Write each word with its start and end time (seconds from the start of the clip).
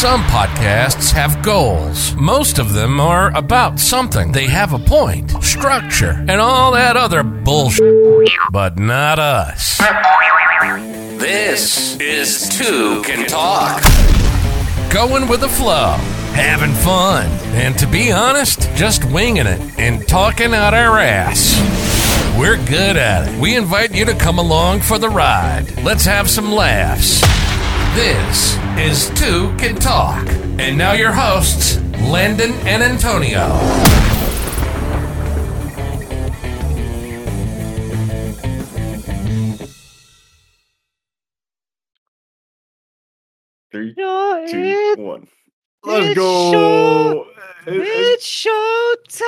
Some 0.00 0.22
podcasts 0.22 1.12
have 1.12 1.42
goals. 1.42 2.14
Most 2.14 2.58
of 2.58 2.72
them 2.72 2.98
are 2.98 3.36
about 3.36 3.78
something. 3.78 4.32
They 4.32 4.46
have 4.46 4.72
a 4.72 4.78
point, 4.78 5.30
structure, 5.44 6.24
and 6.26 6.40
all 6.40 6.72
that 6.72 6.96
other 6.96 7.22
bullshit. 7.22 7.84
But 8.50 8.78
not 8.78 9.18
us. 9.18 9.78
This 11.18 12.00
is 12.00 12.48
Two 12.48 13.02
Can 13.02 13.28
Talk. 13.28 13.82
Going 14.90 15.28
with 15.28 15.42
the 15.42 15.50
flow, 15.50 15.96
having 16.32 16.72
fun, 16.76 17.26
and 17.52 17.78
to 17.78 17.86
be 17.86 18.10
honest, 18.10 18.74
just 18.74 19.04
winging 19.04 19.46
it 19.46 19.60
and 19.78 20.08
talking 20.08 20.54
out 20.54 20.72
our 20.72 20.98
ass. 20.98 21.60
We're 22.38 22.56
good 22.56 22.96
at 22.96 23.28
it. 23.28 23.38
We 23.38 23.54
invite 23.54 23.94
you 23.94 24.06
to 24.06 24.14
come 24.14 24.38
along 24.38 24.80
for 24.80 24.98
the 24.98 25.10
ride. 25.10 25.66
Let's 25.84 26.06
have 26.06 26.30
some 26.30 26.50
laughs. 26.50 27.20
This 27.94 28.56
is 28.78 29.10
Two 29.18 29.54
Can 29.58 29.74
Talk. 29.74 30.26
And 30.58 30.78
now 30.78 30.92
your 30.92 31.12
hosts, 31.12 31.78
Landon 32.00 32.52
and 32.66 32.82
Antonio. 32.82 33.48
Three, 43.70 43.94
Yo, 43.96 44.46
two, 44.48 44.58
it- 44.58 44.98
one. 44.98 45.28
Let's 45.84 46.06
it's 46.08 46.14
go. 46.16 46.52
show- 46.52 47.26
It- 47.66 47.74
it's 47.82 48.26
showtime. 48.26 49.22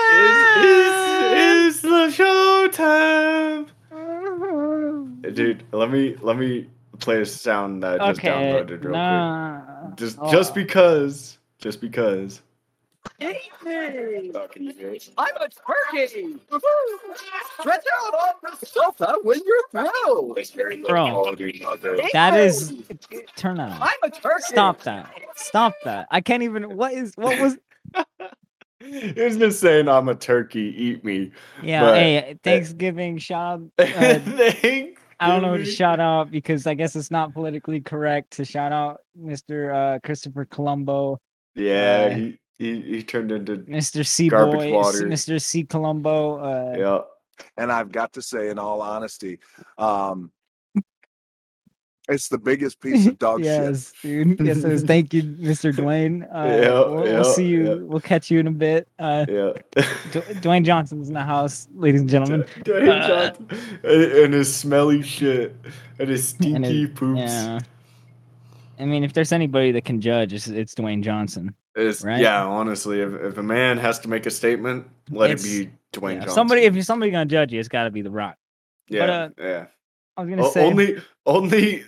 it's, 0.58 1.32
it's, 1.32 1.76
it's 1.76 1.80
the 1.82 2.10
show 2.10 2.68
time. 2.72 3.66
Dude, 5.34 5.62
let 5.72 5.90
me 5.90 6.16
let 6.20 6.36
me 6.36 6.68
play 7.02 7.20
a 7.20 7.26
sound 7.26 7.82
that 7.82 8.00
I 8.00 8.08
just 8.12 8.20
okay, 8.20 8.28
downloaded 8.28 8.84
real 8.84 9.86
quick. 9.88 9.96
Just 9.98 10.18
Oh. 10.20 10.30
just 10.32 10.54
because. 10.54 11.38
Just 11.58 11.80
because. 11.80 12.42
Hey, 13.18 13.40
can 13.60 14.62
you 14.62 14.72
hear 14.72 14.90
it? 14.90 15.10
I'm 15.18 15.36
a 15.36 15.48
turkey. 15.48 16.36
Stretch 17.60 17.84
out 18.04 18.14
on 18.14 18.56
the 18.60 18.66
sofa 18.66 19.16
when 19.22 19.40
you're 19.44 19.86
through. 20.06 20.34
It's 20.34 20.50
very 20.50 20.76
low 20.82 20.88
Bro. 20.88 21.10
quality, 21.10 21.60
not 21.62 21.80
very- 21.80 22.00
That 22.12 22.38
is 22.38 22.72
turn 23.36 23.58
on. 23.60 23.72
I'm 23.72 23.88
a 24.04 24.10
turkey. 24.10 24.42
Stop 24.42 24.82
that. 24.82 25.10
Stop 25.34 25.74
that. 25.84 26.06
I 26.10 26.20
can't 26.20 26.42
even. 26.44 26.76
What 26.76 26.92
is? 26.92 27.12
What 27.16 27.38
was? 27.40 27.58
It's 28.84 29.36
just 29.36 29.60
saying 29.60 29.88
I'm 29.88 30.08
a 30.08 30.14
turkey, 30.16 30.74
eat 30.76 31.04
me. 31.04 31.30
Yeah. 31.62 31.82
But- 31.82 31.94
hey, 31.94 32.38
Thanksgiving 32.42 33.16
shout. 33.18 33.60
out, 33.60 33.70
Uh, 33.78 34.18
Thank 34.18 34.98
I 35.22 35.28
don't 35.28 35.42
know 35.42 35.56
to 35.56 35.64
shout 35.64 36.00
out 36.00 36.30
because 36.30 36.66
I 36.66 36.74
guess 36.74 36.96
it's 36.96 37.10
not 37.10 37.32
politically 37.32 37.80
correct 37.80 38.32
to 38.32 38.44
shout 38.44 38.72
out 38.72 39.00
Mr. 39.18 39.74
Uh, 39.74 39.98
Christopher 40.00 40.44
Colombo, 40.44 41.18
Yeah, 41.54 42.08
Uh, 42.10 42.14
he, 42.14 42.38
he 42.58 42.80
he 42.82 43.02
turned 43.02 43.32
into 43.32 43.58
Mr. 43.58 44.06
C 44.06 44.28
Boy. 44.28 44.72
Mr. 44.72 45.40
C 45.40 45.64
Colombo. 45.64 46.38
Uh, 46.38 46.74
yeah. 46.78 46.98
and 47.56 47.70
I've 47.72 47.92
got 47.92 48.12
to 48.14 48.22
say, 48.22 48.50
in 48.50 48.58
all 48.58 48.82
honesty, 48.82 49.38
um, 49.78 50.30
it's 52.08 52.28
the 52.28 52.38
biggest 52.38 52.80
piece 52.80 53.06
of 53.06 53.18
dog 53.18 53.38
shit. 53.38 53.46
yes, 53.46 53.92
dude. 54.02 54.40
Yes, 54.44 54.58
it 54.64 54.72
is. 54.72 54.82
Thank 54.82 55.14
you, 55.14 55.22
Mr. 55.22 55.72
Dwayne. 55.72 56.24
Uh, 56.34 56.46
Yeah, 56.62 56.68
we'll, 56.70 57.02
we'll 57.02 57.24
see 57.24 57.46
you. 57.46 57.64
yeah. 57.68 57.74
We'll 57.74 58.00
catch 58.00 58.30
you 58.30 58.40
in 58.40 58.46
a 58.48 58.50
bit. 58.50 58.88
Uh, 58.98 59.24
Yeah. 59.28 59.52
Dwayne 60.42 60.64
Johnson's 60.64 61.08
in 61.08 61.14
the 61.14 61.22
house, 61.22 61.68
ladies 61.74 62.00
and 62.00 62.10
gentlemen. 62.10 62.44
Dwayne 62.64 62.88
Uh, 63.02 63.08
Johnson 63.30 63.48
and, 63.84 64.02
and 64.02 64.34
his 64.34 64.54
smelly 64.54 65.02
shit 65.02 65.54
and 65.98 66.08
his 66.08 66.28
stinky 66.30 66.54
And 66.56 66.66
it- 66.66 66.94
poops. 66.94 67.20
Yeah. 67.20 67.60
I 68.80 68.84
mean, 68.84 69.04
if 69.04 69.12
there's 69.12 69.30
anybody 69.32 69.70
that 69.72 69.84
can 69.84 70.00
judge, 70.00 70.32
it's, 70.32 70.48
it's 70.48 70.74
Dwayne 70.74 71.02
Johnson. 71.02 71.54
It's- 71.76 72.02
Right? 72.04 72.20
Yeah, 72.20 72.44
honestly, 72.44 73.00
if, 73.00 73.12
if 73.14 73.38
a 73.38 73.42
man 73.42 73.78
has 73.78 73.98
to 74.00 74.08
make 74.08 74.26
a 74.26 74.30
statement, 74.30 74.86
let 75.10 75.30
It's- 75.30 75.44
it 75.46 75.66
be 75.66 75.72
Dwayne 76.00 76.14
Yeah, 76.14 76.18
Johnson. 76.20 76.34
Somebody, 76.34 76.62
if 76.62 76.84
somebody 76.84 77.12
gonna 77.12 77.26
judge 77.26 77.52
you, 77.52 77.60
it's 77.60 77.68
got 77.68 77.84
to 77.84 77.90
be 77.90 78.02
The 78.02 78.10
Rock. 78.10 78.36
yeah, 78.88 79.04
uh, 79.04 79.28
yeah. 79.38 79.66
I 80.16 80.20
was 80.22 80.30
gonna 80.30 80.44
O- 80.44 80.50
say 80.50 80.66
only 80.66 80.96
only 81.24 81.84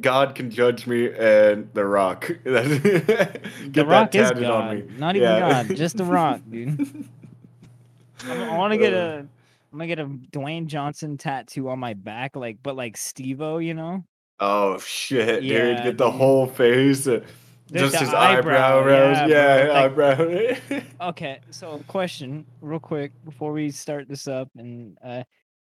God 0.00 0.34
can 0.34 0.50
judge 0.50 0.86
me 0.86 1.10
and 1.12 1.68
The 1.72 1.84
Rock. 1.84 2.28
Get 2.44 2.44
The 2.44 3.84
Rock 3.86 4.14
is 4.14 4.30
God, 4.32 4.88
not 4.98 5.16
even 5.16 5.28
God, 5.38 5.74
just 5.76 5.96
The 5.96 6.04
Rock, 6.04 6.40
dude. 6.50 6.78
I'm- 8.28 8.56
want 8.56 8.72
to 8.72 8.78
get 8.78 8.92
Uh, 8.94 8.96
a, 8.96 9.18
I'm 9.18 9.28
gonna 9.72 9.86
get 9.86 9.98
a 9.98 10.06
Dwayne 10.06 10.66
Johnson 10.66 11.16
tattoo 11.18 11.68
on 11.68 11.78
my 11.78 11.94
back, 11.94 12.34
like, 12.34 12.58
but 12.62 12.76
like 12.76 12.96
Steve-O, 12.96 13.58
you 13.58 13.74
know? 13.74 14.04
Oh 14.40 14.78
shit, 14.78 15.40
dude! 15.42 15.44
Yeah, 15.50 15.84
Get 15.84 15.98
the 15.98 16.06
dude. 16.10 16.14
whole 16.14 16.46
face, 16.46 17.06
uh, 17.06 17.20
There's 17.68 17.92
just 17.92 18.04
his 18.04 18.14
eyebrow, 18.14 18.80
eyebrow, 18.80 19.26
yeah, 19.26 19.26
Yeah, 19.26 19.88
bro, 19.88 20.10
eyebrow. 20.12 20.80
Okay, 21.08 21.40
so 21.50 21.82
question, 21.88 22.44
real 22.60 22.80
quick, 22.80 23.12
before 23.24 23.52
we 23.52 23.70
start 23.70 24.08
this 24.08 24.26
up, 24.28 24.48
and 24.56 24.96
uh, 25.04 25.22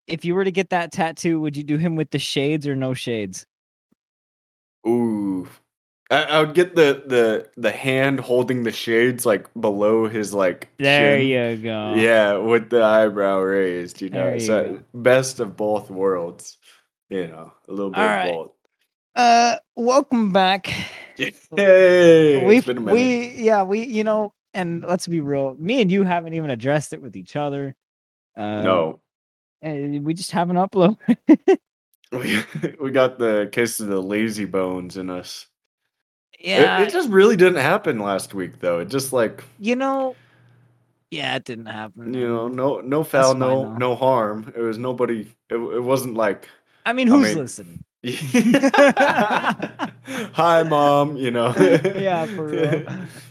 if 0.06 0.24
you 0.24 0.34
were 0.34 0.44
to 0.44 0.50
get 0.52 0.70
that 0.70 0.92
tattoo, 0.92 1.40
would 1.40 1.56
you 1.56 1.62
do 1.64 1.76
him 1.76 1.94
with 1.96 2.10
the 2.10 2.18
shades 2.18 2.66
or 2.66 2.74
no 2.76 2.94
shades? 2.94 3.46
Ooh, 4.88 5.48
I, 6.10 6.22
I 6.24 6.40
would 6.40 6.54
get 6.54 6.74
the 6.74 7.02
the 7.06 7.50
the 7.56 7.70
hand 7.70 8.20
holding 8.20 8.62
the 8.62 8.72
shades 8.72 9.26
like 9.26 9.46
below 9.60 10.08
his 10.08 10.32
like. 10.32 10.68
There 10.78 11.18
chin. 11.18 11.28
you 11.28 11.62
go. 11.62 11.94
Yeah, 11.94 12.38
with 12.38 12.70
the 12.70 12.82
eyebrow 12.82 13.40
raised, 13.40 14.00
you 14.00 14.08
know. 14.08 14.34
You 14.34 14.40
so 14.40 14.64
go. 14.64 14.82
best 14.94 15.40
of 15.40 15.56
both 15.56 15.90
worlds. 15.90 16.56
You 17.10 17.28
know, 17.28 17.52
a 17.68 17.72
little 17.72 17.90
bit 17.90 18.00
All 18.00 18.28
of 18.28 18.34
both. 18.34 18.50
Uh, 19.14 19.56
welcome 19.76 20.32
back. 20.32 20.72
Hey, 21.56 22.46
we 22.46 22.58
it's 22.58 22.66
been 22.68 22.76
a 22.76 22.80
minute. 22.80 22.94
we 22.94 23.30
yeah 23.42 23.64
we 23.64 23.84
you 23.84 24.04
know, 24.04 24.32
and 24.54 24.84
let's 24.84 25.08
be 25.08 25.20
real, 25.20 25.56
me 25.58 25.82
and 25.82 25.90
you 25.90 26.04
haven't 26.04 26.34
even 26.34 26.48
addressed 26.48 26.92
it 26.92 27.02
with 27.02 27.16
each 27.16 27.34
other. 27.34 27.74
Uh, 28.36 28.62
no, 28.62 29.00
and 29.60 30.04
we 30.04 30.14
just 30.14 30.30
haven't 30.30 30.54
uploaded. 30.54 30.96
we 32.12 32.42
we 32.80 32.90
got 32.90 33.18
the 33.18 33.48
case 33.52 33.80
of 33.80 33.88
the 33.88 34.00
lazy 34.00 34.44
bones 34.44 34.96
in 34.96 35.10
us. 35.10 35.46
It- 36.38 36.60
yeah, 36.60 36.80
it, 36.82 36.90
just 36.92 37.08
really 37.10 37.36
didn't 37.36 37.60
happen 37.60 37.98
last 37.98 38.32
week, 38.34 38.60
though. 38.60 38.78
It 38.78 38.88
just 38.88 39.12
like 39.12 39.44
you 39.58 39.74
know, 39.76 40.14
yeah, 41.10 41.34
it 41.36 41.44
didn't 41.44 41.66
happen. 41.66 42.14
you 42.14 42.28
know, 42.28 42.48
no 42.48 42.80
no 42.80 43.02
foul, 43.04 43.34
no 43.34 43.72
no 43.76 43.94
harm. 43.96 44.52
It 44.56 44.60
was 44.60 44.78
nobody. 44.78 45.22
It, 45.50 45.56
it 45.56 45.82
wasn't 45.82 46.14
like. 46.14 46.48
I 46.86 46.92
mean, 46.92 47.08
I 47.08 47.16
who's 47.16 47.28
mean- 47.28 47.38
listening? 47.38 47.84
Hi, 50.34 50.62
mom. 50.62 51.16
You 51.16 51.30
know. 51.32 51.52
yeah, 51.96 52.26
for 52.26 52.46
real. 52.46 52.84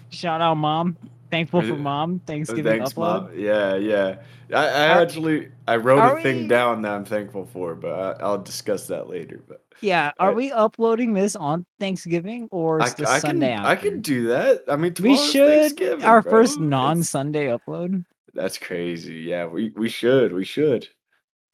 Shout 0.10 0.42
out, 0.42 0.56
mom. 0.56 0.98
Thankful 1.30 1.62
for 1.62 1.76
mom. 1.76 2.20
Thanksgiving 2.20 2.80
Thanks, 2.80 2.94
upload. 2.94 3.24
mom. 3.30 3.32
Yeah, 3.40 3.76
yeah. 3.76 4.16
I, 4.54 4.56
I 4.68 4.88
Are- 4.96 5.02
actually 5.02 5.50
I 5.68 5.76
wrote 5.76 6.18
a 6.18 6.22
thing 6.22 6.44
we- 6.44 6.48
down 6.48 6.82
that 6.84 6.94
I'm 6.94 7.06
thankful 7.06 7.46
for, 7.46 7.76
but 7.76 7.92
I, 8.22 8.24
I'll 8.24 8.38
discuss 8.42 8.88
that 8.88 9.10
later. 9.10 9.44
But 9.48 9.62
Yeah, 9.82 10.12
are 10.20 10.32
I- 10.32 10.34
we 10.34 10.52
uploading 10.52 11.14
this 11.14 11.36
on 11.36 11.66
Thanksgiving 11.80 12.48
or 12.52 12.82
I, 12.82 12.88
it's 12.88 13.02
I 13.02 13.20
Sunday 13.20 13.48
can 13.50 13.60
after? 13.66 13.68
I 13.70 13.76
can 13.76 14.02
do 14.02 14.28
that. 14.28 14.64
I 14.70 14.78
mean, 14.78 14.94
We 15.02 15.18
should 15.18 15.50
Thanksgiving, 15.50 16.06
our 16.06 16.22
bro. 16.22 16.32
first 16.32 16.60
non-Sunday 16.60 17.48
upload. 17.48 18.06
That's 18.34 18.58
crazy. 18.58 19.16
Yeah, 19.16 19.48
we 19.48 19.72
we 19.76 19.90
should 19.90 20.32
we 20.32 20.46
should. 20.46 20.88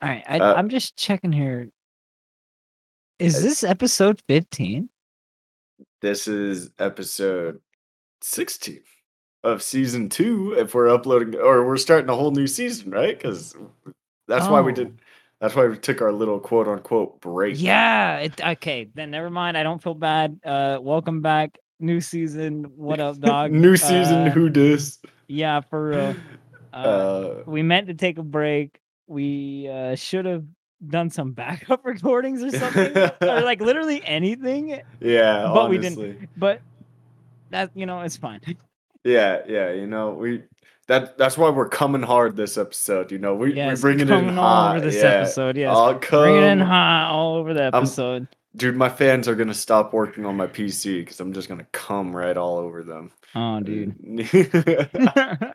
All 0.02 0.10
right, 0.10 0.24
I, 0.28 0.38
Uh, 0.40 0.54
I'm 0.56 0.70
just 0.70 0.98
checking 0.98 1.32
here. 1.32 1.70
Is 3.20 3.42
this 3.42 3.64
episode 3.64 4.22
15? 4.28 4.90
This 6.02 6.28
is 6.28 6.72
episode 6.80 7.62
16 8.22 8.82
of 9.44 9.62
season 9.62 10.10
two. 10.10 10.56
If 10.58 10.74
we're 10.74 10.90
uploading, 10.90 11.36
or 11.36 11.66
we're 11.66 11.78
starting 11.78 12.10
a 12.10 12.16
whole 12.16 12.32
new 12.32 12.48
season, 12.48 12.92
right? 12.92 13.18
Because 13.18 13.56
that's 14.28 14.48
why 14.48 14.62
we 14.62 14.72
Oh. 14.72 14.76
did. 14.76 14.98
That's 15.40 15.56
why 15.56 15.68
we 15.68 15.78
took 15.78 16.02
our 16.02 16.14
little 16.14 16.40
quote 16.40 16.68
unquote 16.70 17.20
break. 17.20 17.56
Yeah. 17.62 18.20
It, 18.20 18.42
okay, 18.42 18.88
then 18.94 19.12
never 19.12 19.30
mind. 19.30 19.58
I 19.58 19.64
don't 19.64 19.84
feel 19.84 19.94
bad. 19.96 20.40
Uh, 20.46 20.78
welcome 20.82 21.22
back, 21.22 21.58
new 21.82 22.00
season. 22.00 22.64
What 22.78 23.00
up, 23.02 23.20
dog? 23.20 23.52
new 23.52 23.76
season. 23.76 24.28
Uh, 24.28 24.32
who 24.32 24.50
dis? 24.50 25.00
Yeah, 25.28 25.62
for 25.62 25.90
real. 25.90 26.16
Uh, 26.74 26.78
Uh, 26.78 27.44
we 27.46 27.62
meant 27.62 27.86
to 27.86 27.94
take 27.94 28.18
a 28.18 28.24
break. 28.24 28.80
We 29.06 29.68
uh, 29.70 29.94
should 29.94 30.26
have 30.26 30.44
done 30.88 31.12
some 31.12 31.34
backup 31.42 31.86
recordings 31.86 32.42
or 32.42 32.50
something, 32.50 32.98
or 33.22 33.42
like 33.42 33.62
literally 33.62 34.04
anything. 34.04 34.82
yeah, 35.00 35.52
but 35.54 35.70
we 35.70 35.78
didn't. 35.78 36.30
But 36.36 36.62
that 37.52 37.70
you 37.76 37.86
know, 37.86 38.02
it's 38.02 38.18
fine. 38.18 38.42
Yeah, 39.04 39.42
yeah, 39.48 39.72
you 39.72 39.88
know, 39.88 40.12
we 40.12 40.44
that 40.88 41.18
that's 41.18 41.38
why 41.38 41.50
we're 41.50 41.70
coming 41.70 42.02
hard 42.02 42.36
this 42.36 42.58
episode. 42.58 43.12
You 43.12 43.20
know, 43.20 43.36
we 43.36 43.54
Yes, 43.54 43.78
we 43.78 43.82
bring 43.82 44.00
it 44.00 44.10
in 44.10 44.38
all 44.38 44.44
hot. 44.46 44.78
over 44.78 44.86
this 44.86 44.96
yeah. 45.02 45.10
episode. 45.22 45.58
Yes, 45.58 45.76
I'll 45.76 45.96
bring 46.00 46.36
it 46.38 46.44
in 46.44 46.60
hot 46.60 47.12
all 47.12 47.36
over 47.36 47.54
the 47.54 47.64
I'm- 47.64 47.74
episode. 47.76 48.28
Dude, 48.56 48.76
my 48.76 48.90
fans 48.90 49.28
are 49.28 49.34
gonna 49.36 49.54
stop 49.54 49.94
working 49.94 50.26
on 50.28 50.38
my 50.38 50.46
PC 50.48 51.00
because 51.02 51.20
I'm 51.20 51.34
just 51.34 51.50
gonna 51.50 51.66
come 51.72 52.16
right 52.16 52.38
all 52.38 52.58
over 52.60 52.84
them. 52.84 53.12
oh, 53.34 53.60
dude. 53.62 53.96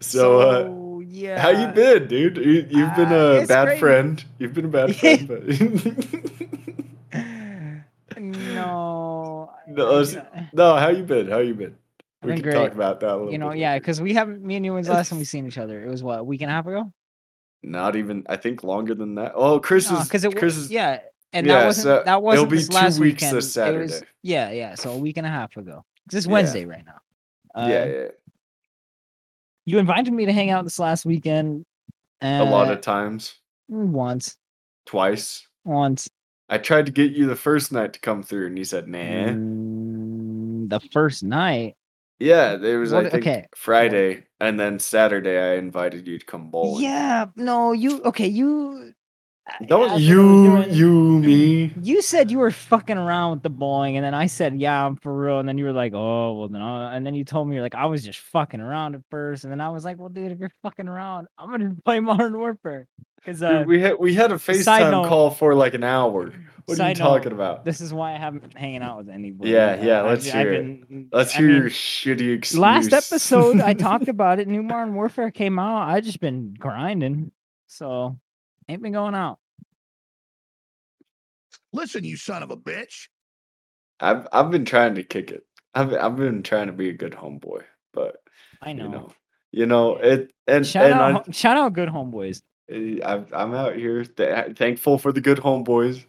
so, 0.00 0.40
uh, 0.40 1.00
yeah, 1.04 1.38
how 1.38 1.50
you 1.50 1.66
been, 1.68 2.06
dude? 2.08 2.38
You, 2.38 2.66
you've 2.70 2.96
been 2.96 3.12
Uh, 3.12 3.14
a 3.14 3.32
it's 3.40 3.48
bad 3.48 3.66
great. 3.66 3.78
friend. 3.78 4.24
You've 4.38 4.54
been 4.54 4.64
a 4.64 4.68
bad 4.68 4.96
friend, 4.96 5.28
but 5.28 5.42
no, 8.18 9.50
No, 9.68 9.92
let's- 9.92 10.16
Uh, 10.16 10.24
no, 10.54 10.76
how 10.76 10.88
you 10.88 11.02
been? 11.02 11.28
How 11.28 11.38
you 11.38 11.52
been? 11.54 11.76
We 12.22 12.40
can 12.40 12.52
talk 12.52 12.72
about 12.72 13.00
that 13.00 13.10
a 13.10 13.16
little 13.16 13.32
you 13.32 13.38
know, 13.38 13.50
bit 13.50 13.58
yeah, 13.58 13.78
because 13.78 14.00
we 14.00 14.12
haven't. 14.12 14.42
Me 14.42 14.56
and 14.56 14.64
you. 14.64 14.74
When's 14.74 14.88
the 14.88 14.92
last 14.92 15.08
time 15.08 15.18
we 15.18 15.24
seen 15.26 15.46
each 15.46 15.58
other? 15.58 15.82
It 15.82 15.88
was 15.88 16.02
what 16.02 16.18
a 16.18 16.24
week 16.24 16.42
and 16.42 16.50
a 16.50 16.54
half 16.54 16.66
ago. 16.66 16.92
Not 17.62 17.96
even. 17.96 18.24
I 18.28 18.36
think 18.36 18.62
longer 18.62 18.94
than 18.94 19.14
that. 19.14 19.32
Oh, 19.34 19.58
Chris 19.58 19.90
is. 19.90 20.04
because 20.04 20.24
it 20.24 20.36
Chris 20.36 20.56
was 20.56 20.64
is. 20.64 20.70
yeah, 20.70 21.00
and 21.32 21.46
yeah, 21.46 21.60
that 21.60 21.66
wasn't 21.66 21.82
so 21.84 22.02
that 22.04 22.06
it'll 22.08 22.22
wasn't 22.22 22.50
be 22.50 22.56
this 22.56 22.68
two 22.68 22.74
last 22.74 22.98
weeks 22.98 23.22
weekend. 23.22 23.36
this 23.36 23.56
It 23.56 23.78
was, 23.78 24.02
yeah, 24.22 24.50
yeah. 24.50 24.74
So 24.74 24.92
a 24.92 24.98
week 24.98 25.16
and 25.16 25.26
a 25.26 25.30
half 25.30 25.56
ago 25.56 25.84
It's 26.12 26.26
Yeah. 26.26 26.32
Wednesday 26.32 26.64
right 26.64 26.84
now. 26.84 27.00
Uh, 27.54 27.68
yeah, 27.68 27.84
yeah. 27.84 28.06
You 29.66 29.78
invited 29.78 30.12
me 30.12 30.26
to 30.26 30.32
hang 30.32 30.50
out 30.50 30.64
this 30.64 30.78
last 30.78 31.06
weekend. 31.06 31.64
A 32.22 32.44
lot 32.44 32.68
uh, 32.68 32.72
of 32.72 32.80
times, 32.82 33.34
once, 33.68 34.36
twice. 34.84 35.46
once. 35.64 36.08
I 36.50 36.58
tried 36.58 36.86
to 36.86 36.92
get 36.92 37.12
you 37.12 37.26
the 37.26 37.36
first 37.36 37.72
night 37.72 37.94
to 37.94 38.00
come 38.00 38.22
through, 38.22 38.48
and 38.48 38.58
you 38.58 38.64
said, 38.64 38.88
"Nah." 38.88 38.98
Mm, 38.98 40.68
the 40.68 40.80
first 40.92 41.22
night. 41.22 41.76
Yeah, 42.20 42.56
there 42.56 42.78
was 42.78 42.92
I 42.92 43.04
think 43.04 43.14
okay. 43.26 43.46
Friday, 43.56 44.26
and 44.40 44.60
then 44.60 44.78
Saturday 44.78 45.38
I 45.38 45.56
invited 45.56 46.06
you 46.06 46.18
to 46.18 46.24
come 46.26 46.50
bowling. 46.50 46.82
Yeah, 46.82 47.26
no, 47.36 47.72
you 47.72 48.02
okay? 48.04 48.28
You 48.28 48.92
Don't 49.66 49.90
after 49.90 50.00
you, 50.00 50.16
doing- 50.62 50.70
you, 50.74 50.90
me. 51.18 51.74
You 51.82 52.02
said 52.02 52.30
you 52.30 52.38
were 52.38 52.50
fucking 52.52 52.96
around 52.96 53.32
with 53.32 53.42
the 53.42 53.50
bowling, 53.50 53.96
and 53.96 54.04
then 54.04 54.14
I 54.14 54.26
said, 54.26 54.60
"Yeah, 54.60 54.86
I'm 54.86 54.94
for 54.96 55.12
real." 55.16 55.40
And 55.40 55.48
then 55.48 55.58
you 55.58 55.64
were 55.64 55.72
like, 55.72 55.92
"Oh, 55.92 56.34
well, 56.38 56.48
then," 56.48 56.62
i 56.62 56.94
and 56.94 57.04
then 57.04 57.14
you 57.14 57.24
told 57.24 57.48
me 57.48 57.54
you're 57.56 57.62
like, 57.64 57.74
"I 57.74 57.86
was 57.86 58.04
just 58.04 58.20
fucking 58.20 58.60
around 58.60 58.94
at 58.94 59.00
first. 59.10 59.42
and 59.44 59.50
then 59.52 59.60
I 59.60 59.70
was 59.70 59.84
like, 59.84 59.98
"Well, 59.98 60.08
dude, 60.08 60.30
if 60.30 60.38
you're 60.38 60.52
fucking 60.62 60.86
around, 60.86 61.26
I'm 61.36 61.50
gonna 61.50 61.74
play 61.84 61.98
Modern 62.00 62.38
Warfare." 62.38 62.86
Because 63.16 63.42
uh, 63.42 63.64
we 63.66 63.80
had 63.80 63.94
we 63.98 64.14
had 64.14 64.30
a 64.30 64.36
FaceTime 64.36 64.90
note- 64.92 65.08
call 65.08 65.30
for 65.30 65.54
like 65.54 65.74
an 65.74 65.84
hour. 65.84 66.26
What 66.26 66.34
are 66.34 66.34
you 66.68 66.76
Side 66.76 66.98
note, 66.98 67.04
talking 67.04 67.32
about? 67.32 67.64
this 67.64 67.80
is 67.80 67.92
why 67.92 68.14
I 68.14 68.18
haven't 68.18 68.42
been 68.42 68.50
hanging 68.52 68.82
out 68.82 68.98
with 68.98 69.08
anybody. 69.08 69.50
Yeah, 69.50 69.72
Uh, 69.72 69.82
yeah, 69.84 70.02
let's 70.02 70.24
ju- 70.26 70.30
hear 70.30 70.52
it. 70.52 70.80
Let's 71.10 71.34
I 71.34 71.38
hear 71.38 71.48
mean, 71.48 71.56
your 71.56 71.70
shitty 71.70 72.34
excuse. 72.36 72.56
last 72.58 72.92
episode 72.92 73.60
I 73.60 73.74
talked 73.74 74.06
about 74.16 74.38
it. 74.38 74.46
New 74.46 74.62
Modern 74.62 74.94
Warfare 74.94 75.32
came 75.32 75.58
out. 75.58 75.88
I 75.88 76.00
just 76.00 76.20
been 76.20 76.54
grinding, 76.56 77.32
so 77.66 78.16
ain't 78.70 78.82
been 78.82 78.92
going 78.92 79.14
out. 79.14 79.38
Listen, 81.72 82.04
you 82.04 82.16
son 82.16 82.42
of 82.42 82.50
a 82.50 82.56
bitch. 82.56 83.08
I've 84.00 84.26
I've 84.32 84.50
been 84.50 84.64
trying 84.64 84.94
to 84.94 85.02
kick 85.02 85.30
it. 85.30 85.44
I've 85.74 85.92
I've 85.92 86.16
been 86.16 86.42
trying 86.42 86.66
to 86.68 86.72
be 86.72 86.88
a 86.88 86.94
good 86.94 87.12
homeboy, 87.12 87.62
but 87.92 88.16
I 88.62 88.72
know. 88.72 88.84
you 88.84 88.88
know, 88.90 89.12
you 89.52 89.66
know 89.66 89.96
it. 89.96 90.32
And 90.46 90.66
shout 90.66 90.86
and 90.90 90.94
out, 90.94 91.28
I, 91.28 91.32
shout 91.32 91.56
out, 91.56 91.72
good 91.72 91.88
homeboys. 91.88 92.42
I'm 92.70 93.26
I'm 93.32 93.54
out 93.54 93.76
here 93.76 94.04
th- 94.04 94.56
thankful 94.56 94.98
for 94.98 95.12
the 95.12 95.20
good 95.20 95.38
homeboys, 95.38 96.04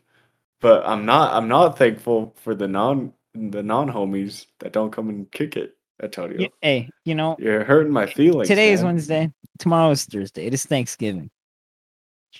but 0.61 0.85
I'm 0.85 1.05
not 1.05 1.33
I'm 1.33 1.47
not 1.47 1.77
thankful 1.77 2.35
for 2.37 2.55
the 2.55 2.67
non 2.67 3.13
the 3.33 3.63
non 3.63 3.89
homies 3.89 4.45
that 4.59 4.73
don't 4.73 4.91
come 4.91 5.09
and 5.09 5.31
kick 5.31 5.57
it. 5.57 5.75
I 6.01 6.07
tell 6.07 6.31
you, 6.31 6.49
Hey, 6.61 6.89
you 7.05 7.13
know, 7.13 7.35
you're 7.39 7.63
hurting 7.63 7.93
my 7.93 8.07
feelings. 8.07 8.47
today 8.47 8.73
is. 8.73 8.83
Wednesday. 8.83 9.31
Tomorrow 9.59 9.91
is 9.91 10.05
Thursday. 10.05 10.47
It 10.47 10.53
is 10.55 10.65
Thanksgiving. 10.65 11.29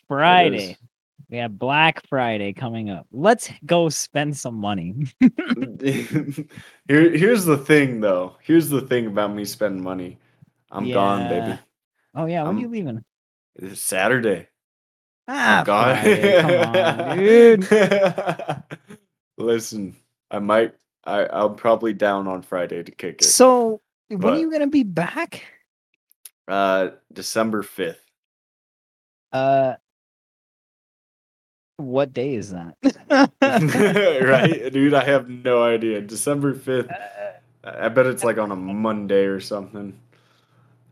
Friday. 0.08 0.78
We 1.30 1.38
have 1.38 1.58
Black 1.58 2.06
Friday 2.08 2.52
coming 2.52 2.90
up. 2.90 3.08
Let's 3.12 3.50
go 3.66 3.88
spend 3.90 4.36
some 4.36 4.56
money. 4.56 5.08
Here 5.80 6.46
here's 6.88 7.46
the 7.46 7.58
thing 7.58 8.02
though. 8.02 8.36
Here's 8.42 8.70
the 8.70 8.82
thing 8.82 9.08
about 9.08 9.34
me 9.34 9.46
spending 9.46 9.82
money. 9.82 10.20
I'm 10.72 10.90
gone, 10.92 11.30
baby. 11.30 11.60
Oh 12.16 12.26
yeah, 12.26 12.42
when 12.44 12.48
I'm- 12.48 12.58
are 12.58 12.62
you 12.62 12.68
leaving? 12.68 13.04
It's 13.56 13.82
Saturday. 13.82 14.48
Ah, 15.28 15.60
I'm 15.60 15.66
come 15.66 16.76
on, 16.76 17.18
dude. 17.18 17.68
Listen, 19.38 19.96
I 20.30 20.40
might 20.40 20.74
I 21.06 21.24
I'll 21.26 21.52
probably 21.52 21.94
down 21.94 22.28
on 22.28 22.42
Friday 22.42 22.84
to 22.84 22.92
kick 22.92 23.22
it. 23.22 23.26
So 23.26 23.82
when 24.10 24.20
But- 24.20 24.34
are 24.34 24.40
you 24.40 24.52
gonna 24.52 24.68
be 24.68 24.84
back? 24.84 25.44
Uh 26.48 26.90
December 27.14 27.64
5th. 27.64 27.96
Uh, 29.31 29.75
what 31.78 32.13
day 32.13 32.36
is 32.36 32.51
that? 32.51 32.75
right, 34.22 34.72
dude. 34.74 34.94
I 34.94 35.04
have 35.04 35.30
no 35.30 35.63
idea. 35.63 36.01
December 36.01 36.54
fifth. 36.54 36.89
Uh, 36.92 37.72
I 37.80 37.89
bet 37.89 38.06
it's 38.06 38.24
like 38.24 38.38
on 38.38 38.51
a 38.51 38.56
Monday 38.56 39.25
or 39.25 39.39
something. 39.39 40.00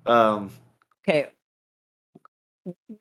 Um, 0.05 0.51
okay. 1.07 1.27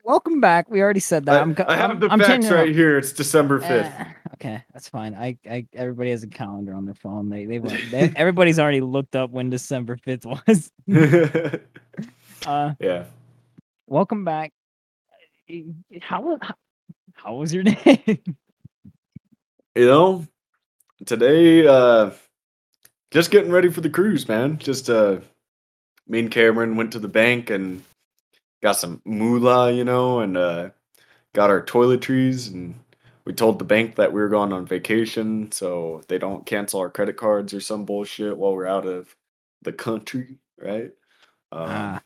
Welcome 0.03 0.39
back. 0.41 0.69
We 0.69 0.81
already 0.81 0.99
said 0.99 1.25
that. 1.25 1.35
I, 1.37 1.41
I'm, 1.41 1.55
I 1.67 1.75
have 1.75 1.89
I'm- 1.91 1.99
the 1.99 2.09
I'm 2.09 2.19
facts 2.19 2.49
right 2.49 2.69
up. 2.69 2.75
here. 2.75 2.97
It's 2.97 3.11
December 3.11 3.59
fifth. 3.59 3.91
Uh, 3.99 4.05
okay, 4.35 4.63
that's 4.73 4.89
fine. 4.89 5.13
I, 5.15 5.37
I, 5.49 5.67
everybody 5.73 6.09
has 6.11 6.23
a 6.23 6.27
calendar 6.27 6.73
on 6.73 6.85
their 6.85 6.95
phone. 6.95 7.29
They, 7.29 7.45
they, 7.45 7.57
they 7.59 8.11
everybody's 8.15 8.57
already 8.59 8.81
looked 8.81 9.15
up 9.15 9.29
when 9.31 9.49
December 9.49 9.97
fifth 9.97 10.25
was. 10.25 10.71
Uh, 12.47 12.73
yeah. 12.79 13.03
welcome 13.87 14.23
back. 14.23 14.53
Y- 15.49 15.65
y- 15.91 15.99
How, 16.01 16.37
how, 16.41 16.55
how 17.15 17.35
was 17.35 17.53
your 17.53 17.63
day? 17.65 18.21
You 19.75 19.87
know, 19.87 20.27
today, 21.05 21.67
uh, 21.67 22.11
just 23.11 23.31
getting 23.31 23.51
ready 23.51 23.69
for 23.69 23.81
the 23.81 23.89
cruise, 23.89 24.27
man. 24.27 24.57
Just 24.59 24.89
uh, 24.89 25.19
me 26.07 26.19
and 26.19 26.31
Cameron 26.31 26.75
went 26.77 26.93
to 26.93 26.99
the 26.99 27.07
bank 27.09 27.49
and 27.51 27.83
got 28.63 28.73
some 28.77 29.01
moolah, 29.05 29.71
you 29.73 29.85
know, 29.85 30.21
and 30.21 30.37
uh, 30.37 30.69
got 31.33 31.51
our 31.51 31.63
toiletries 31.63 32.53
and 32.53 32.75
we 33.25 33.33
told 33.33 33.59
the 33.59 33.65
bank 33.65 33.95
that 33.97 34.13
we 34.13 34.21
were 34.21 34.29
going 34.29 34.53
on 34.53 34.65
vacation 34.67 35.51
so 35.53 36.01
they 36.09 36.19
don't 36.19 36.45
cancel 36.47 36.81
our 36.81 36.89
credit 36.91 37.17
cards 37.17 37.53
or 37.53 37.61
some 37.61 37.85
bullshit 37.85 38.37
while 38.37 38.55
we're 38.55 38.67
out 38.67 38.87
of 38.87 39.15
the 39.63 39.73
country, 39.73 40.37
right? 40.59 40.91
Um, 41.51 41.69
Ah. 41.71 42.01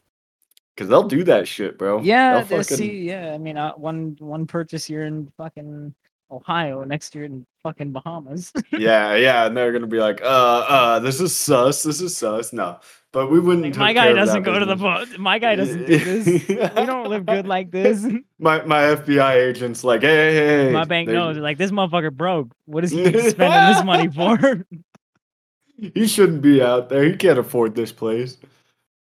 Cause 0.76 0.88
they'll 0.88 1.08
do 1.08 1.24
that 1.26 1.48
shit, 1.48 1.78
bro. 1.78 2.02
yeah, 2.02 2.42
They'll 2.42 2.58
they 2.58 2.64
see, 2.64 3.02
yeah. 3.02 3.32
I 3.34 3.38
mean, 3.38 3.58
uh, 3.58 3.74
one 3.74 4.16
one 4.20 4.48
purchase 4.48 4.84
here 4.86 5.04
in 5.04 5.32
fucking 5.38 5.94
Ohio, 6.32 6.84
next 6.84 7.14
year 7.14 7.26
in 7.26 7.46
fucking 7.62 7.92
Bahamas. 7.92 8.52
yeah, 8.72 9.14
yeah, 9.14 9.46
and 9.46 9.56
they're 9.56 9.72
gonna 9.72 9.86
be 9.86 10.00
like, 10.00 10.20
uh, 10.24 10.26
uh, 10.26 11.00
this 11.00 11.22
is 11.22 11.36
sus, 11.36 11.84
this 11.84 12.02
is 12.02 12.18
sus. 12.18 12.54
No, 12.54 12.80
but 13.12 13.30
we 13.30 13.40
wouldn't. 13.40 13.66
Like, 13.66 13.78
my 13.78 13.94
guy 13.94 14.14
doesn't 14.14 14.42
go 14.42 14.58
to 14.58 14.66
the 14.66 14.76
boat. 14.76 15.16
My 15.20 15.38
guy 15.38 15.56
doesn't 15.56 15.86
do 15.86 16.00
this. 16.00 16.48
we 16.48 16.56
don't 16.88 17.08
live 17.08 17.28
good 17.28 17.48
like 17.48 17.70
this. 17.70 18.04
My 18.40 18.64
my 18.66 18.82
FBI 18.96 19.36
agent's 19.36 19.84
like, 19.84 20.02
hey, 20.02 20.34
hey, 20.34 20.66
hey. 20.66 20.72
My 20.74 20.86
bank 20.86 21.08
they- 21.08 21.14
knows. 21.14 21.38
Like 21.38 21.60
this 21.60 21.70
motherfucker 21.70 22.12
broke. 22.12 22.52
What 22.66 22.84
is 22.84 22.90
he 22.90 23.06
spending 23.30 23.76
this 23.76 23.84
money 23.86 24.10
for? 24.10 24.66
He 25.94 26.08
shouldn't 26.08 26.42
be 26.42 26.62
out 26.64 26.90
there. 26.90 27.04
He 27.04 27.16
can't 27.16 27.38
afford 27.40 27.76
this 27.76 27.92
place. 27.92 28.38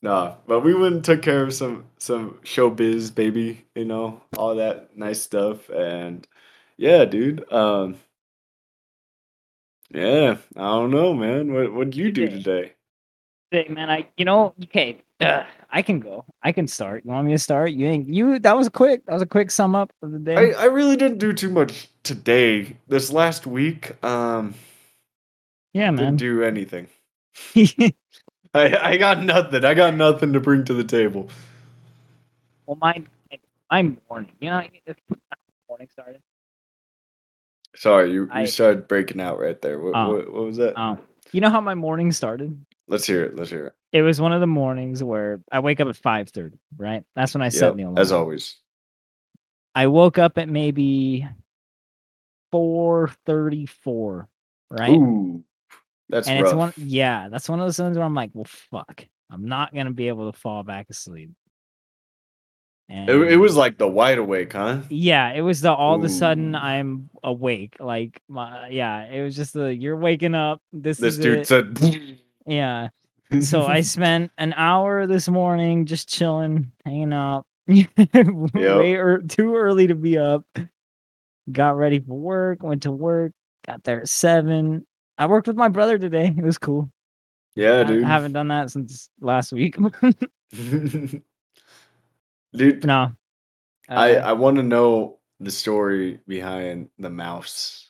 Nah, 0.01 0.35
but 0.47 0.61
we 0.61 0.75
went 0.75 0.95
and 0.95 1.05
took 1.05 1.23
care 1.23 1.43
of 1.43 1.53
some 1.53 1.85
some 1.99 2.39
showbiz, 2.45 3.13
baby. 3.13 3.65
You 3.75 3.85
know, 3.85 4.23
all 4.37 4.55
that 4.57 4.97
nice 4.97 5.21
stuff, 5.21 5.69
and 5.71 6.27
yeah, 6.77 7.05
dude. 7.05 7.51
Um, 7.53 7.97
yeah, 9.91 10.37
I 10.57 10.61
don't 10.61 10.91
know, 10.91 11.15
man. 11.15 11.53
What 11.53 11.73
what'd 11.73 11.97
you 11.97 12.13
do 12.13 12.29
today? 12.29 12.75
Hey, 13.51 13.67
man, 13.69 13.91
I 13.91 14.09
you 14.17 14.25
know 14.25 14.55
okay. 14.65 14.99
Uh, 15.21 15.43
I 15.71 15.83
can 15.83 15.99
go. 15.99 16.25
I 16.45 16.53
can 16.53 16.69
start. 16.69 17.05
You 17.05 17.11
want 17.11 17.27
me 17.27 17.33
to 17.33 17.39
start? 17.39 17.73
You 17.73 17.87
ain't 17.89 18.09
you. 18.09 18.39
That 18.39 18.57
was 18.57 18.69
quick. 18.69 19.05
That 19.07 19.15
was 19.15 19.23
a 19.23 19.27
quick 19.27 19.51
sum 19.51 19.75
up 19.75 19.91
of 20.01 20.13
the 20.13 20.21
day. 20.21 20.55
I 20.55 20.63
I 20.63 20.65
really 20.67 20.97
didn't 20.97 21.19
do 21.19 21.33
too 21.33 21.51
much 21.51 21.89
today. 22.05 22.77
This 22.87 23.11
last 23.11 23.49
week, 23.49 24.03
um, 24.05 24.55
yeah, 25.73 25.91
didn't 25.91 26.05
man. 26.05 26.17
do 26.17 26.45
anything. 26.45 26.87
I 28.55 28.77
I 28.93 28.97
got 28.97 29.23
nothing. 29.23 29.65
I 29.65 29.75
got 29.75 29.95
nothing 29.95 30.33
to 30.33 30.41
bring 30.41 30.65
to 30.65 30.75
the 30.75 30.85
table. 30.85 31.29
well, 32.67 32.79
my 32.81 33.03
my 33.71 33.83
morning. 34.09 34.33
You 34.41 34.51
know, 34.51 34.63
morning 35.69 35.89
started. 35.91 36.23
Sorry, 37.77 38.11
you, 38.13 38.25
you 38.25 38.29
I- 38.33 38.45
started 38.47 38.89
breaking 38.89 39.21
out 39.21 39.39
right 39.39 39.61
there. 39.61 39.79
What, 39.79 39.93
Oh. 39.95 40.15
what, 40.15 40.33
what 40.33 40.45
was 40.45 40.57
that? 40.57 40.79
Um, 40.81 40.99
you 41.33 41.41
know 41.41 41.51
how 41.51 41.61
my 41.61 41.75
morning 41.75 42.11
started? 42.11 42.59
Let's 42.89 43.07
hear 43.07 43.23
it. 43.25 43.37
Let's 43.37 43.51
hear 43.51 43.67
it. 43.67 43.75
It 43.93 44.03
was 44.03 44.21
one 44.21 44.33
of 44.33 44.41
the 44.41 44.47
mornings 44.47 45.03
where 45.05 45.41
I 45.53 45.61
wake 45.61 45.81
up 45.81 45.89
at 45.89 45.97
five 45.97 46.31
thirty. 46.31 46.59
Right, 46.77 47.05
that's 47.15 47.35
when 47.35 47.43
I 47.43 47.51
set 47.51 47.77
the 47.77 47.83
alarm. 47.83 47.99
as 47.99 48.13
always. 48.13 48.57
I 49.75 49.87
woke 49.87 50.19
up 50.19 50.39
at 50.39 50.49
maybe 50.49 51.29
four 52.51 53.11
thirty 53.27 53.67
four. 53.67 54.29
Right. 54.71 54.91
Ooh, 54.91 55.45
that's 56.09 56.29
and 56.29 56.43
rough. 56.43 56.53
it's 56.53 56.57
one 56.57 56.73
yeah 56.77 57.29
that's 57.31 57.49
one 57.49 57.61
of 57.61 57.67
those 57.67 57.79
ones 57.79 57.97
where 57.97 58.07
i'm 58.07 58.15
like 58.15 58.31
well 58.35 58.47
fuck 58.71 59.05
i'm 59.31 59.47
not 59.47 59.75
gonna 59.75 59.91
be 59.93 60.09
able 60.09 60.31
to 60.33 60.39
fall 60.39 60.63
back 60.63 60.87
asleep 60.91 61.31
and 62.91 63.09
it, 63.11 63.33
it 63.33 63.37
was 63.37 63.55
like 63.55 63.77
the 63.77 63.87
wide 63.87 64.17
awake, 64.17 64.55
huh? 64.55 64.79
yeah 64.89 65.33
it 65.33 65.43
was 65.43 65.61
the 65.61 65.71
all 65.73 65.95
of 65.95 66.05
a 66.05 66.09
sudden 66.09 66.55
i'm 66.55 67.11
awake 67.23 67.77
like 67.81 68.21
my 68.29 68.69
yeah 68.69 69.05
it 69.05 69.23
was 69.23 69.37
just 69.37 69.53
the 69.53 69.75
you're 69.75 69.97
waking 69.97 70.35
up 70.35 70.63
this, 70.73 70.97
This 70.99 71.19
is 71.19 71.21
dude 71.21 71.39
it. 71.41 71.47
said. 71.47 72.19
yeah 72.47 72.89
so 73.43 73.67
i 73.67 73.81
spent 73.83 74.33
an 74.39 74.55
hour 74.55 75.07
this 75.07 75.29
morning 75.29 75.85
just 75.85 76.09
chilling 76.09 76.73
hanging 76.87 77.13
out 77.13 77.45
way 77.67 78.95
or 78.95 79.19
too 79.19 79.55
early 79.55 79.87
to 79.89 79.95
be 79.95 80.17
up 80.17 80.45
got 81.53 81.77
ready 81.77 81.99
for 82.01 82.15
work 82.15 82.63
went 82.63 82.85
to 82.85 82.91
work 82.91 83.33
got 83.67 83.85
there 83.85 84.01
at 84.01 84.09
seven 84.09 84.87
I 85.19 85.27
worked 85.27 85.49
with 85.49 85.57
my 85.57 85.69
brother 85.69 85.99
today. 85.99 86.33
It 86.37 86.45
was 86.45 86.59
cool. 86.59 86.91
Yeah, 87.57 87.81
I- 87.81 87.85
dude. 87.85 88.05
I 88.05 88.09
haven't 88.09 88.33
done 88.33 88.49
that 88.49 88.71
since 88.71 89.11
last 89.21 89.53
week. 89.53 89.77
dude, 90.53 91.23
no. 92.85 93.13
I 93.89 94.17
Uh, 94.17 94.29
I 94.29 94.33
want 94.33 94.57
to 94.57 94.63
know 94.63 95.19
the 95.41 95.51
story 95.51 96.21
behind 96.27 96.91
the 96.99 97.11
mouse, 97.11 97.89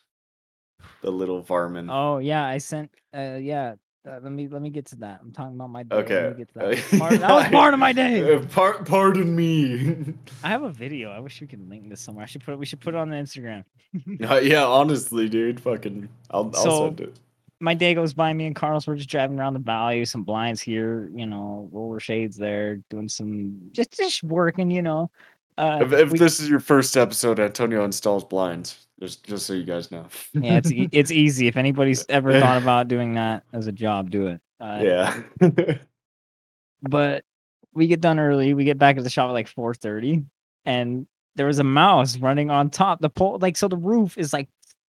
the 1.03 1.11
little 1.11 1.43
varmint. 1.43 1.89
Oh 1.91 2.19
yeah, 2.19 2.45
I 2.47 2.59
sent. 2.59 2.91
Uh, 3.15 3.39
yeah. 3.41 3.75
Uh, 4.09 4.21
let 4.23 4.33
me 4.33 4.49
let 4.49 4.63
me 4.63 4.71
get 4.71 4.87
to 4.87 4.97
that. 4.97 5.21
I'm 5.23 5.33
talking 5.33 5.55
about 5.55 5.71
my 5.71 5.83
day. 5.83 5.97
Okay. 5.97 6.23
Let 6.23 6.33
me 6.33 6.45
get 6.45 6.49
to 6.55 6.59
that. 6.61 6.65
That 6.65 6.71
was 6.91 6.99
part, 7.01 7.21
that 7.21 7.31
was 7.35 7.47
part 7.49 7.75
of 7.75 7.81
my 7.81 7.93
day. 7.93 8.35
Uh, 8.35 8.41
par- 8.47 8.83
pardon 8.85 9.35
me. 9.37 10.15
I 10.43 10.49
have 10.49 10.63
a 10.63 10.71
video. 10.71 11.11
I 11.11 11.19
wish 11.21 11.41
we 11.41 11.47
could 11.47 11.69
link 11.69 11.89
this 11.89 12.01
somewhere. 12.01 12.23
I 12.25 12.27
should 12.27 12.45
put. 12.45 12.53
it- 12.53 12.59
We 12.59 12.67
should 12.67 12.81
put 12.81 12.95
it 12.95 12.99
on 12.99 13.11
the 13.11 13.17
Instagram. 13.17 13.65
Uh, 14.31 14.37
yeah, 14.37 14.65
honestly, 14.67 15.29
dude, 15.31 15.59
fucking, 15.61 16.09
I'll, 16.31 16.51
I'll 16.55 16.63
So- 16.63 16.87
send 16.89 17.01
it. 17.01 17.17
my 17.61 17.73
day 17.75 17.95
goes 17.95 18.13
by. 18.13 18.33
Me 18.33 18.47
and 18.47 18.55
Carlos 18.55 18.87
were 18.87 18.97
just 18.97 19.09
driving 19.09 19.39
around 19.39 19.55
the 19.55 19.61
valley, 19.61 20.05
some 20.05 20.23
blinds 20.25 20.61
here, 20.61 21.11
you 21.15 21.27
know, 21.27 21.69
roller 21.73 21.99
shades 22.01 22.37
there, 22.37 22.77
doing 22.91 23.09
some 23.09 23.59
just 23.73 23.93
just 23.93 24.23
working, 24.23 24.71
you 24.71 24.83
know. 24.83 25.11
Uh, 25.57 25.79
If, 25.83 25.93
if 25.93 26.11
we- 26.13 26.19
this 26.19 26.39
is 26.41 26.49
your 26.51 26.61
first 26.61 26.97
episode, 26.97 27.41
Antonio 27.41 27.85
installs 27.85 28.25
blinds. 28.25 28.87
Just, 29.01 29.25
just 29.25 29.47
so 29.47 29.53
you 29.53 29.65
guys 29.65 29.91
know. 29.93 30.07
yeah, 30.35 30.57
it's 30.59 30.73
e- 30.73 30.89
it's 30.91 31.11
easy. 31.13 31.47
If 31.47 31.57
anybody's 31.57 32.05
ever 32.11 32.39
thought 32.41 32.61
about 32.61 32.89
doing 32.89 33.15
that 33.15 33.45
as 33.53 33.67
a 33.69 33.73
job, 33.73 34.11
do 34.11 34.27
it. 34.29 34.41
Uh, 34.61 34.81
yeah. 34.83 35.23
But 36.83 37.25
we 37.75 37.87
get 37.87 38.01
done 38.01 38.19
early. 38.19 38.55
We 38.55 38.65
get 38.65 38.79
back 38.79 38.97
at 38.99 39.05
the 39.05 39.11
shop 39.11 39.29
at 39.29 39.33
like 39.33 39.49
four 39.49 39.75
thirty, 39.75 40.25
and 40.65 41.07
there 41.37 41.47
was 41.47 41.59
a 41.59 41.65
mouse 41.65 42.17
running 42.19 42.51
on 42.51 42.71
top. 42.71 43.01
The 43.01 43.11
pole, 43.11 43.39
like, 43.41 43.57
so 43.57 43.69
the 43.69 43.77
roof 43.77 44.17
is 44.19 44.33
like 44.33 44.49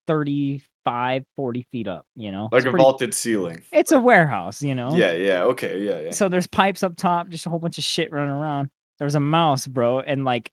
35, 0.06 1.24
40 1.36 1.66
feet 1.72 1.88
up. 1.88 2.06
You 2.16 2.32
know, 2.32 2.48
like 2.52 2.60
It's 2.60 2.66
a 2.66 2.70
pretty- 2.70 2.82
vaulted 2.82 3.14
ceiling. 3.14 3.62
It's 3.72 3.92
a 3.92 4.00
warehouse, 4.00 4.62
you 4.62 4.74
know. 4.74 4.94
Yeah, 4.96 5.12
yeah, 5.12 5.42
okay, 5.44 5.80
yeah, 5.82 6.00
yeah. 6.00 6.10
So 6.10 6.28
there's 6.28 6.46
pipes 6.46 6.82
up 6.82 6.96
top, 6.96 7.28
just 7.28 7.46
a 7.46 7.50
whole 7.50 7.58
bunch 7.58 7.78
of 7.78 7.84
shit 7.84 8.12
running 8.12 8.30
around. 8.34 8.70
There 8.98 9.06
was 9.06 9.14
a 9.14 9.20
mouse, 9.20 9.66
bro, 9.66 10.00
and 10.00 10.24
like 10.24 10.50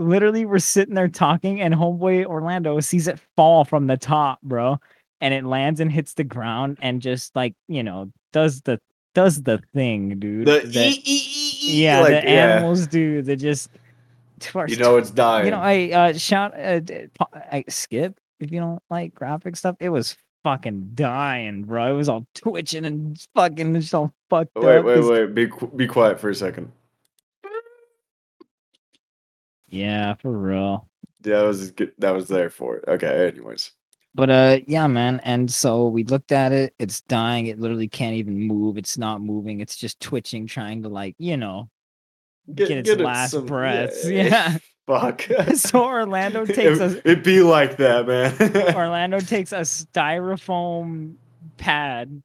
literally 0.00 0.44
we're 0.46 0.58
sitting 0.58 0.94
there 0.94 1.08
talking, 1.08 1.60
and 1.60 1.74
homeboy 1.74 2.24
Orlando 2.24 2.80
sees 2.80 3.06
it 3.06 3.20
fall 3.36 3.64
from 3.64 3.86
the 3.86 3.96
top, 3.96 4.40
bro, 4.42 4.78
and 5.20 5.32
it 5.34 5.44
lands 5.44 5.78
and 5.80 5.92
hits 5.92 6.14
the 6.14 6.24
ground 6.24 6.78
and 6.82 7.00
just 7.00 7.36
like 7.36 7.54
you 7.68 7.82
know 7.82 8.10
does 8.32 8.62
the 8.62 8.80
does 9.14 9.42
the 9.42 9.60
thing, 9.74 10.18
dude. 10.18 10.46
the 10.46 10.60
that- 10.60 10.74
e- 10.76 10.88
e- 10.88 11.02
e- 11.04 11.58
e- 11.68 11.82
yeah, 11.84 12.00
like, 12.00 12.10
the 12.10 12.28
animals 12.28 12.86
do. 12.86 13.22
They 13.22 13.36
just 13.36 13.70
You 14.68 14.76
know 14.76 14.96
it's 14.96 15.10
dying. 15.12 15.44
you 15.46 15.50
know, 15.50 15.60
I 15.60 15.90
uh, 15.92 16.12
shout, 16.14 16.58
uh, 16.58 16.80
I 17.52 17.64
skip 17.68 18.18
if 18.40 18.50
you 18.50 18.60
don't 18.60 18.82
like 18.90 19.14
graphic 19.14 19.56
stuff. 19.56 19.76
It 19.80 19.90
was 19.90 20.16
fucking 20.44 20.92
dying, 20.94 21.64
bro. 21.64 21.92
It 21.92 21.96
was 21.96 22.08
all 22.08 22.24
twitching 22.34 22.84
and 22.86 23.20
fucking 23.34 23.74
just 23.74 23.94
all 23.94 24.14
fucked 24.30 24.52
wait, 24.56 24.78
up. 24.78 24.84
wait, 24.86 25.00
wait. 25.04 25.34
Wait. 25.34 25.34
Be 25.34 25.76
be 25.76 25.86
quiet 25.86 26.18
for 26.18 26.30
a 26.30 26.34
second. 26.34 26.72
Yeah, 29.70 30.14
for 30.14 30.30
real. 30.30 30.88
Yeah, 31.24 31.38
that 31.38 31.46
was 31.46 31.70
good. 31.70 31.92
That 31.98 32.14
was 32.14 32.28
there 32.28 32.50
for 32.50 32.76
it. 32.76 32.84
Okay. 32.88 33.28
Anyways. 33.28 33.72
But 34.14 34.30
uh, 34.30 34.58
yeah, 34.66 34.86
man. 34.86 35.20
And 35.24 35.50
so 35.50 35.86
we 35.86 36.04
looked 36.04 36.32
at 36.32 36.52
it. 36.52 36.74
It's 36.78 37.00
dying. 37.02 37.46
It 37.46 37.60
literally 37.60 37.88
can't 37.88 38.16
even 38.16 38.38
move. 38.40 38.76
It's 38.76 38.98
not 38.98 39.20
moving. 39.20 39.60
It's 39.60 39.76
just 39.76 40.00
twitching, 40.00 40.46
trying 40.46 40.82
to 40.82 40.88
like, 40.88 41.14
you 41.18 41.36
know, 41.36 41.70
get, 42.52 42.70
its 42.70 42.90
last 43.00 43.46
breaths. 43.46 44.04
Yeah. 44.08 44.58
Fuck. 44.86 45.22
so 45.54 45.84
Orlando 45.84 46.44
takes 46.46 46.58
it, 46.58 46.80
us. 46.80 46.96
It 47.04 47.22
be 47.22 47.42
like 47.42 47.76
that, 47.76 48.08
man. 48.08 48.74
Orlando 48.74 49.20
takes 49.20 49.52
a 49.52 49.60
styrofoam 49.60 51.14
pad, 51.58 52.22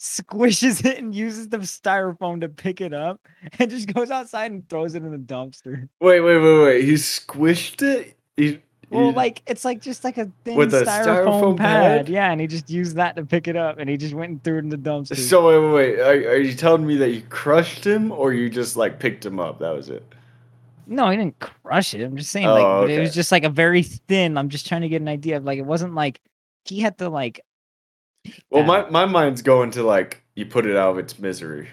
squishes 0.00 0.84
it, 0.84 0.98
and 0.98 1.14
uses 1.14 1.48
the 1.48 1.58
styrofoam 1.58 2.40
to 2.40 2.48
pick 2.48 2.80
it 2.80 2.94
up, 2.94 3.20
and 3.58 3.70
just 3.70 3.92
goes 3.92 4.10
outside 4.10 4.50
and 4.50 4.68
throws 4.68 4.94
it 4.94 5.02
in 5.02 5.10
the 5.12 5.18
dumpster. 5.18 5.88
wait, 6.00 6.20
wait, 6.20 6.38
wait, 6.38 6.62
wait. 6.64 6.84
He 6.84 6.94
squished 6.94 7.82
it. 7.82 8.16
He, 8.36 8.60
Well, 8.88 9.10
he- 9.10 9.14
like 9.14 9.42
it's 9.46 9.64
like 9.64 9.80
just 9.82 10.02
like 10.02 10.16
a 10.18 10.30
thin 10.44 10.56
With 10.56 10.72
a 10.74 10.82
styrofoam, 10.82 11.04
styrofoam 11.04 11.56
pad. 11.58 12.06
pad? 12.06 12.08
Yeah, 12.08 12.30
and 12.32 12.40
he 12.40 12.46
just 12.46 12.70
used 12.70 12.96
that 12.96 13.14
to 13.16 13.24
pick 13.26 13.46
it 13.46 13.56
up, 13.56 13.78
and 13.78 13.90
he 13.90 13.96
just 13.98 14.14
went 14.14 14.30
and 14.30 14.42
threw 14.42 14.56
it 14.56 14.60
in 14.60 14.68
the 14.70 14.78
dumpster. 14.78 15.16
So 15.16 15.46
wait, 15.46 15.58
wait, 15.58 15.96
wait. 15.98 16.00
Are, 16.00 16.30
are 16.32 16.36
you 16.38 16.54
telling 16.54 16.86
me 16.86 16.96
that 16.96 17.10
you 17.10 17.20
crushed 17.28 17.84
him, 17.84 18.10
or 18.10 18.32
you 18.32 18.48
just 18.48 18.76
like 18.76 18.98
picked 18.98 19.24
him 19.26 19.38
up? 19.38 19.58
That 19.58 19.74
was 19.76 19.90
it. 19.90 20.02
no, 20.86 21.10
he 21.10 21.16
didn't 21.18 21.38
crush 21.38 21.92
it. 21.94 22.02
I'm 22.02 22.16
just 22.16 22.30
saying, 22.30 22.46
like 22.46 22.64
Oh, 22.64 22.80
but 22.82 22.90
it 22.90 22.98
was 23.00 23.14
just 23.14 23.30
like 23.30 23.44
a 23.44 23.50
very 23.50 23.82
thin. 23.82 24.38
I'm 24.38 24.48
just 24.48 24.66
trying 24.66 24.80
to 24.80 24.88
get 24.88 25.02
an 25.02 25.08
idea 25.08 25.36
of 25.36 25.44
like 25.44 25.58
it 25.58 25.66
wasn't 25.66 25.94
like 25.94 26.20
he 26.64 26.80
had 26.80 26.96
to 26.98 27.08
like. 27.10 27.40
Well, 28.50 28.64
my 28.64 28.88
my 28.90 29.06
mind's 29.06 29.42
going 29.42 29.70
to 29.72 29.82
like 29.82 30.22
you 30.34 30.46
put 30.46 30.66
it 30.66 30.76
out 30.76 30.90
of 30.92 30.98
its 30.98 31.18
misery. 31.18 31.68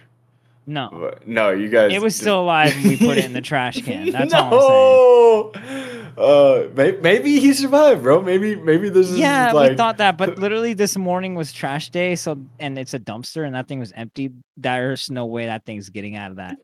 No, 0.70 0.90
But 0.92 1.26
no, 1.26 1.52
you 1.52 1.70
guys. 1.70 1.94
it 1.94 2.02
was 2.02 2.12
just- 2.14 2.22
still 2.24 2.42
alive, 2.42 2.74
and 2.76 2.84
we 2.86 2.98
put 2.98 3.18
it 3.18 3.24
in 3.24 3.32
the 3.32 3.40
trash 3.52 3.82
can. 3.84 4.10
That's 4.12 4.34
all 4.34 5.54
I'm 5.54 5.54
saying. 5.54 6.14
no! 6.18 6.24
Uh, 6.24 6.68
maybe, 6.76 6.98
maybe 6.98 7.40
he 7.40 7.54
survived, 7.54 8.04
bro. 8.04 8.22
Maybe 8.22 8.56
maybe 8.56 8.90
this 8.90 9.10
is 9.10 9.18
Yeah, 9.18 9.54
like 9.54 9.72
we 9.72 9.78
thought 9.78 9.98
that, 10.00 10.18
but 10.18 10.38
literally 10.40 10.74
this 10.74 10.98
morning 10.98 11.36
was 11.36 11.54
trash 11.54 11.90
day, 11.90 12.16
so 12.18 12.38
and 12.60 12.78
it's 12.78 12.94
a 12.94 13.00
dumpster, 13.00 13.46
and 13.46 13.56
that 13.56 13.68
thing 13.70 13.80
was 13.80 13.94
empty. 13.94 14.32
There's 14.58 15.10
no 15.10 15.26
way 15.26 15.46
that 15.46 15.64
thing's 15.66 15.90
getting 15.90 16.16
out 16.18 16.32
of 16.32 16.38
that. 16.38 16.58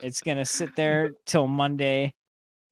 it's 0.00 0.20
gonna 0.20 0.44
sit 0.44 0.76
there 0.76 1.12
till 1.26 1.46
Monday 1.48 2.12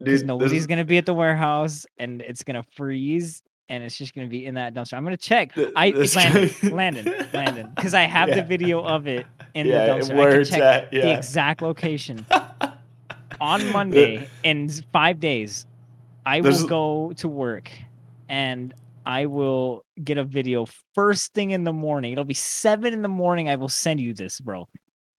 dude, 0.05 0.25
nobody's 0.27 0.53
this, 0.53 0.67
gonna 0.67 0.85
be 0.85 0.99
at 0.99 1.07
the 1.07 1.15
warehouse, 1.15 1.85
and 1.99 2.21
it's 2.23 2.45
gonna 2.45 2.65
freeze, 2.77 3.43
and 3.71 3.85
it's 3.85 3.97
just 3.97 4.15
gonna 4.15 4.27
be 4.27 4.45
in 4.45 4.55
that 4.57 4.75
dumpster. 4.75 4.95
I'm 4.95 5.05
gonna 5.05 5.17
check. 5.17 5.55
th- 5.55 5.73
I 5.77 5.91
Landon, 6.17 6.51
Landon, 6.77 7.27
Landon, 7.33 7.73
because 7.77 7.95
I 7.95 8.03
have 8.03 8.29
the 8.29 8.43
video 8.43 8.83
of 8.83 9.07
it 9.07 9.27
in 9.55 9.67
yeah, 9.67 9.87
the 9.87 9.93
dumpster. 9.93 10.11
I 10.13 10.15
where 10.17 10.33
can 10.37 10.45
check 10.45 10.61
at, 10.61 10.91
the 10.91 10.97
yeah. 10.99 11.17
exact 11.17 11.63
location 11.63 12.27
on 13.41 13.73
Monday 13.73 14.29
in 14.43 14.69
five 14.93 15.21
days, 15.21 15.67
I 16.27 16.41
There's- 16.41 16.61
will 16.63 16.69
go 16.69 17.13
to 17.15 17.29
work 17.29 17.71
and 18.29 18.75
I 19.07 19.27
will 19.27 19.85
get 20.05 20.19
a 20.19 20.25
video 20.25 20.67
first 20.95 21.33
thing 21.33 21.53
in 21.53 21.65
the 21.65 21.73
morning. 21.73 22.13
It'll 22.13 22.25
be 22.25 22.35
seven 22.35 22.93
in 22.93 23.03
the 23.03 23.09
morning. 23.09 23.49
I 23.49 23.57
will 23.57 23.69
send 23.69 23.99
you 23.99 24.13
this, 24.13 24.41
bro. 24.41 24.69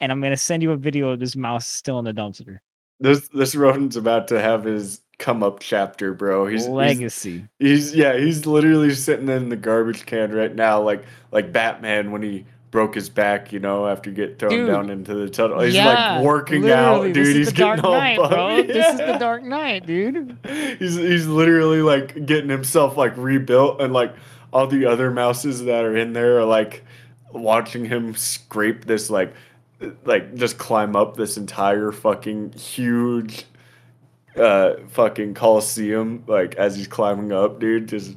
And 0.01 0.11
I'm 0.11 0.21
gonna 0.21 0.37
send 0.37 0.61
you 0.61 0.71
a 0.71 0.77
video 0.77 1.09
of 1.09 1.19
this 1.19 1.35
mouse 1.35 1.67
still 1.67 1.99
in 1.99 2.05
the 2.05 2.13
dumpster. 2.13 2.59
This 3.01 3.27
this 3.29 3.55
rodent's 3.55 3.95
about 3.95 4.27
to 4.29 4.39
have 4.39 4.63
his 4.63 5.01
come 5.17 5.43
up 5.43 5.59
chapter, 5.59 6.13
bro. 6.13 6.45
He's 6.47 6.63
he's, 6.63 6.69
Legacy. 6.69 7.45
he's 7.59 7.95
yeah, 7.95 8.17
he's 8.17 8.45
literally 8.45 8.93
sitting 8.93 9.29
in 9.29 9.49
the 9.49 9.55
garbage 9.55 10.05
can 10.05 10.31
right 10.31 10.53
now, 10.53 10.81
like 10.81 11.03
like 11.31 11.51
Batman 11.51 12.11
when 12.11 12.21
he 12.23 12.45
broke 12.71 12.95
his 12.95 13.09
back, 13.09 13.51
you 13.51 13.59
know, 13.59 13.87
after 13.87 14.11
get 14.11 14.39
thrown 14.39 14.51
Dude, 14.51 14.67
down 14.67 14.89
into 14.89 15.13
the 15.13 15.29
tunnel. 15.29 15.59
He's 15.59 15.75
yeah, 15.75 16.15
like 16.17 16.23
working 16.23 16.69
out, 16.69 17.03
this 17.03 17.13
dude. 17.13 17.27
is 17.27 17.35
He's 17.35 17.45
the 17.47 17.53
Dark 17.53 17.77
getting 17.77 17.85
all 17.85 17.97
Knight, 17.99 18.17
buff- 18.17 18.29
bro. 18.31 18.63
This 18.63 18.87
is 18.87 18.97
the 18.97 19.17
Dark 19.19 19.43
Knight, 19.43 19.85
dude. 19.85 20.37
he's 20.79 20.95
he's 20.95 21.27
literally 21.27 21.81
like 21.81 22.25
getting 22.25 22.49
himself 22.49 22.97
like 22.97 23.15
rebuilt 23.17 23.81
and 23.81 23.93
like 23.93 24.15
all 24.53 24.67
the 24.67 24.85
other 24.85 25.11
mouses 25.11 25.63
that 25.65 25.83
are 25.85 25.95
in 25.95 26.13
there 26.13 26.39
are 26.39 26.45
like 26.45 26.83
watching 27.33 27.85
him 27.85 28.15
scrape 28.15 28.85
this 28.85 29.09
like 29.09 29.33
like 30.05 30.35
just 30.35 30.57
climb 30.57 30.95
up 30.95 31.15
this 31.15 31.37
entire 31.37 31.91
fucking 31.91 32.51
huge 32.53 33.45
uh 34.37 34.73
fucking 34.89 35.33
coliseum 35.33 36.23
like 36.27 36.55
as 36.55 36.75
he's 36.75 36.87
climbing 36.87 37.31
up 37.31 37.59
dude 37.59 37.87
just 37.87 38.15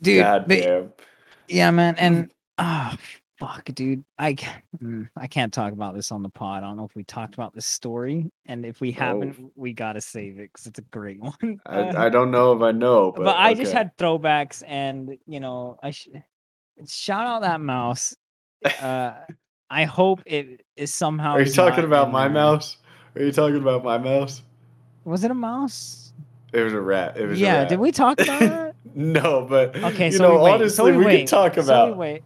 Dude, 0.00 0.22
god 0.22 0.48
they- 0.48 0.60
damn 0.60 0.92
Yeah, 1.48 1.70
man, 1.70 1.96
and 1.96 2.30
oh 2.58 2.94
fuck, 3.38 3.64
dude, 3.74 4.04
I 4.18 4.34
mm, 4.82 5.08
I 5.16 5.26
can't 5.26 5.52
talk 5.52 5.72
about 5.72 5.94
this 5.94 6.12
on 6.12 6.22
the 6.22 6.28
pod. 6.28 6.62
I 6.62 6.66
don't 6.66 6.76
know 6.76 6.84
if 6.84 6.94
we 6.94 7.04
talked 7.04 7.34
about 7.34 7.54
this 7.54 7.66
story, 7.66 8.30
and 8.46 8.66
if 8.66 8.80
we 8.80 8.92
haven't, 8.92 9.52
we 9.56 9.72
gotta 9.72 10.00
save 10.00 10.38
it 10.38 10.50
because 10.52 10.66
it's 10.66 10.78
a 10.78 10.82
great 10.82 11.20
one. 11.40 11.60
I, 11.66 12.06
I 12.06 12.08
don't 12.08 12.30
know 12.30 12.52
if 12.52 12.62
i 12.62 12.72
know 12.72 13.12
but, 13.12 13.24
but, 13.24 13.36
I 13.36 13.54
just 13.54 13.72
had 13.72 13.96
throwbacks, 13.96 14.62
and 14.66 15.16
you 15.26 15.40
know, 15.40 15.78
I 15.82 15.90
sh- 15.92 16.08
shout 16.86 17.26
out 17.26 17.42
that 17.42 17.60
mouse. 17.60 18.14
Uh, 18.80 19.12
I 19.70 19.84
hope 19.84 20.22
it 20.26 20.62
is 20.78 20.94
somehow. 20.94 21.34
are 21.34 21.40
you 21.42 21.52
talking 21.52 21.84
about 21.84 22.10
my 22.10 22.28
mouse 22.28 22.76
are 23.16 23.22
you 23.22 23.32
talking 23.32 23.56
about 23.56 23.84
my 23.84 23.98
mouse 23.98 24.42
Was 25.04 25.24
it 25.24 25.30
a 25.30 25.34
mouse? 25.34 26.12
it 26.52 26.62
was 26.62 26.72
a 26.72 26.80
rat 26.80 27.16
it 27.16 27.26
was 27.26 27.38
a 27.38 27.42
Yeah, 27.42 27.64
did 27.66 27.78
we 27.80 27.92
talk 27.92 28.20
about 28.20 28.40
that? 28.40 28.74
no 28.94 29.46
but 29.48 29.76
Okay, 29.76 30.06
you 30.06 30.12
so 30.12 30.22
know 30.36 30.44
we 30.44 30.50
honestly 30.50 30.68
so 30.76 30.84
we, 30.84 31.04
we 31.04 31.16
can 31.18 31.26
talk 31.26 31.54
so 31.54 31.60
about 31.62 31.90
we 31.92 31.94
wait. 31.94 32.22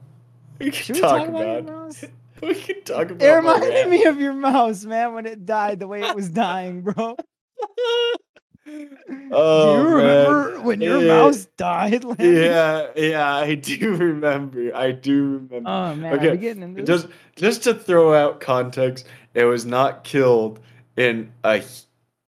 we 0.58 0.70
can 0.70 0.84
Should 0.84 0.96
we 0.96 1.02
talk 1.02 1.20
talk 1.20 1.28
about 1.28 1.40
your 1.40 1.62
mouse? 1.62 2.04
We 2.42 2.54
can 2.56 2.82
talk 2.82 3.08
about. 3.10 3.22
It 3.22 3.30
reminded 3.30 3.88
me 3.88 4.04
of 4.06 4.18
your 4.20 4.32
mouse, 4.32 4.84
man, 4.84 5.14
when 5.14 5.26
it 5.26 5.46
died, 5.46 5.78
the 5.78 5.86
way 5.86 6.00
it 6.02 6.12
was 6.12 6.28
dying, 6.28 6.82
bro. 6.82 7.16
Oh, 8.64 9.82
Do 9.82 9.88
you 9.90 9.96
man. 9.96 10.30
remember 10.30 10.60
when 10.60 10.80
your 10.80 11.00
Yeah. 11.02 11.08
mouse 11.08 11.46
died? 11.56 12.04
Landon? 12.04 12.34
Yeah, 12.34 12.86
yeah, 12.96 13.34
I 13.36 13.54
do 13.56 13.96
remember. 13.96 14.74
I 14.74 14.92
do 14.92 15.24
remember. 15.48 15.68
Oh 15.68 15.94
man, 15.96 16.14
Okay, 16.14 16.36
getting 16.36 16.62
into 16.62 16.82
this? 16.84 17.02
just, 17.02 17.12
just 17.36 17.62
to 17.64 17.74
throw 17.74 18.14
out 18.14 18.40
context, 18.40 19.06
it 19.34 19.44
was 19.44 19.64
not 19.66 20.04
killed 20.04 20.60
in 20.96 21.32
a 21.44 21.62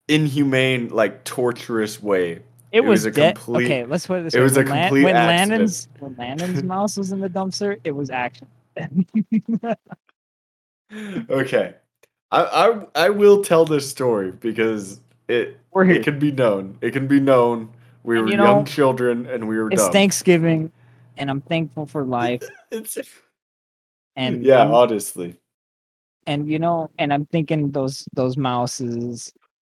inhumane, 0.08 0.90
like 0.90 1.24
torturous 1.24 2.02
way. 2.02 2.42
It, 2.72 2.82
was, 2.82 3.02
was 3.02 3.06
a 3.06 3.12
dead. 3.12 3.36
complete- 3.36 3.66
okay, 3.66 3.86
let's 3.86 4.08
put 4.08 4.22
it 4.22 4.24
this 4.24 4.34
it 4.34 4.40
way. 4.40 4.44
was 4.44 4.58
a 4.58 4.62
when 4.62 4.70
Lan- 4.70 4.88
complete 4.88 5.04
when 5.04 5.16
accident. 5.16 5.50
Landon's 5.52 5.88
when 6.00 6.16
Landon's 6.18 6.64
mouse 6.74 6.98
was 6.98 7.12
in 7.12 7.20
the 7.20 7.30
dumpster, 7.30 7.80
it 7.84 7.92
was 7.92 8.10
action. 8.10 8.48
okay. 11.30 11.76
I, 12.32 12.42
I 12.96 13.06
I 13.06 13.10
will 13.10 13.44
tell 13.44 13.66
this 13.66 13.88
story 13.88 14.32
because 14.32 15.00
it 15.28 15.60
We're 15.72 15.86
here. 15.86 15.96
it 15.96 16.04
can 16.04 16.20
be 16.20 16.32
known. 16.32 16.78
It 16.82 16.92
can 16.92 17.08
be 17.08 17.20
known. 17.20 17.70
We 18.04 18.18
And 18.18 18.26
were 18.26 18.32
you 18.32 18.38
young 18.38 18.66
children 18.66 19.26
and 19.28 19.48
we 19.48 19.58
were 19.58 19.70
It's 19.72 19.82
dumb. 19.84 19.92
Thanksgiving, 19.94 20.72
and 21.18 21.30
I'm 21.30 21.42
thankful 21.42 21.86
for 21.86 22.04
life. 22.04 22.44
It's- 22.72 22.98
And 24.16 24.44
yeah, 24.44 24.60
I'm- 24.60 24.74
honestly. 24.74 25.36
and 26.28 26.48
you 26.50 26.60
know, 26.60 26.90
and 27.00 27.14
I'm 27.14 27.26
thinking 27.28 27.72
those 27.72 28.06
those 28.14 28.38
mouses 28.38 29.32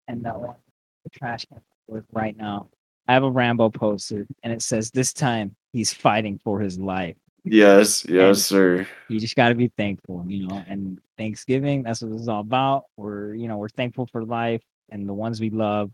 and 0.07 0.23
that 0.25 0.39
one, 0.39 0.55
the 1.03 1.09
trash 1.09 1.45
can 1.45 1.61
with 1.87 2.05
right 2.11 2.35
now. 2.37 2.67
I 3.07 3.13
have 3.13 3.23
a 3.23 3.29
Rambo 3.31 3.69
poster, 3.71 4.27
and 4.43 4.53
it 4.53 4.61
says, 4.61 4.91
"This 4.91 5.11
time 5.13 5.55
he's 5.73 5.91
fighting 5.93 6.39
for 6.43 6.59
his 6.59 6.77
life." 6.79 7.15
Yes, 7.43 8.05
yes, 8.05 8.27
And- 8.27 8.37
sir. 8.37 8.87
You 9.07 9.19
just 9.19 9.35
got 9.35 9.49
to 9.49 9.55
be 9.55 9.69
thankful, 9.77 10.23
you 10.27 10.47
know. 10.47 10.63
And 10.67 10.99
Thanksgiving, 11.17 11.83
that's 11.83 12.01
what 12.01 12.11
it's 12.13 12.27
all 12.27 12.41
about. 12.41 12.83
We're, 12.97 13.33
you 13.33 13.47
know, 13.47 13.57
we're 13.57 13.69
thankful 13.69 14.05
for 14.11 14.23
life 14.23 14.61
and 14.91 15.07
the 15.07 15.13
ones 15.13 15.39
we 15.39 15.49
love, 15.49 15.91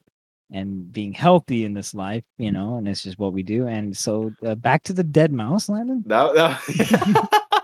and 0.51 0.91
being 0.91 1.13
healthy 1.13 1.65
in 1.65 1.73
this 1.73 1.93
life, 1.93 2.23
you 2.37 2.51
know. 2.51 2.77
And 2.77 2.87
it's 2.87 3.03
just 3.03 3.19
what 3.19 3.33
we 3.33 3.43
do. 3.43 3.67
And 3.67 3.95
so, 3.95 4.31
uh, 4.45 4.55
back 4.55 4.83
to 4.83 4.93
the 4.93 5.03
dead 5.03 5.31
mouse, 5.31 5.69
Landon. 5.69 6.03
That, 6.05 6.33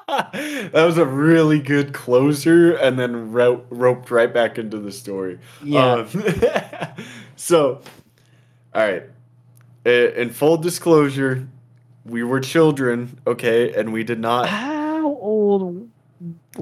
that, 0.08 0.32
that 0.74 0.84
was 0.86 0.98
a 0.98 1.06
really 1.06 1.60
good 1.60 1.94
closer 1.94 2.76
and 2.76 2.98
then 2.98 3.32
ro- 3.32 3.66
roped 3.70 4.12
right 4.12 4.34
back 4.34 4.58
into 4.58 4.78
the 4.78 4.92
story. 4.92 5.40
Yeah. 5.64 5.94
Um, 5.94 6.08
so, 7.36 7.82
all 8.74 8.82
right. 8.82 9.04
In 9.86 10.30
full 10.30 10.58
disclosure, 10.58 11.48
we 12.06 12.24
were 12.24 12.40
children, 12.40 13.20
okay, 13.26 13.74
and 13.74 13.92
we 13.94 14.04
did 14.04 14.20
not. 14.20 14.48
How 14.48 15.06
old? 15.06 15.90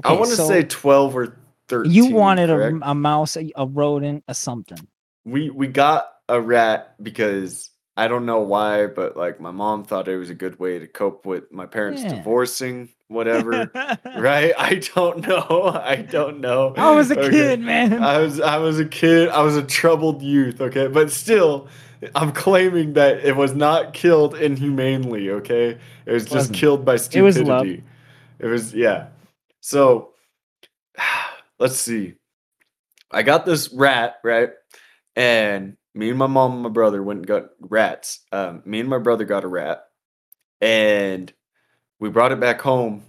I 0.04 0.12
want 0.12 0.30
to 0.30 0.36
so- 0.36 0.48
say 0.48 0.62
twelve 0.62 1.14
or 1.16 1.36
thirteen. 1.70 1.92
you 1.94 2.06
wanted 2.08 2.50
a, 2.50 2.56
correct? 2.56 2.78
a 2.82 2.94
mouse, 2.94 3.36
a, 3.38 3.50
a 3.56 3.66
rodent, 3.66 4.24
a 4.28 4.34
something. 4.34 4.88
we 5.24 5.50
we 5.50 5.68
got 5.68 6.10
a 6.28 6.40
rat 6.40 6.96
because 7.02 7.70
I 7.96 8.08
don't 8.08 8.26
know 8.26 8.40
why, 8.40 8.86
but 8.88 9.16
like 9.16 9.40
my 9.40 9.52
mom 9.52 9.84
thought 9.84 10.08
it 10.08 10.16
was 10.18 10.30
a 10.30 10.34
good 10.34 10.58
way 10.60 10.78
to 10.80 10.86
cope 10.86 11.26
with 11.26 11.50
my 11.52 11.66
parents 11.66 12.02
Yeah. 12.02 12.10
divorcing, 12.16 12.90
whatever. 13.08 13.72
right? 14.16 14.52
I 14.58 14.76
don't 14.94 15.26
know. 15.26 15.72
I 15.84 15.96
don't 15.96 16.40
know. 16.40 16.74
I 16.76 16.92
was 16.94 17.10
a 17.10 17.18
Okay. 17.18 17.30
kid, 17.30 17.60
man. 17.60 18.02
I 18.02 18.18
was 18.18 18.40
I 18.40 18.58
was 18.58 18.78
a 18.80 18.86
kid. 18.86 19.28
I 19.30 19.42
was 19.42 19.56
a 19.56 19.62
troubled 19.62 20.22
youth. 20.22 20.60
Okay, 20.60 20.88
but 20.88 21.10
still, 21.10 21.68
I'm 22.14 22.32
claiming 22.32 22.94
that 22.94 23.18
it 23.24 23.36
was 23.36 23.54
not 23.54 23.92
killed 23.94 24.34
inhumanely. 24.36 25.30
Okay, 25.30 25.78
it 26.06 26.12
was 26.12 26.24
just 26.24 26.34
Wasn't. 26.34 26.56
killed 26.56 26.84
by 26.84 26.94
It 26.94 26.98
stupidity. 27.00 27.40
was 27.40 27.48
love. 27.48 27.66
It 28.38 28.46
was 28.46 28.74
yeah. 28.74 29.08
So 29.60 30.14
let's 31.60 31.78
see. 31.78 32.14
I 33.12 33.22
got 33.22 33.46
this 33.46 33.72
rat 33.72 34.16
right, 34.24 34.50
and 35.16 35.76
me 35.94 36.10
and 36.10 36.18
my 36.18 36.26
mom 36.28 36.54
and 36.54 36.62
my 36.62 36.70
brother 36.70 37.02
went 37.02 37.20
and 37.20 37.26
got 37.28 37.50
rats. 37.60 38.20
Um, 38.32 38.62
me 38.66 38.80
and 38.80 38.88
my 38.90 38.98
brother 38.98 39.24
got 39.24 39.44
a 39.44 39.48
rat, 39.48 39.84
and 40.60 41.32
we 42.00 42.10
brought 42.10 42.32
it 42.32 42.40
back 42.40 42.60
home, 42.60 43.04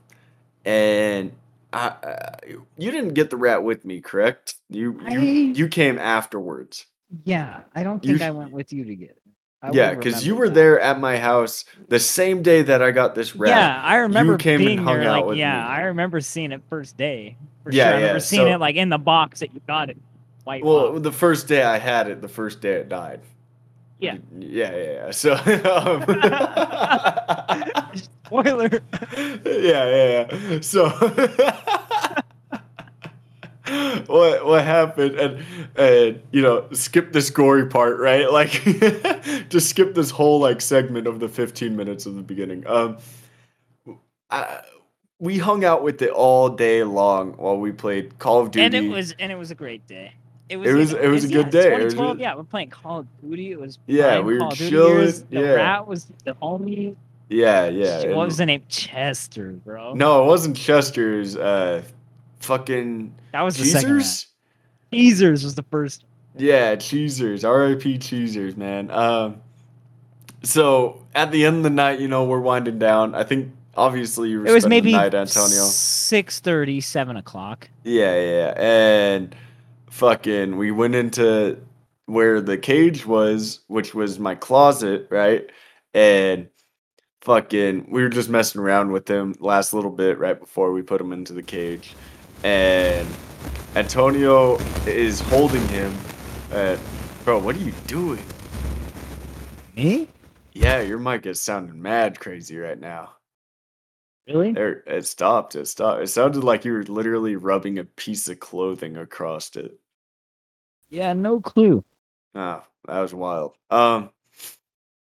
and 0.65 1.33
I, 1.73 1.87
uh, 1.89 2.35
you 2.77 2.91
didn't 2.91 3.15
get 3.15 3.29
the 3.31 3.37
rat 3.37 3.63
with 3.63 3.85
me, 3.85 4.01
correct? 4.01 4.55
You 4.69 4.99
you, 5.07 5.21
I- 5.21 5.51
you 5.55 5.67
came 5.69 5.99
afterwards. 5.99 6.85
yeah, 7.25 7.61
I 7.75 7.83
don't 7.83 8.03
You 8.03 8.17
think 8.19 8.21
I 8.21 8.31
went 8.31 8.51
with 8.51 8.73
you 8.73 8.85
to 8.85 8.95
get 8.95 9.11
it. 9.11 9.20
I 9.63 9.71
yeah, 9.71 9.93
because 9.93 10.25
you 10.25 10.35
were 10.35 10.49
that. 10.49 10.55
there 10.55 10.79
at 10.79 10.99
my 10.99 11.17
house 11.17 11.65
the 11.87 11.99
same 11.99 12.41
day 12.41 12.63
that 12.63 12.81
I 12.81 12.89
got 12.91 13.13
this 13.13 13.35
rat. 13.35 13.49
Yeah, 13.49 13.81
I 13.83 13.97
remember 13.97 14.37
came 14.37 14.59
and 14.59 14.65
being 14.65 14.77
hung 14.79 14.99
there. 15.01 15.09
out 15.09 15.27
Like, 15.27 15.37
yeah, 15.37 15.53
me. 15.53 15.59
I 15.67 15.81
remember 15.83 16.19
seeing 16.19 16.51
it 16.51 16.61
first 16.69 16.97
day. 16.97 17.37
For 17.63 17.71
Yeah, 17.71 17.83
sure. 17.83 17.87
I 17.87 17.91
yeah, 17.91 17.97
remember 17.99 18.19
seeing 18.21 18.47
so- 18.47 18.53
it 18.53 18.59
like 18.59 18.75
in 18.75 18.89
the 18.89 18.97
box 18.97 19.41
that 19.41 19.53
you 19.53 19.61
got 19.67 19.89
it. 19.91 19.97
White 20.45 20.65
Well, 20.65 20.93
box. 20.93 21.03
the 21.03 21.11
first 21.11 21.47
day 21.47 21.61
I 21.61 21.77
had 21.77 22.07
it, 22.07 22.21
the 22.21 22.27
first 22.27 22.59
day 22.61 22.73
it 22.73 22.89
died. 22.89 23.21
Yeah. 23.99 24.17
Yeah, 24.39 24.75
yeah, 24.75 24.91
yeah. 25.05 25.11
So, 25.11 25.33
um, 25.35 26.01
Spoiler. 28.25 28.69
yeah, 29.45 29.45
yeah, 29.45 30.27
yeah. 30.49 30.59
So, 30.61 30.85
what 34.07 34.45
what 34.45 34.63
happened? 34.63 35.15
And 35.19 35.43
and 35.75 36.21
you 36.31 36.41
know, 36.41 36.67
skip 36.71 37.11
this 37.13 37.29
gory 37.29 37.65
part, 37.67 37.99
right? 37.99 38.29
Like, 38.31 38.51
just 39.49 39.69
skip 39.69 39.93
this 39.95 40.09
whole 40.09 40.39
like 40.39 40.61
segment 40.61 41.07
of 41.07 41.19
the 41.19 41.27
fifteen 41.29 41.75
minutes 41.75 42.05
of 42.05 42.15
the 42.15 42.21
beginning. 42.21 42.65
Um, 42.67 42.97
I, 44.29 44.61
we 45.19 45.37
hung 45.37 45.63
out 45.65 45.83
with 45.83 46.01
it 46.01 46.09
all 46.11 46.49
day 46.49 46.83
long 46.83 47.33
while 47.33 47.57
we 47.57 47.71
played 47.71 48.17
Call 48.19 48.39
of 48.41 48.51
Duty. 48.51 48.65
and 48.65 48.73
it 48.73 48.89
was 48.89 49.13
and 49.19 49.31
it 49.31 49.35
was 49.37 49.51
a 49.51 49.55
great 49.55 49.85
day. 49.87 50.13
It 50.49 50.57
was 50.57 50.69
It 50.69 50.73
was- 50.73 50.93
it 50.93 51.07
was 51.07 51.23
a 51.25 51.27
good 51.27 51.45
yeah, 51.53 51.61
day. 51.61 51.63
2012, 51.69 52.09
really- 52.11 52.21
yeah, 52.23 52.35
we're 52.35 52.43
playing 52.43 52.69
Call 52.69 52.99
of 52.99 53.07
Duty. 53.21 53.51
It 53.51 53.59
was 53.59 53.77
Yeah, 53.87 54.19
we 54.19 54.33
were 54.33 54.39
Call 54.39 54.51
chilling, 54.51 54.93
years. 54.99 55.21
The 55.23 55.39
yeah. 55.39 55.49
rat 55.53 55.87
was 55.87 56.07
the 56.25 56.33
homie. 56.35 56.95
yeah, 57.29 57.67
yeah. 57.67 58.13
What 58.13 58.25
was 58.27 58.37
the 58.37 58.45
name? 58.45 58.63
Chester, 58.67 59.51
bro. 59.51 59.93
No, 59.93 60.23
it 60.23 60.27
wasn't 60.27 60.57
Chester's. 60.57 61.35
Uh, 61.37 61.83
fucking 62.41 63.13
that 63.31 63.41
was 63.41 63.57
the 63.57 63.65
second 63.65 63.97
rat. 63.97 64.25
Cheezers. 64.91 65.43
Was 65.43 65.55
the 65.55 65.63
first. 65.63 66.05
Yeah, 66.37 66.75
Cheezers. 66.75 67.43
R.I.P. 67.43 67.97
Cheezers, 67.97 68.55
man. 68.55 68.89
Um, 68.91 69.41
so 70.43 71.05
at 71.13 71.31
the 71.31 71.45
end 71.45 71.57
of 71.57 71.63
the 71.63 71.69
night, 71.69 71.99
you 71.99 72.07
know, 72.07 72.23
we're 72.25 72.39
winding 72.39 72.79
down. 72.79 73.15
I 73.15 73.23
think 73.23 73.51
obviously 73.75 74.29
you 74.29 74.39
were 74.39 74.47
It 74.47 74.51
was 74.51 74.67
maybe 74.67 74.91
the 74.91 74.97
night, 74.97 75.13
Antonio. 75.13 75.63
six 75.63 76.39
thirty, 76.39 76.81
seven 76.81 77.17
o'clock. 77.17 77.69
Yeah, 77.83 78.19
yeah, 78.19 78.53
and 78.57 79.35
fucking, 79.89 80.57
we 80.57 80.71
went 80.71 80.95
into 80.95 81.57
where 82.05 82.41
the 82.41 82.57
cage 82.57 83.05
was, 83.05 83.59
which 83.67 83.93
was 83.93 84.19
my 84.19 84.35
closet, 84.35 85.07
right? 85.09 85.49
And 85.93 86.47
fucking, 87.21 87.87
we 87.91 88.01
were 88.01 88.09
just 88.09 88.29
messing 88.29 88.61
around 88.61 88.91
with 88.91 89.07
him 89.07 89.35
last 89.39 89.73
little 89.73 89.91
bit 89.91 90.17
right 90.17 90.39
before 90.39 90.71
we 90.71 90.81
put 90.81 90.99
him 90.99 91.13
into 91.13 91.33
the 91.33 91.43
cage, 91.43 91.93
and 92.43 93.07
Antonio 93.75 94.57
is 94.85 95.21
holding 95.21 95.65
him. 95.69 95.95
Uh, 96.51 96.77
bro, 97.23 97.39
what 97.39 97.55
are 97.55 97.59
you 97.59 97.73
doing? 97.87 98.23
Me? 99.75 100.07
Yeah, 100.53 100.81
your 100.81 100.99
mic 100.99 101.25
is 101.25 101.39
sounding 101.39 101.81
mad 101.81 102.19
crazy 102.19 102.57
right 102.57 102.79
now. 102.79 103.13
Really? 104.27 104.51
There, 104.51 104.83
it 104.85 105.05
stopped. 105.05 105.55
It 105.55 105.67
stopped. 105.67 106.03
It 106.03 106.07
sounded 106.07 106.43
like 106.43 106.65
you 106.65 106.73
were 106.73 106.83
literally 106.83 107.35
rubbing 107.35 107.79
a 107.79 107.83
piece 107.83 108.27
of 108.27 108.39
clothing 108.39 108.97
across 108.97 109.55
it. 109.55 109.79
Yeah, 110.89 111.13
no 111.13 111.39
clue. 111.39 111.83
Oh, 112.35 112.63
that 112.87 112.99
was 112.99 113.13
wild. 113.13 113.55
Um, 113.69 114.09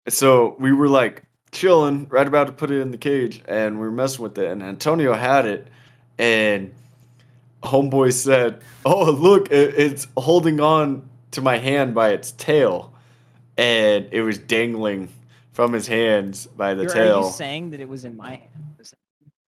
so 0.08 0.56
we 0.60 0.72
were 0.72 0.88
like 0.88 1.24
chilling, 1.52 2.08
right 2.10 2.28
about 2.28 2.48
to 2.48 2.54
put 2.54 2.72
it 2.72 2.80
in 2.80 2.92
the 2.92 2.98
cage, 2.98 3.42
and 3.48 3.76
we 3.76 3.86
were 3.86 3.92
messing 3.92 4.24
with 4.24 4.38
it. 4.38 4.52
And 4.52 4.62
Antonio 4.62 5.14
had 5.14 5.46
it, 5.46 5.68
and 6.18 6.74
homeboy 7.64 8.14
said, 8.14 8.62
"Oh, 8.86 9.12
look, 9.12 9.52
it, 9.52 9.74
it's 9.78 10.08
holding 10.18 10.60
on 10.60 11.08
to 11.32 11.42
my 11.42 11.58
hand 11.58 11.96
by 11.96 12.10
its 12.10 12.32
tail, 12.32 12.94
and 13.58 14.08
it 14.12 14.22
was 14.22 14.38
dangling 14.38 15.10
from 15.52 15.74
his 15.74 15.88
hands 15.88 16.48
by 16.48 16.74
the 16.74 16.84
You're- 16.84 16.94
tail. 16.94 17.24
saying 17.30 17.72
that 17.72 17.80
it 17.80 17.88
was 17.90 18.06
in 18.06 18.18
my 18.18 18.32
hand? 18.32 18.50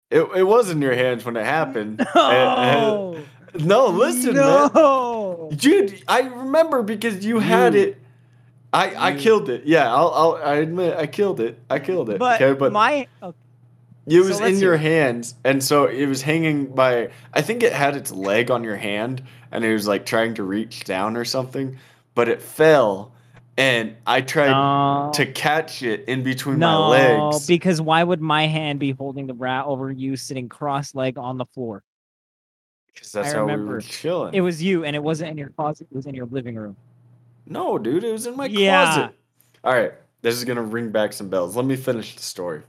It, 0.10 0.28
it 0.36 0.44
was 0.44 0.70
in 0.70 0.82
your 0.82 0.94
hands 0.94 1.24
when 1.24 1.38
it 1.38 1.46
happened. 1.46 2.00
And- 2.16 2.18
and- 2.18 2.82
No. 2.84 3.18
no, 3.56 3.88
listen, 3.88 4.36
man. 4.36 5.50
Dude, 5.58 6.04
I 6.08 6.22
remember 6.22 6.84
because 6.84 7.26
you 7.26 7.40
had 7.40 7.76
it. 7.76 7.98
I 8.74 9.10
I 9.10 9.16
killed 9.18 9.50
it. 9.50 9.66
Yeah, 9.66 9.94
I'll, 9.94 10.12
I'll 10.14 10.36
I 10.44 10.56
admit 10.56 10.96
I 10.98 11.06
killed 11.08 11.40
it. 11.42 11.60
I 11.70 11.80
killed 11.80 12.10
it. 12.10 12.20
But, 12.20 12.42
okay, 12.42 12.58
but 12.58 12.72
my 12.72 13.08
okay, 13.22 13.38
it 14.08 14.20
was 14.20 14.42
let's 14.42 14.56
in 14.56 14.60
your 14.62 14.78
hands, 14.78 15.36
and 15.44 15.64
so 15.64 15.86
it 15.86 16.06
was 16.08 16.22
hanging 16.22 16.68
by. 16.68 17.10
I 17.34 17.42
think 17.42 17.64
it 17.64 17.74
had 17.74 17.96
its 17.96 18.12
leg 18.12 18.50
on 18.50 18.64
your 18.64 18.76
hand, 18.76 19.22
and 19.52 19.64
it 19.64 19.74
was 19.74 19.88
like 19.88 20.06
trying 20.06 20.34
to 20.36 20.44
reach 20.44 20.84
down 20.84 21.16
or 21.16 21.26
something, 21.26 21.78
but 22.16 22.28
it 22.28 22.42
fell, 22.42 23.14
and 23.58 23.96
I 24.08 24.22
tried 24.22 24.52
no, 24.52 25.12
to 25.14 25.26
catch 25.26 25.84
it 25.84 26.06
in 26.08 26.24
between 26.24 26.60
no, 26.60 26.90
my 26.90 26.90
legs. 26.90 27.48
because 27.48 27.80
why 27.80 28.04
would 28.04 28.22
my 28.22 28.48
hand 28.48 28.80
be 28.80 28.92
holding 28.92 29.28
the 29.28 29.34
rat 29.36 29.66
over 29.66 29.92
you 29.92 30.16
sitting 30.16 30.50
cross-leg 30.50 31.18
on 31.18 31.38
the 31.38 31.46
floor? 31.46 31.84
Because 32.94 33.12
that's 33.12 33.30
I 33.30 33.38
how 33.38 33.46
we 33.46 33.52
remember. 33.52 33.76
were 33.76 33.82
chilling. 33.82 34.34
It 34.34 34.42
was 34.42 34.62
you, 34.64 34.84
and 34.84 34.96
it 34.96 35.04
wasn't 35.04 35.32
in 35.32 35.38
your 35.38 35.50
closet. 35.50 35.88
It 35.92 35.96
was 35.96 36.06
in 36.08 36.16
your 36.16 36.26
living 36.26 36.56
room. 36.56 36.76
No, 37.46 37.78
dude, 37.78 38.04
it 38.04 38.12
was 38.12 38.26
in 38.26 38.36
my 38.36 38.46
Yeah. 38.46 38.86
closet. 38.86 39.16
All 39.64 39.74
right, 39.74 39.94
this 40.22 40.36
is 40.36 40.44
gonna 40.44 40.64
ring 40.64 40.90
back 40.92 41.14
some 41.14 41.30
bells. 41.30 41.56
Let 41.56 41.66
me 41.66 41.76
finish 41.76 42.16
the 42.16 42.22
story. 42.24 42.64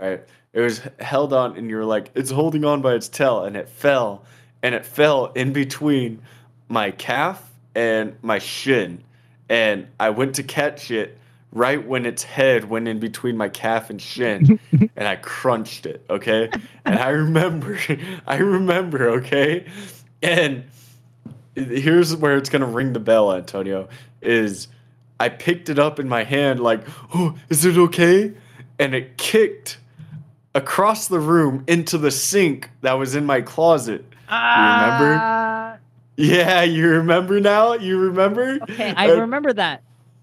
All 0.00 0.08
right, 0.08 0.22
it 0.52 0.60
was 0.60 0.80
held 0.98 1.32
on, 1.32 1.56
and 1.56 1.70
you're 1.70 1.84
like, 1.84 2.10
it's 2.14 2.30
holding 2.30 2.64
on 2.64 2.82
by 2.82 2.94
its 2.94 3.08
tail, 3.08 3.44
and 3.44 3.56
it 3.56 3.68
fell, 3.68 4.24
and 4.62 4.74
it 4.74 4.84
fell 4.84 5.26
in 5.34 5.52
between 5.52 6.20
my 6.68 6.90
calf 6.90 7.50
and 7.74 8.16
my 8.22 8.38
shin, 8.38 9.02
and 9.48 9.86
I 9.98 10.10
went 10.10 10.34
to 10.36 10.42
catch 10.42 10.90
it 10.90 11.18
right 11.52 11.84
when 11.84 12.06
its 12.06 12.22
head 12.22 12.68
went 12.68 12.86
in 12.88 13.00
between 13.00 13.36
my 13.36 13.48
calf 13.48 13.90
and 13.90 14.00
shin, 14.00 14.58
and 14.72 15.08
I 15.08 15.16
crunched 15.16 15.86
it. 15.86 16.04
Okay, 16.10 16.50
and 16.84 16.98
I 16.98 17.10
remember, 17.10 17.78
I 18.26 18.36
remember. 18.38 19.10
Okay, 19.10 19.66
and 20.22 20.64
here's 21.54 22.14
where 22.16 22.36
it's 22.36 22.48
gonna 22.48 22.66
ring 22.66 22.92
the 22.92 23.00
bell, 23.00 23.32
Antonio. 23.32 23.88
Is 24.20 24.66
I 25.20 25.28
picked 25.28 25.68
it 25.68 25.78
up 25.78 26.00
in 26.00 26.08
my 26.08 26.24
hand 26.24 26.60
like, 26.60 26.80
oh, 27.14 27.38
is 27.50 27.64
it 27.64 27.76
okay? 27.76 28.32
And 28.78 28.94
it 28.94 29.16
kicked 29.18 29.78
across 30.54 31.08
the 31.08 31.18
room 31.20 31.64
into 31.68 31.98
the 31.98 32.10
sink 32.10 32.70
that 32.82 32.94
was 32.94 33.14
in 33.14 33.24
my 33.26 33.40
closet. 33.40 34.04
remember? 34.28 35.18
Ah, 35.20 35.76
Yeah, 36.16 36.62
you 36.62 36.88
remember 36.88 37.40
now? 37.40 37.74
You 37.74 37.98
remember? 37.98 38.58
Okay, 38.62 38.92
I 38.96 39.10
Uh, 39.10 39.20
remember 39.20 39.52
that. 39.52 39.82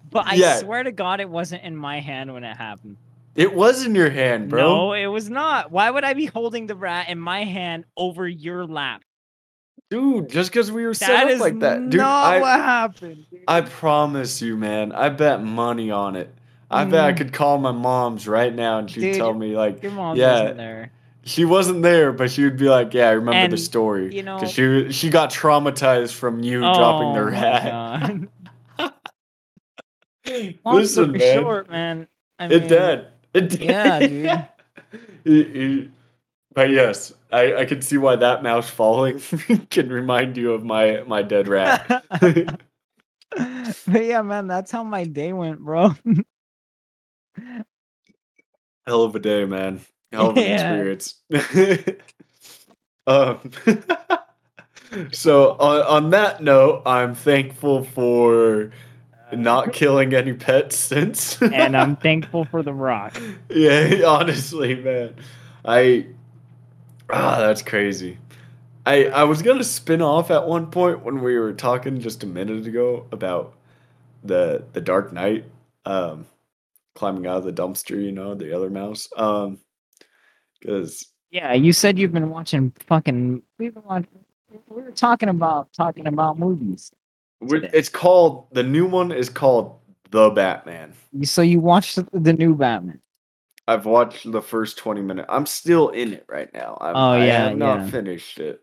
But 0.09 0.27
I 0.27 0.35
yeah. 0.35 0.57
swear 0.59 0.83
to 0.83 0.91
God, 0.91 1.19
it 1.19 1.29
wasn't 1.29 1.63
in 1.63 1.75
my 1.75 1.99
hand 1.99 2.33
when 2.33 2.43
it 2.43 2.55
happened. 2.55 2.97
It 3.35 3.53
was 3.53 3.85
in 3.85 3.93
your 3.93 4.09
hand, 4.09 4.49
bro. 4.49 4.61
No, 4.63 4.93
it 4.93 5.07
was 5.07 5.29
not. 5.29 5.71
Why 5.71 5.91
would 5.91 6.03
I 6.03 6.13
be 6.13 6.25
holding 6.25 6.65
the 6.67 6.75
rat 6.75 7.09
in 7.09 7.19
my 7.19 7.43
hand 7.43 7.85
over 7.95 8.27
your 8.27 8.65
lap? 8.65 9.03
Dude, 9.89 10.29
just 10.29 10.49
because 10.51 10.71
we 10.71 10.85
were 10.85 10.93
set 10.93 11.07
That 11.07 11.33
up 11.35 11.39
like 11.39 11.59
that. 11.59 11.89
Dude, 11.89 12.01
not 12.01 12.25
I, 12.25 12.41
what 12.41 12.59
happened. 12.59 13.25
dude. 13.31 13.41
I 13.47 13.61
promise 13.61 14.41
you, 14.41 14.57
man. 14.57 14.91
I 14.91 15.09
bet 15.09 15.43
money 15.43 15.91
on 15.91 16.15
it. 16.15 16.33
I 16.69 16.83
bet 16.85 17.03
I 17.05 17.13
Mm. 17.13 17.17
could 17.17 17.33
call 17.33 17.57
my 17.59 17.71
mom's 17.71 18.27
right 18.27 18.53
now 18.53 18.79
and 18.79 18.89
she'd 18.89 18.99
Dude, 19.01 19.15
tell 19.15 19.33
me, 19.33 19.55
like, 19.55 19.81
Your 19.81 19.91
mom 19.93 20.17
yeah. 20.17 20.41
wasn't 20.41 20.57
there. 20.57 20.91
she 21.23 21.45
wasn't 21.45 21.81
there, 21.81 22.11
but 22.11 22.29
she 22.31 22.43
would 22.43 22.57
be 22.57 22.67
like, 22.69 22.93
yeah, 22.93 23.07
I 23.09 23.11
remember 23.13 23.55
the 23.55 23.61
story. 23.61 24.13
you 24.13 24.23
know- 24.23 24.35
Because 24.37 24.51
she, 24.53 24.91
she 24.91 25.09
got 25.09 25.29
traumatized 25.31 26.13
from 26.13 26.41
you 26.41 26.59
dropping 26.59 27.13
the 27.13 27.19
Oh 27.21 28.19
rat. 28.79 28.93
Listen, 30.65 31.05
story 31.05 31.19
man. 31.19 31.41
short, 31.41 31.69
man. 31.69 32.07
I 32.39 32.45
It 32.45 32.49
mean, 32.61 32.67
did. 32.69 33.07
It 33.33 33.49
did. 33.49 33.61
Yeah, 33.61 33.99
dude. 33.99 34.47
It- 35.25 35.55
it- 35.57 35.89
but 36.53 36.69
yes, 36.71 37.13
I, 37.31 37.53
I 37.55 37.65
can 37.65 37.81
see 37.83 37.97
why 37.97 38.15
that 38.15 38.41
mouse 38.41 38.67
falling 38.69 39.19
can 39.69 39.89
remind 39.89 40.37
you 40.37 40.53
of 40.53 40.63
my 40.63 41.03
my 41.05 41.21
dead 41.21 41.47
rat. 41.47 41.85
but 42.19 42.57
yeah, 44.05 44.21
man, 44.23 44.47
that's 44.47 44.71
how 44.71 44.83
my 44.83 45.03
day 45.03 45.33
went, 45.33 45.59
bro. 45.59 45.93
Hell 48.85 49.03
of 49.03 49.15
a 49.15 49.19
day, 49.19 49.45
man. 49.45 49.81
Hell 50.11 50.29
of 50.31 50.37
an 50.37 50.43
Yeah. 50.43 50.53
experience. 50.53 51.15
um, 53.07 53.51
so 55.11 55.51
on, 55.59 55.81
on 55.81 56.09
that 56.11 56.41
note, 56.41 56.83
I'm 56.85 57.13
thankful 57.13 57.83
for 57.83 58.71
not 59.33 59.73
killing 59.73 60.13
any 60.13 60.33
pets 60.33 60.77
since. 60.77 61.41
and 61.41 61.75
I'm 61.75 61.95
thankful 61.97 62.45
for 62.45 62.63
the 62.63 62.73
rock. 62.73 63.19
yeah, 63.49 64.03
honestly, 64.05 64.75
man. 64.75 65.15
I 65.65 66.05
ah, 67.09 67.37
that's 67.39 67.61
crazy. 67.61 68.17
I 68.85 69.05
I 69.07 69.23
was 69.25 69.41
gonna 69.41 69.65
spin 69.65 70.01
off 70.01 70.31
at 70.31 70.47
one 70.47 70.67
point 70.71 71.03
when 71.03 71.21
we 71.21 71.37
were 71.37 71.51
talking 71.51 71.99
just 71.99 72.23
a 72.23 72.27
minute 72.27 72.65
ago 72.65 73.05
about 73.11 73.53
the 74.23 74.63
the 74.71 74.79
Dark 74.79 75.11
Knight, 75.11 75.43
um, 75.85 76.25
climbing 76.97 77.27
out 77.27 77.37
of 77.37 77.43
the 77.45 77.53
dumpster. 77.53 78.01
You 78.03 78.11
know, 78.11 78.33
the 78.35 78.55
other 78.55 78.69
mouse. 78.69 79.07
Um, 79.15 79.59
because 80.59 81.05
Yeah, 81.31 81.53
you 81.53 81.71
said 81.71 81.97
you've 81.99 82.11
been 82.13 82.29
watching 82.29 82.73
fucking. 82.87 83.43
We've 83.59 83.73
been 83.73 83.83
watching. 83.83 84.09
We 84.69 84.81
were 84.81 84.91
talking 84.91 85.29
about 85.29 85.71
talking 85.73 86.07
about 86.07 86.39
movies. 86.39 86.91
today. 87.47 87.69
it's 87.73 87.89
called 87.89 88.47
the 88.51 88.63
new 88.63 88.85
one 88.87 89.11
is 89.11 89.29
called 89.29 89.79
the 90.09 90.29
Batman. 90.31 90.93
So 91.23 91.41
you 91.41 91.59
watched 91.59 91.99
the 92.11 92.33
new 92.33 92.55
Batman. 92.55 93.01
I've 93.67 93.85
watched 93.85 94.31
the 94.31 94.41
first 94.41 94.77
20 94.77 95.01
minutes. 95.01 95.27
I'm 95.29 95.45
still 95.45 95.89
in 95.89 96.13
it 96.13 96.25
right 96.29 96.51
now. 96.53 96.77
I'm, 96.79 96.95
Oh, 96.95 97.11
I 97.11 97.25
yeah, 97.25 97.49
have 97.49 97.57
not 97.57 97.79
yeah. 97.81 97.89
finished 97.89 98.39
it. 98.39 98.61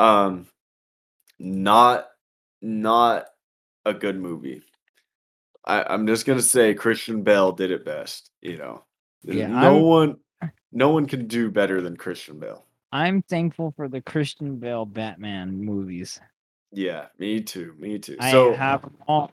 Um, 0.00 0.48
not 1.38 2.08
not 2.60 3.26
a 3.84 3.94
good 3.94 4.18
movie. 4.20 4.62
I, 5.66 5.84
I'm 5.92 6.06
just 6.06 6.26
gonna 6.26 6.42
say 6.42 6.74
Christian 6.74 7.22
Bale 7.22 7.52
did 7.52 7.70
it 7.70 7.84
best. 7.84 8.30
You 8.42 8.58
know, 8.58 8.84
Yeah, 9.22 9.48
no 9.48 9.56
I'm- 9.56 9.82
one, 9.82 10.16
no 10.72 10.90
one 10.90 11.06
can 11.06 11.26
do 11.26 11.50
better 11.50 11.80
than 11.80 11.96
Christian 11.96 12.38
Bale. 12.38 12.64
I'm 12.92 13.22
thankful 13.22 13.72
for 13.76 13.88
the 13.88 14.00
Christian 14.00 14.56
Bale 14.56 14.86
Batman 14.86 15.62
movies. 15.64 16.20
Yeah, 16.72 17.06
me 17.18 17.40
too. 17.42 17.74
Me 17.78 17.98
too. 17.98 18.16
I 18.20 18.30
so 18.30 18.54
have 18.54 18.82
them 18.82 18.96
all. 19.08 19.32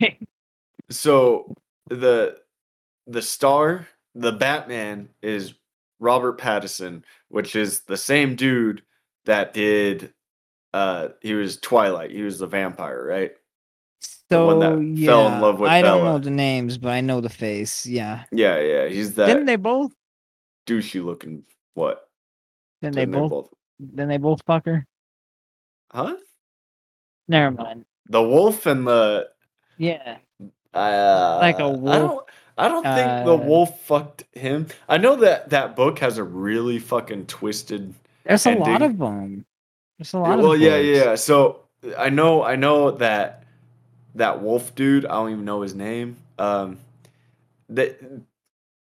so 0.90 1.54
the 1.88 2.38
the 3.06 3.22
star 3.22 3.86
the 4.14 4.32
batman 4.32 5.08
is 5.22 5.54
robert 6.00 6.38
pattinson 6.38 7.02
which 7.28 7.56
is 7.56 7.80
the 7.80 7.96
same 7.96 8.36
dude 8.36 8.82
that 9.24 9.52
did 9.54 10.12
uh 10.72 11.08
he 11.20 11.34
was 11.34 11.58
twilight 11.58 12.10
he 12.10 12.22
was 12.22 12.38
the 12.38 12.46
vampire 12.46 13.04
right 13.06 13.32
The 14.30 14.36
So 14.36 14.46
one 14.46 14.60
that 14.60 14.98
yeah, 14.98 15.06
fell 15.06 15.28
in 15.28 15.40
love 15.40 15.60
with 15.60 15.70
I 15.70 15.82
don't 15.82 16.04
know 16.04 16.18
the 16.18 16.30
names, 16.30 16.78
but 16.78 16.90
I 16.90 17.00
know 17.00 17.20
the 17.20 17.28
face. 17.28 17.84
Yeah. 17.86 18.24
yeah 18.32 18.58
yeah 18.60 18.88
he's 18.88 19.14
that 19.14 19.26
Didn't 19.26 19.46
they 19.46 19.56
both? 19.56 19.92
douchey 20.66 21.04
looking 21.04 21.44
what 21.74 22.08
Didn't 22.80 22.94
they 22.96 23.02
Didn't 23.06 23.28
both? 23.28 23.48
Then 23.78 24.08
they 24.08 24.16
both 24.16 24.42
fuck 24.46 24.64
her. 24.66 24.86
huh 25.92 26.16
Never 27.28 27.50
mind. 27.50 27.84
the 28.08 28.22
wolf 28.22 28.66
and 28.66 28.86
the 28.86 29.28
Yeah. 29.78 30.18
uh 30.72 31.38
Like 31.40 31.58
a 31.58 31.68
wolf, 31.68 31.98
don't 31.98 32.28
i 32.56 32.68
don't 32.68 32.82
think 32.84 33.26
the 33.26 33.34
uh, 33.34 33.46
wolf 33.48 33.80
fucked 33.84 34.24
him 34.32 34.66
i 34.88 34.96
know 34.96 35.16
that 35.16 35.50
that 35.50 35.74
book 35.74 35.98
has 35.98 36.18
a 36.18 36.24
really 36.24 36.78
fucking 36.78 37.26
twisted 37.26 37.94
There's 38.24 38.46
a 38.46 38.54
lot 38.54 38.80
of 38.82 38.96
them. 38.98 39.44
There's 39.98 40.14
a 40.14 40.18
lot 40.18 40.38
of 40.38 40.44
well, 40.44 40.56
yeah, 40.56 40.76
yeah. 40.76 41.14
So 41.14 41.60
I 41.98 42.08
know, 42.10 42.42
I 42.42 42.56
know 42.56 42.90
that 42.92 43.43
that 44.14 44.42
wolf 44.42 44.74
dude. 44.74 45.06
I 45.06 45.14
don't 45.14 45.32
even 45.32 45.44
know 45.44 45.60
his 45.62 45.74
name. 45.74 46.16
Um, 46.38 46.78
that 47.70 47.98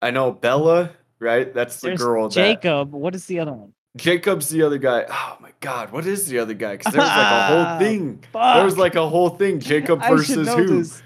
I 0.02 0.12
know 0.12 0.32
Bella, 0.32 0.92
right? 1.20 1.54
That's 1.54 1.80
the 1.80 1.88
There's 1.90 2.02
girl. 2.02 2.30
That, 2.30 2.34
Jacob. 2.36 2.92
What 2.92 3.16
is 3.16 3.26
the 3.26 3.40
other 3.40 3.54
one? 3.54 3.74
Jacob's 3.98 4.50
the 4.50 4.62
other 4.64 4.78
guy. 4.78 5.06
Oh 5.10 5.38
my 5.40 5.52
God, 5.62 5.92
what 5.92 6.06
is 6.06 6.28
the 6.28 6.40
other 6.40 6.54
guy? 6.54 6.76
Because 6.78 6.94
there 6.94 7.02
was 7.02 7.10
like 7.10 7.32
a 7.32 7.48
whole 7.48 7.80
thing. 7.80 8.24
There 8.34 8.66
was 8.66 8.78
like 8.78 8.96
a 8.96 9.08
whole 9.10 9.30
thing. 9.30 9.60
Jacob 9.72 10.02
versus 10.02 10.48
who? 10.54 10.80
this. 10.80 11.02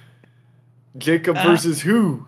Jacob 0.97 1.37
Ah. 1.37 1.43
versus 1.43 1.81
who? 1.81 2.25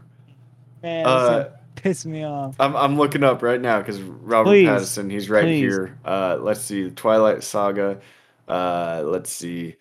Man, 0.84 1.06
Uh, 1.08 1.50
piss 1.76 2.06
me 2.06 2.24
off. 2.24 2.56
I'm 2.60 2.76
I'm 2.76 2.96
looking 2.98 3.24
up 3.24 3.42
right 3.42 3.60
now 3.60 3.80
because 3.80 4.00
Robert 4.02 4.50
Please, 4.52 4.68
Pattinson. 4.68 5.12
He's 5.12 5.30
right 5.32 5.44
please. 5.46 5.60
here. 5.60 5.98
Uh, 6.06 6.38
let's 6.40 6.62
see, 6.62 6.84
The 6.84 6.92
Twilight 6.92 7.44
Saga. 7.44 8.00
Uh, 8.48 9.02
let's 9.06 9.32
see. 9.32 9.76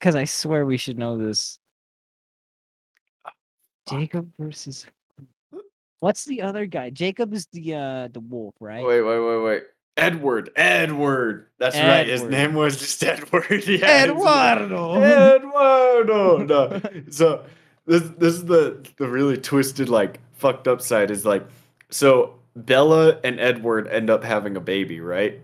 Because 0.00 0.16
I 0.16 0.24
swear 0.24 0.64
we 0.64 0.78
should 0.78 0.98
know 0.98 1.18
this. 1.18 1.58
Jacob 3.88 4.30
versus. 4.38 4.86
What's 6.00 6.24
the 6.24 6.40
other 6.40 6.64
guy? 6.64 6.88
Jacob 6.88 7.34
is 7.34 7.46
the 7.52 7.74
uh 7.74 8.08
the 8.08 8.20
wolf, 8.20 8.54
right? 8.60 8.84
Wait, 8.84 9.02
wait, 9.02 9.20
wait, 9.20 9.42
wait. 9.42 9.62
Edward. 9.98 10.50
Edward. 10.56 11.48
That's 11.58 11.76
right. 11.76 12.06
His 12.06 12.22
name 12.22 12.54
was 12.54 12.78
just 12.78 13.04
Edward. 13.04 13.66
yeah, 13.68 14.04
Eduardo. 14.04 15.02
Eduardo. 15.02 16.38
No. 16.38 16.80
So 17.10 17.44
this 17.84 18.02
this 18.16 18.34
is 18.34 18.46
the 18.46 18.86
the 18.96 19.06
really 19.06 19.36
twisted, 19.36 19.90
like 19.90 20.20
fucked 20.32 20.66
up 20.66 20.80
side 20.80 21.10
is 21.10 21.26
like 21.26 21.46
so 21.90 22.36
Bella 22.56 23.18
and 23.22 23.38
Edward 23.38 23.88
end 23.88 24.08
up 24.08 24.24
having 24.24 24.56
a 24.56 24.60
baby, 24.60 25.00
right? 25.00 25.42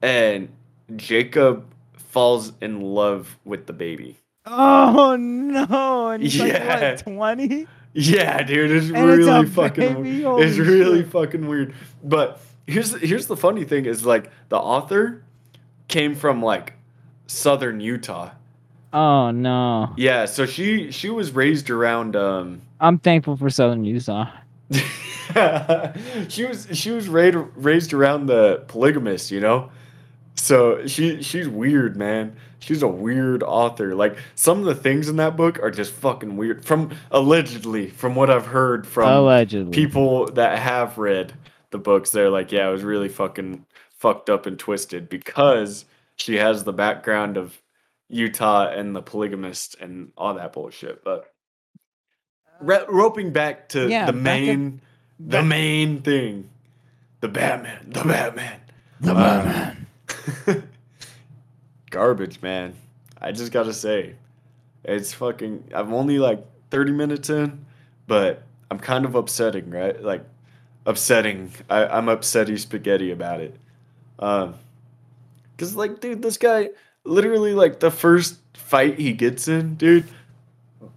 And 0.00 0.48
Jacob 0.96 1.66
falls 2.14 2.52
in 2.60 2.80
love 2.80 3.36
with 3.44 3.66
the 3.66 3.72
baby. 3.72 4.16
Oh 4.46 5.16
no! 5.18 6.10
And 6.10 6.22
he's 6.22 6.36
Yeah. 6.36 6.92
like 6.92 7.02
twenty? 7.02 7.66
Yeah, 7.92 8.42
dude, 8.42 8.70
it's 8.70 8.86
And 8.90 9.04
really 9.06 9.46
a 9.46 9.50
fucking 9.50 10.02
baby? 10.02 10.22
it's 10.24 10.56
really 10.58 11.02
shit. 11.02 11.10
fucking 11.10 11.46
weird. 11.48 11.74
But 12.04 12.40
here's 12.68 12.94
here's 13.00 13.26
the 13.26 13.36
funny 13.36 13.64
thing 13.64 13.86
is 13.86 14.06
like 14.06 14.30
the 14.48 14.56
author 14.58 15.24
came 15.88 16.14
from 16.14 16.40
like 16.40 16.74
southern 17.26 17.80
Utah. 17.80 18.30
Oh 18.92 19.32
no! 19.32 19.92
Yeah, 19.96 20.26
so 20.26 20.46
she 20.46 20.92
she 20.92 21.10
was 21.10 21.32
raised 21.32 21.68
around 21.68 22.14
um 22.14 22.62
I'm 22.80 22.98
thankful 22.98 23.36
for 23.36 23.50
Southern 23.50 23.84
Utah. 23.84 24.30
she 26.28 26.44
was 26.44 26.68
she 26.72 26.90
was 26.90 27.08
raised 27.08 27.36
raised 27.56 27.92
around 27.92 28.26
the 28.26 28.62
polygamists, 28.68 29.30
you 29.30 29.40
know? 29.40 29.70
So 30.44 30.86
she 30.86 31.22
she's 31.22 31.48
weird, 31.48 31.96
man. 31.96 32.36
She's 32.58 32.82
a 32.82 32.86
weird 32.88 33.42
author. 33.42 33.94
Like 33.94 34.18
some 34.34 34.58
of 34.58 34.66
the 34.66 34.74
things 34.74 35.08
in 35.08 35.16
that 35.16 35.38
book 35.38 35.58
are 35.62 35.70
just 35.70 35.90
fucking 35.94 36.36
weird. 36.36 36.66
From 36.66 36.90
allegedly, 37.10 37.88
from 37.88 38.14
what 38.14 38.28
I've 38.28 38.44
heard 38.44 38.86
from 38.86 39.08
Allegedly. 39.08 39.72
people 39.72 40.26
that 40.32 40.58
have 40.58 40.98
read 40.98 41.32
the 41.70 41.78
books, 41.78 42.10
they're 42.10 42.28
like, 42.28 42.52
yeah, 42.52 42.68
it 42.68 42.72
was 42.72 42.82
really 42.82 43.08
fucking 43.08 43.64
fucked 43.96 44.28
up 44.28 44.44
and 44.44 44.58
twisted 44.58 45.08
because 45.08 45.86
she 46.16 46.34
has 46.36 46.62
the 46.64 46.74
background 46.74 47.38
of 47.38 47.62
Utah 48.10 48.68
and 48.68 48.94
the 48.94 49.00
polygamist 49.00 49.76
and 49.80 50.12
all 50.14 50.34
that 50.34 50.52
bullshit. 50.52 51.02
But 51.02 51.32
Ra- 52.60 52.84
roping 52.86 53.32
back 53.32 53.70
to 53.70 53.88
Yeah, 53.88 54.04
the 54.04 54.12
back 54.12 54.18
up- 54.20 54.24
main, 54.46 54.80
the 55.18 55.42
main 55.42 56.02
thing, 56.02 56.50
the 57.20 57.28
Batman, 57.28 57.88
the 57.92 58.04
Batman, 58.04 58.60
The 59.00 59.10
Um, 59.12 59.16
Batman. 59.16 59.83
garbage, 61.90 62.42
man. 62.42 62.74
I 63.20 63.32
just 63.32 63.52
gotta 63.52 63.72
say, 63.72 64.16
it's 64.84 65.14
fucking. 65.14 65.70
I'm 65.74 65.94
only 65.94 66.18
like 66.18 66.44
30 66.70 66.92
minutes 66.92 67.30
in, 67.30 67.64
but 68.06 68.42
I'm 68.70 68.78
kind 68.78 69.04
of 69.04 69.14
upsetting, 69.14 69.70
right? 69.70 70.00
Like, 70.02 70.24
upsetting. 70.86 71.52
I, 71.70 71.86
I'm 71.86 72.06
upsetty 72.06 72.58
spaghetti 72.58 73.10
about 73.10 73.40
it. 73.40 73.56
Um, 74.18 74.54
cause 75.56 75.74
like, 75.74 76.00
dude, 76.00 76.22
this 76.22 76.36
guy 76.36 76.70
literally 77.04 77.54
like 77.54 77.80
the 77.80 77.90
first 77.90 78.38
fight 78.54 78.98
he 78.98 79.12
gets 79.12 79.48
in, 79.48 79.76
dude, 79.76 80.08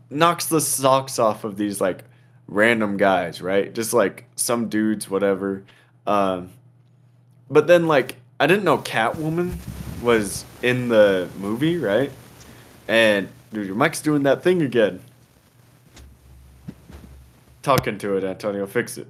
knocks 0.09 0.45
the 0.45 0.61
socks 0.61 1.19
off 1.19 1.43
of 1.43 1.57
these 1.57 1.81
like 1.81 2.03
random 2.47 2.97
guys, 2.97 3.41
right? 3.41 3.73
Just 3.73 3.93
like 3.93 4.25
some 4.35 4.69
dudes, 4.69 5.09
whatever. 5.09 5.63
Um, 6.05 6.49
but 7.49 7.67
then 7.67 7.87
like 7.87 8.17
I 8.39 8.47
didn't 8.47 8.63
know 8.63 8.77
Catwoman 8.77 9.57
was 10.01 10.45
in 10.61 10.89
the 10.89 11.29
movie, 11.39 11.77
right? 11.77 12.11
And 12.87 13.29
dude, 13.51 13.67
your 13.67 13.75
mic's 13.75 14.01
doing 14.01 14.23
that 14.23 14.43
thing 14.43 14.61
again. 14.61 15.01
Talking 17.63 17.97
to 17.97 18.15
it, 18.15 18.23
Antonio. 18.23 18.65
Fix 18.65 18.97
it. 18.97 19.07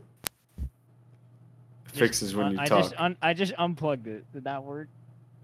Fixes 1.85 2.35
when 2.35 2.53
you 2.53 2.59
I 2.59 2.65
talk. 2.65 2.83
just 2.83 2.95
un- 2.97 3.17
I 3.21 3.33
just 3.33 3.53
unplugged 3.57 4.07
it. 4.07 4.31
Did 4.33 4.45
that 4.45 4.63
work? 4.63 4.87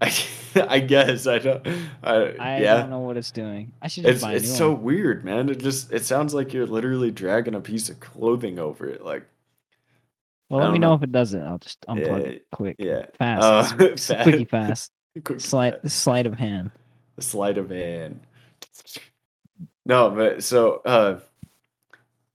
I, 0.56 0.80
guess 0.80 1.26
I 1.26 1.38
don't. 1.38 1.66
I, 2.02 2.14
I 2.38 2.60
yeah, 2.60 2.74
don't 2.78 2.90
know 2.90 3.00
what 3.00 3.16
it's 3.16 3.30
doing. 3.30 3.72
I 3.80 3.88
should 3.88 4.04
just 4.04 4.14
it's 4.16 4.22
buy 4.22 4.32
a 4.32 4.36
it's 4.36 4.56
so 4.56 4.72
weird, 4.72 5.24
man. 5.24 5.48
It 5.48 5.58
just 5.58 5.92
it 5.92 6.04
sounds 6.04 6.34
like 6.34 6.52
you're 6.52 6.66
literally 6.66 7.10
dragging 7.10 7.54
a 7.54 7.60
piece 7.60 7.88
of 7.88 8.00
clothing 8.00 8.58
over 8.58 8.86
it. 8.86 9.04
Like 9.04 9.26
Well, 10.58 10.62
let 10.62 10.72
me 10.72 10.78
know 10.78 10.90
know. 10.90 10.94
if 10.94 11.02
it 11.02 11.12
doesn't. 11.12 11.42
I'll 11.42 11.58
just 11.58 11.80
unplug 11.88 12.24
Yeah, 12.24 12.28
it 12.28 12.46
quick, 12.52 12.76
yeah, 12.78 13.06
fast, 13.18 13.52
Uh, 13.52 13.64
fast. 13.96 14.22
quickie 14.22 14.44
fast, 14.44 14.92
quick 15.24 15.40
sleight 15.40 15.74
sleight 15.90 16.26
of 16.26 16.34
hand. 16.38 16.70
the 17.16 17.22
sleight 17.22 17.58
of 17.58 17.70
hand. 17.70 18.20
No, 19.86 20.10
but 20.10 20.42
so 20.42 20.80
uh 20.84 21.20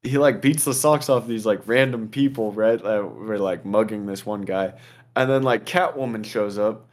he 0.04 0.18
like 0.18 0.42
beats 0.42 0.64
the 0.66 0.74
socks 0.74 1.10
off 1.10 1.28
these 1.28 1.46
like 1.46 1.62
random 1.68 2.08
people, 2.10 2.52
right? 2.54 2.82
That 2.82 3.04
were 3.04 3.38
like 3.40 3.66
mugging 3.66 4.06
this 4.06 4.26
one 4.26 4.44
guy. 4.44 4.74
And 5.16 5.30
then 5.30 5.44
like 5.44 5.66
Catwoman 5.66 6.26
shows 6.26 6.58
up 6.58 6.88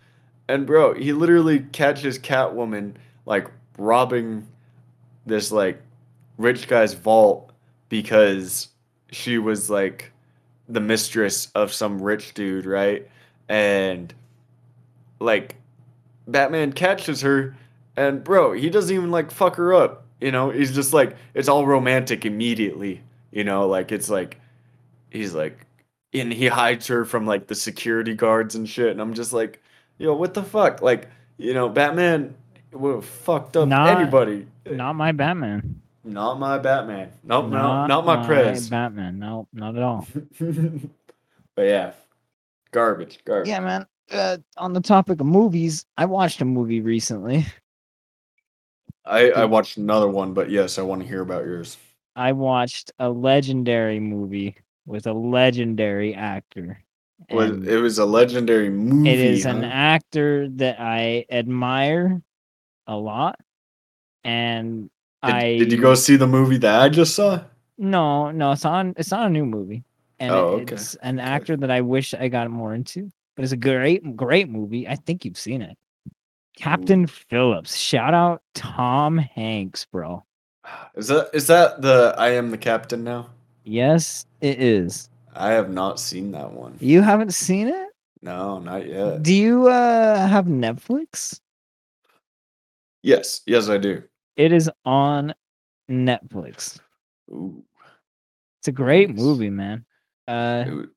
and 0.48 0.66
bro, 0.66 0.94
he 0.94 1.12
literally 1.12 1.60
catches 1.60 2.18
Catwoman 2.18 2.94
like 3.26 3.48
robbing 3.78 4.46
this 5.26 5.52
like 5.52 5.80
rich 6.38 6.68
guy's 6.68 6.94
vault 6.94 7.52
because 7.88 8.68
she 9.12 9.38
was 9.38 9.70
like 9.70 10.12
the 10.68 10.80
mistress 10.80 11.50
of 11.54 11.72
some 11.72 12.00
rich 12.00 12.34
dude, 12.34 12.66
right? 12.66 13.08
And 13.48 14.12
like 15.20 15.56
Batman 16.26 16.72
catches 16.72 17.20
her 17.22 17.56
and 17.96 18.22
bro, 18.22 18.52
he 18.52 18.68
doesn't 18.70 18.94
even 18.94 19.10
like 19.10 19.30
fuck 19.30 19.56
her 19.56 19.72
up. 19.74 20.04
You 20.20 20.32
know, 20.32 20.50
he's 20.50 20.74
just 20.74 20.92
like 20.92 21.16
it's 21.34 21.48
all 21.48 21.66
romantic 21.66 22.24
immediately. 22.26 23.02
You 23.30 23.44
know, 23.44 23.66
like 23.68 23.92
it's 23.92 24.08
like 24.08 24.40
he's 25.10 25.34
like 25.34 25.66
and 26.12 26.32
he 26.32 26.46
hides 26.46 26.86
her 26.86 27.04
from 27.04 27.26
like 27.26 27.46
the 27.46 27.54
security 27.54 28.14
guards 28.14 28.54
and 28.54 28.68
shit. 28.68 28.90
And 28.90 29.00
I'm 29.00 29.14
just 29.14 29.32
like, 29.32 29.62
yo, 29.98 30.14
what 30.14 30.34
the 30.34 30.42
fuck? 30.42 30.82
Like, 30.82 31.08
you 31.36 31.54
know, 31.54 31.68
Batman 31.68 32.34
would 32.72 32.96
have 32.96 33.04
fucked 33.04 33.56
up 33.56 33.68
Not- 33.68 33.98
anybody. 33.98 34.46
Not 34.68 34.94
my 34.94 35.12
Batman. 35.12 35.80
Not 36.06 36.38
my 36.38 36.58
Batman. 36.58 37.10
Nope, 37.24 37.46
no, 37.46 37.86
not 37.86 38.06
my 38.06 38.24
Prez. 38.24 38.70
Batman. 38.70 39.18
No, 39.18 39.48
not 39.52 39.76
at 39.76 39.82
all. 39.82 40.06
but 40.40 41.62
yeah, 41.62 41.92
garbage, 42.70 43.18
garbage. 43.24 43.48
Yeah, 43.48 43.60
man. 43.60 43.86
Uh, 44.10 44.38
on 44.56 44.72
the 44.72 44.80
topic 44.80 45.20
of 45.20 45.26
movies, 45.26 45.84
I 45.96 46.04
watched 46.04 46.40
a 46.40 46.44
movie 46.44 46.80
recently. 46.80 47.44
I, 49.04 49.30
I 49.30 49.44
watched 49.46 49.78
another 49.78 50.08
one, 50.08 50.32
but 50.32 50.48
yes, 50.48 50.78
I 50.78 50.82
want 50.82 51.02
to 51.02 51.08
hear 51.08 51.22
about 51.22 51.44
yours. 51.44 51.76
I 52.14 52.32
watched 52.32 52.92
a 53.00 53.10
legendary 53.10 53.98
movie 53.98 54.56
with 54.86 55.08
a 55.08 55.12
legendary 55.12 56.14
actor. 56.14 56.82
Was 57.30 57.50
and 57.50 57.66
it 57.66 57.78
was 57.78 57.98
a 57.98 58.04
legendary 58.04 58.70
movie? 58.70 59.10
it 59.10 59.18
is 59.18 59.44
an 59.44 59.64
actor 59.64 60.48
that 60.50 60.78
I 60.78 61.24
admire 61.30 62.22
a 62.86 62.96
lot. 62.96 63.40
And 64.22 64.90
Did, 65.26 65.34
I 65.34 65.58
did 65.58 65.72
you 65.72 65.80
go 65.80 65.94
see 65.94 66.16
the 66.16 66.26
movie 66.26 66.58
that 66.58 66.80
I 66.80 66.88
just 66.88 67.14
saw? 67.14 67.42
No, 67.78 68.30
no, 68.30 68.52
it's 68.52 68.64
on. 68.64 68.94
It's 68.96 69.10
not 69.10 69.26
a 69.26 69.30
new 69.30 69.44
movie, 69.44 69.84
and 70.18 70.32
Oh, 70.32 70.58
okay. 70.60 70.74
it's 70.74 70.94
an 70.96 71.18
actor 71.18 71.56
that 71.58 71.70
I 71.70 71.80
wish 71.82 72.14
I 72.14 72.28
got 72.28 72.50
more 72.50 72.74
into. 72.74 73.10
But 73.34 73.44
it's 73.44 73.52
a 73.52 73.56
great, 73.56 74.16
great 74.16 74.48
movie. 74.48 74.88
I 74.88 74.94
think 74.96 75.24
you've 75.24 75.36
seen 75.38 75.60
it. 75.60 75.76
Captain 76.56 77.06
Phillips. 77.06 77.76
Shout 77.76 78.14
out 78.14 78.40
Tom 78.54 79.18
Hanks, 79.18 79.84
bro. 79.84 80.24
Is 80.94 81.08
that 81.08 81.30
is 81.34 81.46
that 81.48 81.82
the 81.82 82.14
I 82.16 82.30
am 82.30 82.50
the 82.50 82.58
captain 82.58 83.04
now? 83.04 83.28
Yes, 83.64 84.24
it 84.40 84.60
is. 84.60 85.10
I 85.34 85.50
have 85.50 85.68
not 85.70 86.00
seen 86.00 86.32
that 86.32 86.50
one. 86.50 86.76
You 86.80 87.02
haven't 87.02 87.34
seen 87.34 87.68
it? 87.68 87.88
No, 88.22 88.58
not 88.58 88.86
yet. 88.86 89.22
Do 89.22 89.34
you 89.34 89.68
uh 89.68 90.26
have 90.26 90.46
Netflix? 90.46 91.40
Yes, 93.02 93.42
yes, 93.46 93.68
I 93.68 93.76
do. 93.78 94.02
It 94.36 94.52
is 94.52 94.70
on 94.84 95.34
Netflix. 95.90 96.78
Ooh, 97.30 97.64
It's 98.60 98.68
a 98.68 98.72
great 98.72 99.08
Nice. 99.10 99.18
movie, 99.18 99.50
man. 99.50 99.84
Uh, 100.28 100.64
Dude, 100.64 100.90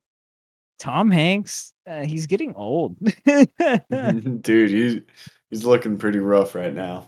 Tom 0.80 1.12
Hanks, 1.12 1.74
uh, 1.88 2.02
he's 2.04 2.28
getting 2.28 2.54
old. 2.56 2.98
dude, 3.26 4.70
he's 4.70 5.02
he's 5.50 5.66
looking 5.66 5.98
pretty 5.98 6.20
rough 6.20 6.56
right 6.56 6.74
now. 6.74 7.08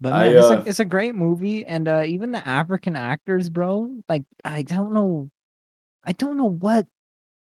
But 0.00 0.12
I, 0.12 0.28
man, 0.28 0.36
it's, 0.36 0.46
uh, 0.50 0.62
a, 0.64 0.68
it's 0.68 0.80
a 0.80 0.84
great 0.84 1.14
movie, 1.14 1.66
and 1.66 1.88
uh, 1.88 2.04
even 2.06 2.30
the 2.30 2.46
African 2.46 2.94
actors, 2.96 3.50
bro. 3.50 3.90
Like, 4.08 4.22
I 4.44 4.62
don't 4.62 4.92
know, 4.92 5.30
I 6.04 6.12
don't 6.12 6.36
know 6.36 6.50
what 6.50 6.86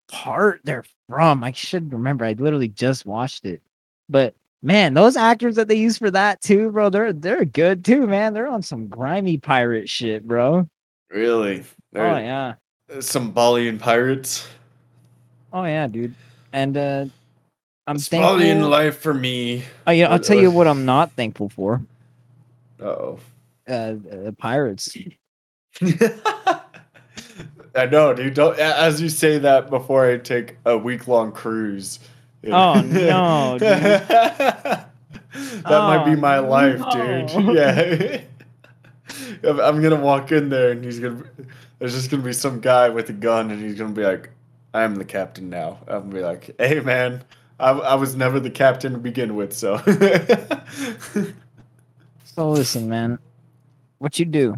part 0.09 0.61
they're 0.65 0.85
from. 1.09 1.43
I 1.43 1.51
should 1.53 1.93
remember. 1.93 2.25
I 2.25 2.35
literally 2.35 2.69
just 2.69 3.07
watched 3.07 3.45
it, 3.45 3.61
but 4.09 4.35
man, 4.65 4.95
those 4.95 5.17
actors 5.17 5.55
that 5.57 5.69
they 5.69 5.77
use 5.77 5.99
for 5.99 6.11
that 6.11 6.41
too, 6.41 6.73
bro, 6.73 6.91
they're 6.91 7.13
they're 7.13 7.45
good 7.45 7.85
too, 7.85 8.07
man. 8.07 8.35
They're 8.35 8.49
on 8.49 8.63
some 8.63 8.89
grimy 8.89 9.39
pirate 9.39 9.89
shit, 9.89 10.27
bro. 10.27 10.69
Really? 11.11 11.63
Oh 11.95 12.17
yeah, 12.17 12.55
Somalian 12.91 13.79
pirates. 13.79 14.49
oh 15.53 15.65
yeah, 15.65 15.87
dude. 15.87 16.15
And 16.53 16.77
uh, 16.77 17.07
I'm 17.87 17.97
It's 17.97 18.09
Balian 18.09 18.69
life 18.69 18.99
for 18.99 19.13
me. 19.15 19.65
Oh, 19.87 19.91
yeah, 19.93 20.09
I'll 20.09 20.19
tell 20.19 20.37
you 20.39 20.51
what- 20.51 20.67
I'm 20.67 20.85
not 20.85 21.13
thankful 21.13 21.49
for. 21.49 21.83
Uh 22.81 22.85
oh. 22.85 23.21
Uh, 23.69 23.73
uh 23.73 24.31
pirates. 24.39 24.97
I 27.77 27.87
know, 27.87 28.15
dude. 28.15 28.35
Don't 28.35 28.59
as 28.59 29.01
you 29.01 29.09
say 29.09 29.39
that 29.39 29.69
before 29.69 30.09
I 30.09 30.19
take 30.19 30.57
a 30.65 30.79
week 30.79 31.09
long 31.09 31.33
cruise. 31.33 31.99
You? 32.47 32.53
Oh, 32.53 32.81
no, 32.81 33.57
dude. 33.59 33.69
that 33.69 34.89
might 35.65 36.05
be 36.05 36.13
Oh, 36.13 36.17
my 36.17 36.39
life, 36.39 36.79
no. 36.79 37.27
dude. 37.27 37.57
Yeah. 37.57 38.21
I'm- 39.45 39.61
I'm 39.61 39.83
gonna 39.83 40.01
walk 40.01 40.33
in 40.33 40.49
there 40.49 40.71
and 40.73 40.85
he's 40.85 40.99
gonna. 41.01 41.23
There's 41.79 41.95
just 41.95 42.11
gonna 42.11 42.23
be 42.23 42.33
some 42.33 42.61
guy 42.61 42.89
with 42.89 43.11
a 43.11 43.13
gun 43.13 43.51
and 43.51 43.61
he's 43.61 43.79
gonna 43.79 43.93
be 43.93 44.03
like, 44.05 44.31
"I'm 44.73 44.95
the 44.97 45.05
captain 45.05 45.51
now." 45.51 45.79
I'm 45.87 46.03
gonna 46.11 46.15
be 46.15 46.21
like, 46.21 46.55
"Hey, 46.59 46.81
man." 46.81 47.23
I, 47.61 47.71
I 47.71 47.95
was 47.95 48.17
never 48.17 48.41
the 48.41 48.51
captain 48.51 48.93
to 48.95 48.99
begin 48.99 49.37
with, 49.37 49.53
so. 49.53 49.79
So 52.25 52.51
listen, 52.51 52.89
man, 52.89 53.19
what 53.99 54.19
you 54.19 54.25
do 54.25 54.57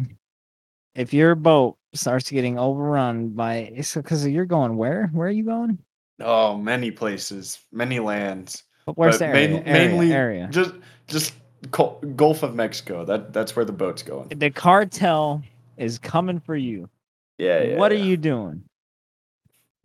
if 0.95 1.13
your 1.13 1.35
boat 1.35 1.77
starts 1.93 2.31
getting 2.31 2.57
overrun 2.57 3.29
by 3.29 3.71
it's 3.75 3.93
because 3.93 4.25
you're 4.27 4.45
going 4.45 4.77
where? 4.77 5.07
Where 5.13 5.27
are 5.27 5.31
you 5.31 5.43
going? 5.43 5.77
Oh, 6.21 6.57
many 6.57 6.91
places, 6.91 7.59
many 7.71 7.99
lands. 7.99 8.63
But 8.85 8.97
where's 8.97 9.15
But 9.15 9.19
the 9.19 9.25
area? 9.27 9.49
main- 9.49 9.63
area, 9.67 9.89
mainly 9.89 10.13
area? 10.13 10.47
Just 10.51 10.71
just 11.07 11.33
Gulf 11.71 12.43
of 12.43 12.55
Mexico. 12.55 13.03
That 13.03 13.33
that's 13.33 13.55
where 13.55 13.65
the 13.65 13.73
boat's 13.73 14.03
going. 14.03 14.29
The 14.29 14.49
cartel 14.51 15.43
is 15.77 15.99
coming 15.99 16.39
for 16.39 16.55
you. 16.55 16.89
Yeah, 17.37 17.61
yeah. 17.63 17.77
what 17.77 17.91
are 17.91 17.95
you 17.95 18.15
doing? 18.17 18.63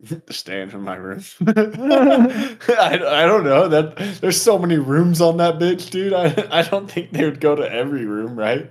Staying 0.29 0.71
in 0.71 0.81
my 0.81 0.95
room. 0.95 1.23
I, 1.47 2.57
I 3.05 3.25
don't 3.25 3.43
know. 3.43 3.67
That 3.67 3.95
there's 4.21 4.41
so 4.41 4.57
many 4.57 4.77
rooms 4.77 5.21
on 5.21 5.37
that 5.37 5.59
bitch, 5.59 5.89
dude. 5.89 6.13
I 6.13 6.47
I 6.51 6.61
don't 6.63 6.89
think 6.89 7.11
they 7.11 7.23
would 7.25 7.39
go 7.39 7.55
to 7.55 7.69
every 7.69 8.05
room, 8.05 8.37
right? 8.37 8.69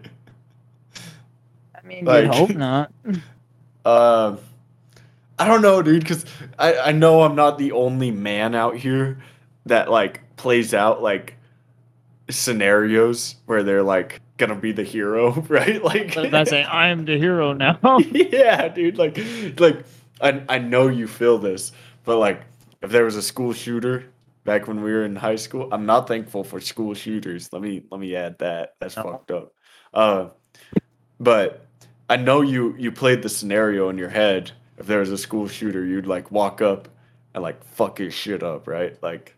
I 1.75 1.87
mean, 1.87 2.05
Like- 2.05 2.33
hope 2.33 2.51
not. 2.51 2.93
Um, 3.85 4.39
I 5.39 5.47
don't 5.49 5.63
know, 5.63 5.83
dude, 5.83 6.01
because 6.03 6.25
I 6.59 6.77
I 6.79 6.93
know 6.93 7.23
I'm 7.23 7.35
not 7.35 7.59
the 7.59 7.73
only 7.73 8.11
man 8.11 8.55
out 8.55 8.77
here 8.77 9.19
that 9.67 9.91
like 9.91 10.37
plays 10.37 10.75
out 10.75 11.03
like 11.03 11.37
scenarios 12.31 13.37
where 13.47 13.63
they're 13.63 13.83
like 13.83 14.21
gonna 14.39 14.57
be 14.57 14.73
the 14.73 14.85
hero, 14.85 15.33
right? 15.49 15.83
Like 15.83 16.15
That's 16.15 16.51
say 16.51 16.65
I 16.65 16.89
am 16.89 17.05
the 17.05 17.19
hero 17.19 17.53
now. 17.53 17.79
yeah, 17.99 18.69
dude. 18.69 18.99
Like, 18.99 19.19
like 19.59 19.85
I 20.21 20.43
I 20.49 20.59
know 20.59 20.89
you 20.89 21.07
feel 21.07 21.39
this, 21.39 21.73
but 22.05 22.19
like 22.19 22.43
if 22.83 22.91
there 22.91 23.05
was 23.05 23.17
a 23.17 23.23
school 23.23 23.53
shooter 23.53 24.05
back 24.45 24.67
when 24.67 24.83
we 24.83 24.93
were 24.93 25.05
in 25.05 25.17
high 25.17 25.37
school, 25.37 25.69
I'm 25.73 25.87
not 25.87 26.09
thankful 26.09 26.45
for 26.45 26.61
school 26.61 26.95
shooters. 26.95 27.53
Let 27.53 27.63
me 27.63 27.83
let 27.91 28.01
me 28.01 28.15
add 28.17 28.39
that. 28.41 28.75
That's 28.81 28.97
No. 28.97 29.03
fucked 29.03 29.31
up. 29.31 29.53
Uh, 29.95 30.29
but 31.21 31.67
I 32.09 32.17
know 32.17 32.41
you 32.43 32.75
you 32.79 32.93
played 32.93 33.23
the 33.23 33.29
scenario 33.29 33.89
in 33.89 33.99
your 33.99 34.09
head. 34.11 34.53
If 34.83 34.89
there 34.89 34.99
was 34.99 35.11
a 35.11 35.19
school 35.19 35.47
shooter, 35.47 35.85
you'd 35.85 36.07
like 36.07 36.33
walk 36.33 36.61
up 36.61 36.89
and 37.35 37.43
like 37.43 37.63
fuck 37.65 37.99
his 37.99 38.13
shit 38.13 38.43
up, 38.43 38.67
right? 38.67 39.01
Like, 39.03 39.37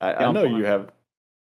I, 0.00 0.12
I 0.14 0.32
know 0.32 0.44
you 0.44 0.64
have. 0.64 0.92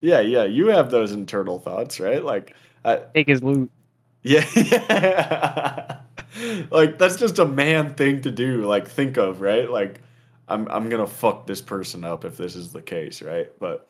Yeah, 0.01 0.19
yeah, 0.19 0.43
you 0.43 0.67
have 0.67 0.91
those 0.91 1.11
internal 1.11 1.59
thoughts, 1.59 1.99
right? 1.99 2.23
Like, 2.23 2.55
I, 2.85 3.01
Take 3.13 3.27
his 3.27 3.41
loot. 3.41 3.71
yeah. 4.23 5.97
like 6.69 6.99
that's 6.99 7.17
just 7.17 7.39
a 7.39 7.45
man 7.45 7.95
thing 7.95 8.21
to 8.21 8.29
do, 8.29 8.65
like 8.67 8.87
think 8.87 9.17
of, 9.17 9.41
right? 9.41 9.69
Like 9.69 10.01
I'm 10.47 10.67
I'm 10.69 10.89
going 10.89 11.03
to 11.03 11.11
fuck 11.11 11.47
this 11.47 11.61
person 11.61 12.03
up 12.03 12.23
if 12.23 12.37
this 12.37 12.55
is 12.55 12.71
the 12.71 12.83
case, 12.83 13.23
right? 13.23 13.51
But 13.59 13.89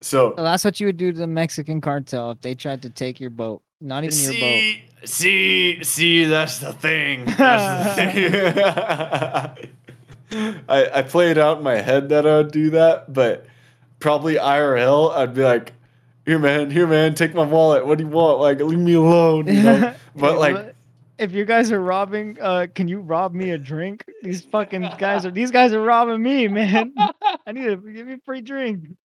so 0.00 0.34
So 0.36 0.42
that's 0.44 0.64
what 0.64 0.78
you 0.78 0.86
would 0.86 0.98
do 0.98 1.10
to 1.10 1.18
the 1.18 1.26
Mexican 1.26 1.80
cartel 1.80 2.30
if 2.30 2.40
they 2.42 2.54
tried 2.54 2.82
to 2.82 2.90
take 2.90 3.18
your 3.18 3.30
boat. 3.30 3.60
Not 3.80 4.04
even 4.04 4.18
your 4.18 4.32
boat. 4.32 4.38
see, 4.40 4.84
see, 5.04 5.84
see, 5.84 6.24
that's 6.24 6.58
the 6.58 6.72
thing. 6.72 7.24
That's 7.38 7.96
the 7.96 9.56
thing. 9.56 9.72
I 10.68 10.90
I 10.98 11.02
play 11.02 11.30
it 11.30 11.38
out 11.38 11.58
in 11.58 11.62
my 11.62 11.76
head 11.76 12.08
that 12.08 12.26
I 12.26 12.38
would 12.38 12.50
do 12.50 12.70
that, 12.70 13.12
but 13.12 13.46
probably 14.00 14.34
IRL, 14.36 15.14
I'd 15.14 15.34
be 15.34 15.44
like, 15.44 15.72
"Here, 16.24 16.38
man, 16.38 16.70
here, 16.70 16.86
man, 16.86 17.14
take 17.14 17.34
my 17.34 17.44
wallet. 17.44 17.86
What 17.86 17.98
do 17.98 18.04
you 18.04 18.10
want? 18.10 18.40
Like, 18.40 18.60
leave 18.60 18.78
me 18.78 18.94
alone." 18.94 19.46
You 19.46 19.62
know? 19.62 19.94
But 20.16 20.38
like, 20.38 20.74
if 21.18 21.32
you 21.32 21.44
guys 21.44 21.70
are 21.70 21.80
robbing, 21.80 22.38
uh, 22.40 22.68
can 22.74 22.88
you 22.88 23.00
rob 23.00 23.34
me 23.34 23.50
a 23.50 23.58
drink? 23.58 24.02
These 24.22 24.46
fucking 24.46 24.88
guys 24.98 25.26
are 25.26 25.30
these 25.30 25.50
guys 25.50 25.74
are 25.74 25.82
robbing 25.82 26.22
me, 26.22 26.48
man. 26.48 26.94
I 27.46 27.52
need 27.52 27.64
to 27.64 27.76
give 27.76 28.06
me 28.06 28.14
a 28.14 28.18
free 28.24 28.40
drink. 28.40 28.96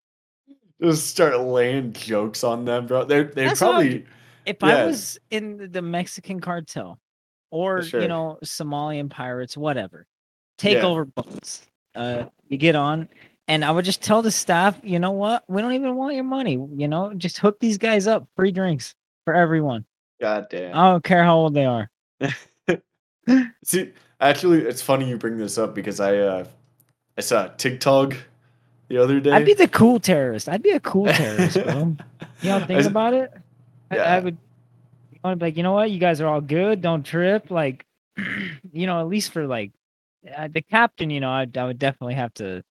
just 0.80 1.08
start 1.08 1.40
laying 1.40 1.92
jokes 1.92 2.44
on 2.44 2.64
them, 2.64 2.86
bro. 2.86 3.04
They're 3.04 3.24
they 3.24 3.46
That's 3.46 3.60
what 3.60 3.70
I'm 3.70 3.74
probably 3.74 4.06
If. 4.56 4.64
I 4.64 4.84
was 4.86 5.18
in 5.30 5.70
the- 5.72 5.82
Mexican 5.82 6.40
cartel, 6.40 6.98
or 7.50 7.82
Sure. 7.82 8.00
you 8.02 8.08
know 8.08 8.38
Somalian 8.44 9.08
pirates, 9.10 9.56
whatever, 9.56 10.06
take 10.58 10.78
Yeah. 10.78 10.86
over 10.86 11.04
boats. 11.04 11.66
Uh, 11.94 12.26
you 12.48 12.56
get 12.56 12.76
on, 12.76 13.08
and 13.48 13.64
I 13.64 13.70
would 13.72 13.84
just 13.84 14.02
tell 14.02 14.22
the 14.22 14.30
staff, 14.30 14.78
you 14.82 14.98
know 14.98 15.10
what? 15.12 15.42
We 15.48 15.60
don't 15.60 15.72
even 15.72 15.96
want 15.96 16.14
your 16.14 16.24
money. 16.24 16.52
You 16.76 16.86
know, 16.88 17.12
just 17.14 17.38
hook 17.38 17.58
these 17.60 17.78
guys 17.78 18.06
up, 18.06 18.28
free 18.36 18.52
drinks 18.52 18.94
for 19.24 19.34
everyone. 19.34 19.84
God 20.20 20.46
damn. 20.50 20.76
I 20.76 20.90
don't 20.90 21.02
care 21.02 21.24
how 21.24 21.36
old 21.36 21.54
they 21.54 21.64
are. 21.64 21.90
See, 23.64 23.92
actually, 24.20 24.62
it's 24.62 24.82
funny 24.82 25.08
you 25.08 25.16
bring 25.16 25.36
this 25.36 25.58
up 25.58 25.74
because 25.74 26.00
I 26.00 26.16
uh 26.18 26.44
I 27.18 27.20
saw 27.22 27.48
TikTok 27.48 28.16
the 28.88 28.98
other 28.98 29.20
day. 29.20 29.30
I'd 29.32 29.44
be 29.44 29.54
the 29.54 29.68
cool 29.68 30.00
terrorist. 30.00 30.48
I'd 30.48 30.62
be 30.62 30.70
a 30.70 30.80
cool 30.80 31.06
terrorist, 31.06 31.62
bro. 31.62 31.96
You 32.42 32.48
know, 32.48 32.60
think 32.64 32.82
I 32.82 32.88
about 32.88 33.12
it. 33.14 33.30
I, 33.90 33.96
I 33.98 34.20
would. 34.20 34.36
I'd 35.22 35.38
be 35.38 35.46
like, 35.46 35.56
you 35.56 35.62
know 35.62 35.72
what? 35.72 35.90
You 35.90 35.98
guys 35.98 36.20
are 36.20 36.26
all 36.28 36.40
good. 36.40 36.80
Don't 36.80 37.02
trip. 37.04 37.50
Like, 37.50 37.84
you 38.72 38.86
know, 38.86 39.00
at 39.00 39.08
least 39.08 39.32
for 39.32 39.46
like 39.46 39.72
uh, 40.36 40.48
the 40.48 40.62
captain, 40.62 41.10
you 41.10 41.20
know, 41.20 41.30
I, 41.30 41.46
I 41.56 41.64
would 41.64 41.78
definitely 41.78 42.14
have 42.14 42.32
to, 42.34 42.62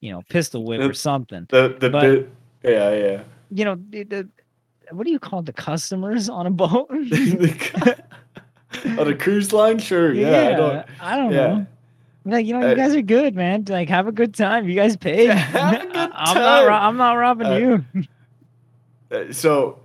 you 0.00 0.10
know, 0.12 0.22
pistol 0.28 0.64
whip 0.64 0.80
or 0.80 0.90
Uh, 0.90 0.92
something. 0.94 1.46
the 1.50 1.76
the 1.78 1.90
but- 1.90 2.00
bit. 2.02 2.30
Yeah, 2.64 2.94
yeah. 2.94 3.22
You 3.50 3.64
know, 3.66 3.76
the, 3.90 4.04
the 4.04 4.28
what 4.90 5.04
do 5.06 5.12
you 5.12 5.18
call 5.18 5.42
the 5.42 5.52
customers 5.52 6.28
on 6.28 6.46
a 6.46 6.50
boat? 6.50 6.88
On 8.98 9.06
a 9.08 9.14
cruise 9.14 9.52
line, 9.52 9.78
sure. 9.78 10.12
Yeah, 10.12 10.48
I 10.48 10.50
don't. 10.56 10.86
I 11.00 11.16
don't 11.16 11.32
yeah. 11.32 11.46
know. 11.46 11.66
Like, 12.24 12.46
you 12.46 12.54
know, 12.58 12.66
Uh, 12.66 12.70
you 12.70 12.74
guys 12.76 12.94
are 12.94 13.02
good, 13.02 13.34
man. 13.36 13.64
Like, 13.68 13.88
have 13.88 14.08
a 14.08 14.12
good 14.12 14.34
time. 14.34 14.68
You 14.68 14.74
guys 14.74 14.96
paid. 14.96 15.26
Yeah, 15.28 15.34
have 15.34 15.74
a 15.82 15.86
good 15.86 15.96
I'm 15.96 16.34
not. 16.34 16.68
I'm 16.82 16.96
not 16.96 17.12
robbing 17.12 17.46
Uh, 17.46 17.56
you. 17.56 17.84
Uh, 19.12 19.32
so 19.32 19.78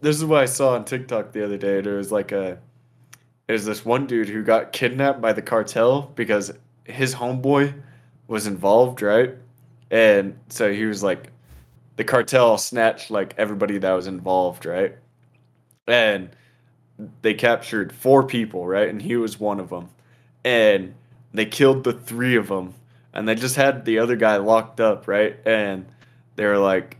this 0.00 0.16
is 0.16 0.24
what 0.24 0.42
I 0.42 0.46
saw 0.46 0.74
on 0.74 0.84
TikTok 0.84 1.32
the 1.32 1.44
other 1.44 1.56
day. 1.56 1.80
There 1.80 1.96
was 1.96 2.12
like 2.12 2.32
a, 2.32 2.58
there's 3.46 3.64
this 3.64 3.84
one 3.84 4.06
dude 4.06 4.28
who 4.28 4.42
got 4.42 4.72
kidnapped 4.72 5.20
by 5.20 5.32
the 5.32 5.42
cartel 5.42 6.12
because 6.14 6.52
his 6.84 7.14
homeboy 7.14 7.74
was 8.28 8.46
involved, 8.46 9.02
right? 9.02 9.34
And 9.90 10.38
so 10.48 10.72
he 10.72 10.86
was 10.86 11.02
like, 11.02 11.30
the 11.96 12.04
cartel 12.04 12.58
snatched 12.58 13.10
like 13.10 13.34
everybody 13.38 13.78
that 13.78 13.92
was 13.92 14.06
involved, 14.06 14.66
right? 14.66 14.96
And 15.86 16.30
they 17.22 17.34
captured 17.34 17.92
four 17.92 18.26
people, 18.26 18.66
right? 18.66 18.88
And 18.88 19.00
he 19.00 19.16
was 19.16 19.38
one 19.38 19.60
of 19.60 19.70
them. 19.70 19.88
And 20.44 20.94
they 21.32 21.46
killed 21.46 21.84
the 21.84 21.92
three 21.92 22.36
of 22.36 22.48
them. 22.48 22.74
And 23.12 23.28
they 23.28 23.34
just 23.34 23.56
had 23.56 23.84
the 23.84 23.98
other 23.98 24.16
guy 24.16 24.36
locked 24.38 24.80
up, 24.80 25.06
right? 25.06 25.36
And 25.46 25.86
they 26.36 26.46
were 26.46 26.58
like, 26.58 26.96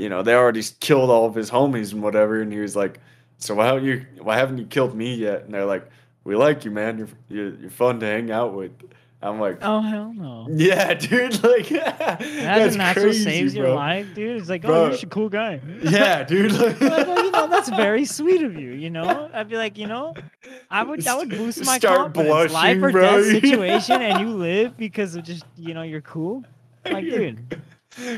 you 0.00 0.08
know, 0.08 0.22
they 0.22 0.34
already 0.34 0.62
killed 0.80 1.10
all 1.10 1.26
of 1.26 1.34
his 1.34 1.50
homies 1.50 1.92
and 1.92 2.02
whatever. 2.02 2.40
And 2.40 2.52
he 2.52 2.58
was 2.60 2.74
like, 2.74 2.98
"So 3.38 3.54
why 3.54 3.70
don't 3.70 3.84
you? 3.84 4.06
Why 4.20 4.36
haven't 4.36 4.58
you 4.58 4.66
killed 4.66 4.94
me 4.94 5.14
yet?" 5.14 5.44
And 5.44 5.54
they're 5.54 5.66
like, 5.66 5.88
"We 6.24 6.36
like 6.36 6.64
you, 6.64 6.70
man. 6.70 6.98
You're 6.98 7.08
you're, 7.28 7.54
you're 7.60 7.70
fun 7.70 8.00
to 8.00 8.06
hang 8.06 8.30
out 8.30 8.54
with." 8.54 8.72
I'm 9.22 9.38
like, 9.38 9.58
Oh 9.60 9.82
hell 9.82 10.14
no. 10.14 10.46
"Yeah, 10.50 10.94
dude. 11.08 11.42
Like, 11.44 11.68
that's 11.68 12.76
what 12.78 12.96
crazy, 12.96 13.22
saves 13.22 13.54
your 13.54 13.68
life, 13.74 14.06
dude. 14.14 14.38
It's 14.40 14.48
like, 14.48 14.64
oh, 14.64 14.68
Bro. 14.68 14.86
you're 14.86 14.94
a 14.94 15.06
cool 15.06 15.28
guy. 15.28 15.60
Yeah, 15.82 16.24
dude. 16.24 16.52
Like, 16.52 16.80
you 16.80 17.30
know, 17.30 17.46
that's 17.48 17.68
very 17.68 18.06
sweet 18.06 18.42
of 18.42 18.58
you. 18.58 18.72
You 18.72 18.88
know, 18.88 19.30
I'd 19.34 19.48
be 19.50 19.56
like, 19.56 19.76
you 19.76 19.86
know, 19.86 20.14
I 20.70 20.82
would, 20.84 21.06
I 21.06 21.16
would 21.16 21.28
boost 21.28 21.64
my 21.66 21.76
Start 21.76 22.14
confidence. 22.14 22.52
Life 22.52 22.82
or 22.82 22.90
bro. 22.92 23.02
death 23.22 23.42
situation, 23.42 24.00
and 24.00 24.20
you 24.20 24.34
live 24.34 24.78
because 24.78 25.14
of 25.14 25.24
just, 25.24 25.44
you 25.58 25.74
know, 25.74 25.82
you're 25.82 26.00
cool. 26.00 26.42
Like, 26.86 27.04
dude, 27.04 27.60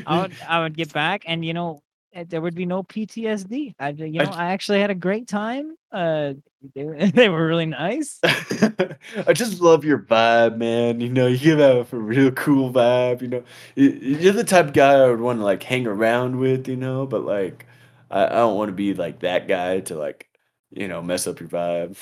I 0.06 0.22
would, 0.22 0.36
I 0.48 0.60
would 0.60 0.76
get 0.76 0.92
back, 0.92 1.22
and 1.26 1.44
you 1.44 1.54
know, 1.54 1.82
eh, 2.14 2.24
there 2.28 2.40
would 2.40 2.54
be 2.54 2.66
no 2.66 2.82
PTSD. 2.82 3.74
I, 3.78 3.90
you 3.90 4.20
I 4.20 4.24
know, 4.24 4.30
j- 4.30 4.38
I 4.38 4.46
actually 4.52 4.80
had 4.80 4.90
a 4.90 4.94
great 4.94 5.28
time. 5.28 5.76
Uh, 5.90 6.34
they, 6.74 6.84
were- 6.84 7.06
they 7.06 7.28
were 7.28 7.46
really 7.46 7.66
nice. 7.66 8.18
I 8.24 9.32
just 9.32 9.60
love 9.60 9.84
your 9.84 9.98
vibe, 9.98 10.56
man. 10.56 11.00
You 11.00 11.08
know, 11.08 11.26
you 11.26 11.56
have 11.58 11.92
a 11.92 11.96
real 11.96 12.30
cool 12.32 12.72
vibe. 12.72 13.22
You 13.22 13.28
know 13.28 13.44
you're 13.74 14.32
the 14.32 14.44
type 14.44 14.66
of 14.68 14.72
guy 14.72 14.94
I 14.94 15.08
would 15.10 15.20
want 15.20 15.40
to 15.40 15.44
like 15.44 15.62
hang 15.62 15.86
around 15.86 16.38
with. 16.38 16.68
You 16.68 16.76
know, 16.76 17.06
but 17.06 17.24
like, 17.24 17.66
I, 18.10 18.26
I 18.26 18.28
don't 18.30 18.56
want 18.56 18.68
to 18.68 18.74
be 18.74 18.94
like 18.94 19.20
that 19.20 19.48
guy 19.48 19.80
to 19.80 19.96
like, 19.96 20.28
you 20.70 20.88
know, 20.88 21.02
mess 21.02 21.26
up 21.26 21.40
your 21.40 21.48
vibe. 21.48 21.96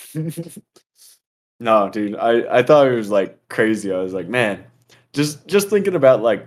no, 1.60 1.88
dude, 1.90 2.16
I 2.16 2.58
I 2.58 2.62
thought 2.62 2.86
it 2.88 2.94
was 2.96 3.10
like 3.10 3.48
crazy. 3.48 3.92
I 3.92 3.98
was 3.98 4.12
like, 4.14 4.28
man, 4.28 4.64
just 5.12 5.46
just 5.46 5.68
thinking 5.68 5.94
about 5.94 6.22
like, 6.22 6.46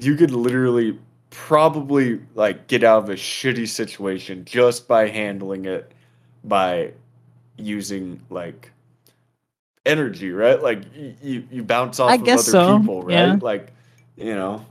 you 0.00 0.16
could 0.16 0.32
literally 0.32 0.98
probably 1.30 2.20
like 2.34 2.68
get 2.68 2.84
out 2.84 3.04
of 3.04 3.10
a 3.10 3.14
shitty 3.14 3.68
situation 3.68 4.44
just 4.44 4.88
by 4.88 5.08
handling 5.08 5.66
it 5.66 5.92
by 6.44 6.92
using 7.58 8.20
like 8.30 8.72
energy, 9.86 10.32
right? 10.32 10.62
Like 10.62 10.84
y- 10.96 11.16
you 11.22 11.44
you 11.50 11.62
bounce 11.64 12.00
off 12.00 12.12
I 12.12 12.16
of 12.22 12.34
other 12.36 12.54
so, 12.54 12.62
people, 12.66 13.02
right? 13.02 13.32
yeah. 13.34 13.40
Like 13.42 13.72
you 14.16 14.34
know. 14.34 14.66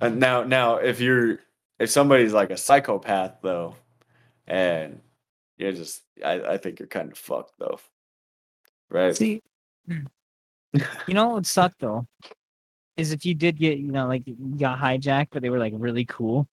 And 0.00 0.20
now 0.20 0.44
now 0.44 0.76
if 0.76 1.00
you're 1.00 1.40
if 1.80 1.90
somebody's 1.90 2.32
like 2.32 2.50
a 2.50 2.56
psychopath 2.56 3.38
though, 3.42 3.76
and 4.46 5.00
you're 5.58 5.72
just 5.72 6.02
I, 6.24 6.40
I 6.54 6.58
think 6.58 6.80
you're 6.80 6.88
kind 6.88 7.12
of 7.12 7.18
fucked 7.18 7.54
though. 7.58 7.80
Right? 8.90 9.18
See, 9.18 9.40
you 9.88 11.14
know 11.14 11.26
what 11.28 11.34
would 11.36 11.46
suck 11.46 11.74
though, 11.80 12.06
is 12.96 13.12
if 13.12 13.24
you 13.24 13.34
did 13.34 13.58
get, 13.58 13.78
you 13.78 13.90
know, 13.90 14.06
like 14.06 14.26
you 14.26 14.36
got 14.56 14.78
hijacked, 14.78 15.28
but 15.32 15.42
they 15.42 15.50
were 15.50 15.58
like 15.58 15.72
really 15.76 16.04
cool. 16.04 16.48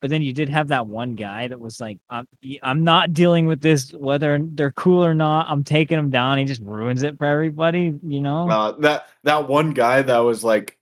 But 0.00 0.10
then 0.10 0.22
you 0.22 0.32
did 0.32 0.48
have 0.48 0.68
that 0.68 0.86
one 0.86 1.16
guy 1.16 1.48
that 1.48 1.58
was 1.58 1.80
like, 1.80 1.98
I'm, 2.08 2.28
I'm 2.62 2.84
not 2.84 3.12
dealing 3.12 3.46
with 3.46 3.60
this, 3.60 3.92
whether 3.92 4.38
they're 4.40 4.70
cool 4.72 5.04
or 5.04 5.14
not. 5.14 5.46
I'm 5.48 5.64
taking 5.64 5.96
them 5.96 6.10
down. 6.10 6.38
He 6.38 6.44
just 6.44 6.62
ruins 6.62 7.02
it 7.02 7.18
for 7.18 7.24
everybody, 7.24 7.98
you 8.06 8.20
know? 8.20 8.48
Uh, 8.48 8.72
that 8.78 9.08
that 9.24 9.48
one 9.48 9.72
guy 9.72 10.02
that 10.02 10.18
was 10.18 10.44
like 10.44 10.78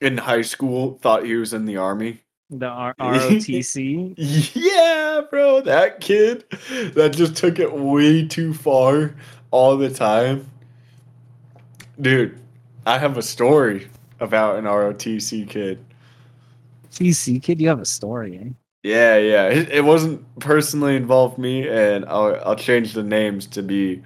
in 0.00 0.16
high 0.16 0.42
school 0.42 0.98
thought 1.02 1.24
he 1.24 1.34
was 1.34 1.52
in 1.52 1.64
the 1.64 1.78
army. 1.78 2.20
the 2.50 2.66
R- 2.66 2.94
ROTC. 3.00 4.14
Yeah, 4.54 5.22
bro, 5.28 5.60
that 5.62 6.00
kid 6.00 6.44
that 6.94 7.14
just 7.14 7.34
took 7.34 7.58
it 7.58 7.72
way 7.72 8.24
too 8.24 8.54
far 8.54 9.16
all 9.50 9.76
the 9.76 9.90
time. 9.90 10.48
Dude, 12.00 12.38
I 12.86 12.98
have 12.98 13.18
a 13.18 13.22
story 13.22 13.88
about 14.20 14.56
an 14.58 14.64
ROTC 14.64 15.48
kid. 15.48 15.84
TC 16.92 17.42
kid, 17.42 17.60
you 17.60 17.68
have 17.68 17.80
a 17.80 17.84
story, 17.84 18.38
eh? 18.38 18.48
Yeah, 18.82 19.16
yeah. 19.18 19.46
It, 19.48 19.70
it 19.70 19.84
wasn't 19.84 20.24
personally 20.40 20.96
involved 20.96 21.36
me, 21.38 21.68
and 21.68 22.04
I'll 22.06 22.40
I'll 22.44 22.56
change 22.56 22.92
the 22.94 23.02
names 23.02 23.46
to 23.48 23.62
be 23.62 24.02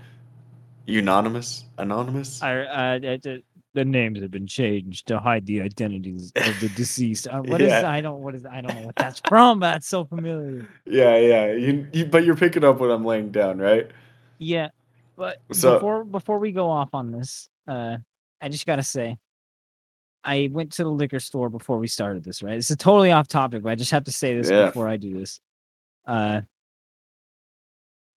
unanimous, 0.87 1.65
anonymous. 1.79 2.43
I, 2.43 2.61
uh, 2.63 2.99
d- 3.19 3.45
the 3.75 3.85
names 3.85 4.21
have 4.21 4.31
been 4.31 4.47
changed 4.47 5.07
to 5.09 5.19
hide 5.19 5.47
the 5.47 5.61
identities 5.63 6.33
of 6.37 6.61
the 6.61 6.69
deceased. 6.77 7.27
Uh, 7.29 7.41
what 7.43 7.61
is 7.63 7.69
Yeah. 7.71 7.89
I 7.91 8.01
don't 8.01 8.21
what 8.21 8.35
is 8.35 8.45
I 8.45 8.61
don't 8.61 8.75
know 8.75 8.87
what 8.87 8.97
that's 8.97 9.21
from. 9.29 9.61
But 9.61 9.73
that's 9.73 9.89
so 9.89 10.05
familiar. 10.05 10.69
Yeah, 10.87 11.17
yeah. 11.17 11.53
You, 11.53 11.87
you, 11.93 12.05
but 12.07 12.25
you're 12.25 12.37
picking 12.37 12.65
up 12.65 12.81
what 12.81 12.91
I'm 12.91 13.05
laying 13.05 13.31
down, 13.31 13.59
right? 13.59 13.91
Yeah, 14.39 14.69
but 15.17 15.39
So- 15.53 15.75
before 15.75 16.05
before 16.05 16.39
we 16.39 16.53
go 16.53 16.69
off 16.71 16.91
on 16.95 17.13
this, 17.13 17.49
uh, 17.69 17.99
I 18.41 18.49
just 18.49 18.67
gotta 18.67 18.83
say, 18.83 19.17
I 20.25 20.49
went 20.53 20.73
to 20.75 20.85
the 20.85 20.91
liquor 20.91 21.20
store 21.20 21.49
before 21.49 21.79
we 21.79 21.89
started 21.89 22.23
this. 22.25 22.43
Right, 22.43 22.55
it's 22.57 22.70
a 22.70 22.77
totally 22.77 23.11
off 23.12 23.29
topic, 23.29 23.62
but 23.62 23.70
I 23.70 23.75
just 23.75 23.91
have 23.91 24.05
to 24.05 24.12
say 24.12 24.37
this 24.37 24.51
Yeah. 24.51 24.66
before 24.66 24.89
I 24.89 24.97
do 24.97 25.18
this. 25.18 25.41
Uh, 26.07 26.43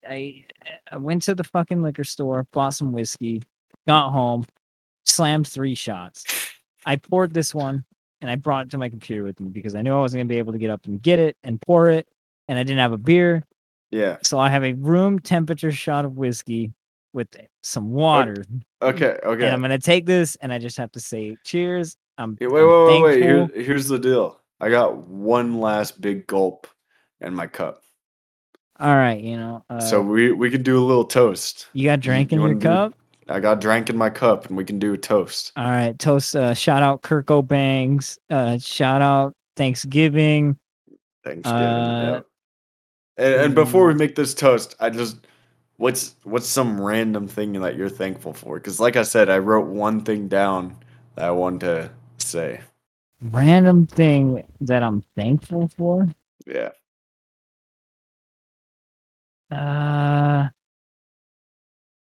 I 0.08 0.46
I 0.92 0.98
went 0.98 1.24
to 1.24 1.36
the 1.36 1.44
fucking 1.44 1.82
liquor 1.82 2.04
store, 2.04 2.48
bought 2.52 2.74
some 2.76 2.92
whiskey, 2.92 3.44
got 3.88 4.12
home, 4.12 4.46
slammed 5.06 5.48
three 5.48 5.76
shots. 5.76 6.26
I 6.86 6.98
poured 6.98 7.34
this 7.34 7.56
one 7.56 7.84
and 8.22 8.30
I 8.30 8.36
brought 8.36 8.68
it 8.68 8.72
to 8.72 8.78
my 8.78 8.90
computer 8.90 9.24
with 9.24 9.40
me 9.40 9.50
because 9.50 9.76
I 9.76 9.82
knew 9.82 9.94
I 9.96 10.00
wasn't 10.00 10.20
gonna 10.20 10.30
be 10.30 10.38
able 10.38 10.54
to 10.54 10.60
get 10.60 10.70
up 10.70 10.86
and 10.86 11.02
get 11.02 11.20
it 11.20 11.38
and 11.44 11.60
pour 11.62 11.90
it, 11.90 12.08
and 12.48 12.58
I 12.60 12.64
didn't 12.64 12.80
have 12.80 12.94
a 12.94 12.98
beer. 12.98 13.44
Yeah. 13.92 14.18
So 14.24 14.38
I 14.40 14.50
have 14.50 14.64
a 14.64 14.74
room 14.74 15.20
temperature 15.20 15.72
shot 15.72 16.06
of 16.06 16.18
whiskey 16.18 16.72
with 17.16 17.30
some 17.64 17.90
water. 17.90 18.46
Okay. 18.82 19.18
Okay. 19.24 19.46
And 19.46 19.54
I'm 19.54 19.62
gonna 19.62 19.80
take 19.80 20.06
this 20.06 20.36
and 20.42 20.54
I 20.54 20.60
just 20.60 20.78
have 20.78 20.92
to 20.92 21.00
say 21.00 21.38
cheers. 21.44 21.98
I'm 22.18 22.38
Yeah, 22.40 22.50
wait, 22.50 22.62
I'm 22.62 22.68
wait, 22.68 23.02
wait, 23.02 23.04
wait. 23.04 23.24
Here, 23.24 23.50
here's 23.56 23.88
the 23.88 23.98
deal. 23.98 24.40
I 24.60 24.70
got 24.70 24.98
one 24.98 25.60
last 25.60 26.00
big 26.00 26.28
gulp 26.28 26.68
in 27.22 27.34
my 27.34 27.48
cup, 27.48 27.82
All 28.80 28.96
right, 28.96 29.20
you 29.20 29.38
know. 29.38 29.64
Uh, 29.70 29.80
so 29.80 30.02
we 30.02 30.32
we 30.32 30.52
can 30.52 30.62
do 30.62 30.78
a 30.78 30.86
little 30.86 31.06
toast. 31.06 31.68
you 31.74 31.86
got 31.86 32.02
drink 32.02 32.32
you 32.32 32.38
in 32.38 32.42
your 32.42 32.50
wanna 32.50 32.60
do- 32.60 32.68
cup. 32.68 32.94
I 33.28 33.40
got 33.40 33.60
drank 33.60 33.90
in 33.90 33.98
my 33.98 34.12
cup, 34.12 34.46
and 34.46 34.56
we 34.56 34.64
can 34.64 34.78
do 34.78 34.94
a 34.94 34.98
toast. 34.98 35.52
All 35.56 35.66
right, 35.66 35.98
toast. 35.98 36.36
Uh, 36.36 36.54
shout 36.54 36.84
out 36.84 37.02
Kirk 37.02 37.32
O'Bangs. 37.32 38.20
Uh, 38.30 38.60
shout 38.60 39.02
out 39.02 39.34
Thanksgiving. 39.56 40.60
Thanksgiving. 41.24 41.62
Uh, 41.62 42.22
yeah. 43.18 43.26
And, 43.26 43.36
and 43.42 43.56
before 43.56 43.88
we 43.88 43.94
mm. 43.94 44.00
make 44.00 44.16
this 44.16 44.36
toast, 44.36 44.76
I 44.80 44.92
just 44.92 45.26
what's 45.78 46.16
what's 46.24 46.48
some 46.48 46.80
random 46.80 47.28
thing 47.28 47.54
that 47.54 47.76
you're 47.76 47.90
thankful 47.90 48.34
for? 48.34 48.56
Because 48.56 48.80
like 48.80 48.96
I 48.96 49.04
said, 49.04 49.30
I 49.30 49.38
wrote 49.38 49.68
one 49.68 50.02
thing 50.02 50.28
down 50.28 50.78
that 51.16 51.26
I 51.26 51.32
wanted 51.32 51.60
to 51.62 51.92
say. 52.18 52.62
Random 53.22 53.88
thing 53.88 54.44
that 54.62 54.84
I'm 54.84 55.04
thankful 55.16 55.70
for. 55.70 56.08
Yeah. 56.46 56.72
Uh, 59.52 60.50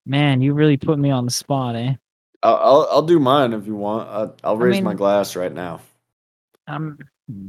man, 0.06 0.42
you 0.42 0.54
really 0.54 0.78
put 0.78 1.00
me 1.00 1.10
on 1.12 1.26
the 1.26 1.32
spot, 1.32 1.76
eh? 1.76 1.96
I'll 2.44 2.56
I'll, 2.56 2.88
I'll 2.92 3.02
do 3.02 3.20
mine 3.20 3.54
if 3.54 3.68
you 3.68 3.76
want. 3.76 4.10
I'll, 4.10 4.36
I'll 4.44 4.56
I 4.56 4.60
raise 4.60 4.82
my 4.82 4.94
glass 4.94 5.36
right 5.36 5.54
now. 5.54 5.82
I'm. 6.68 6.98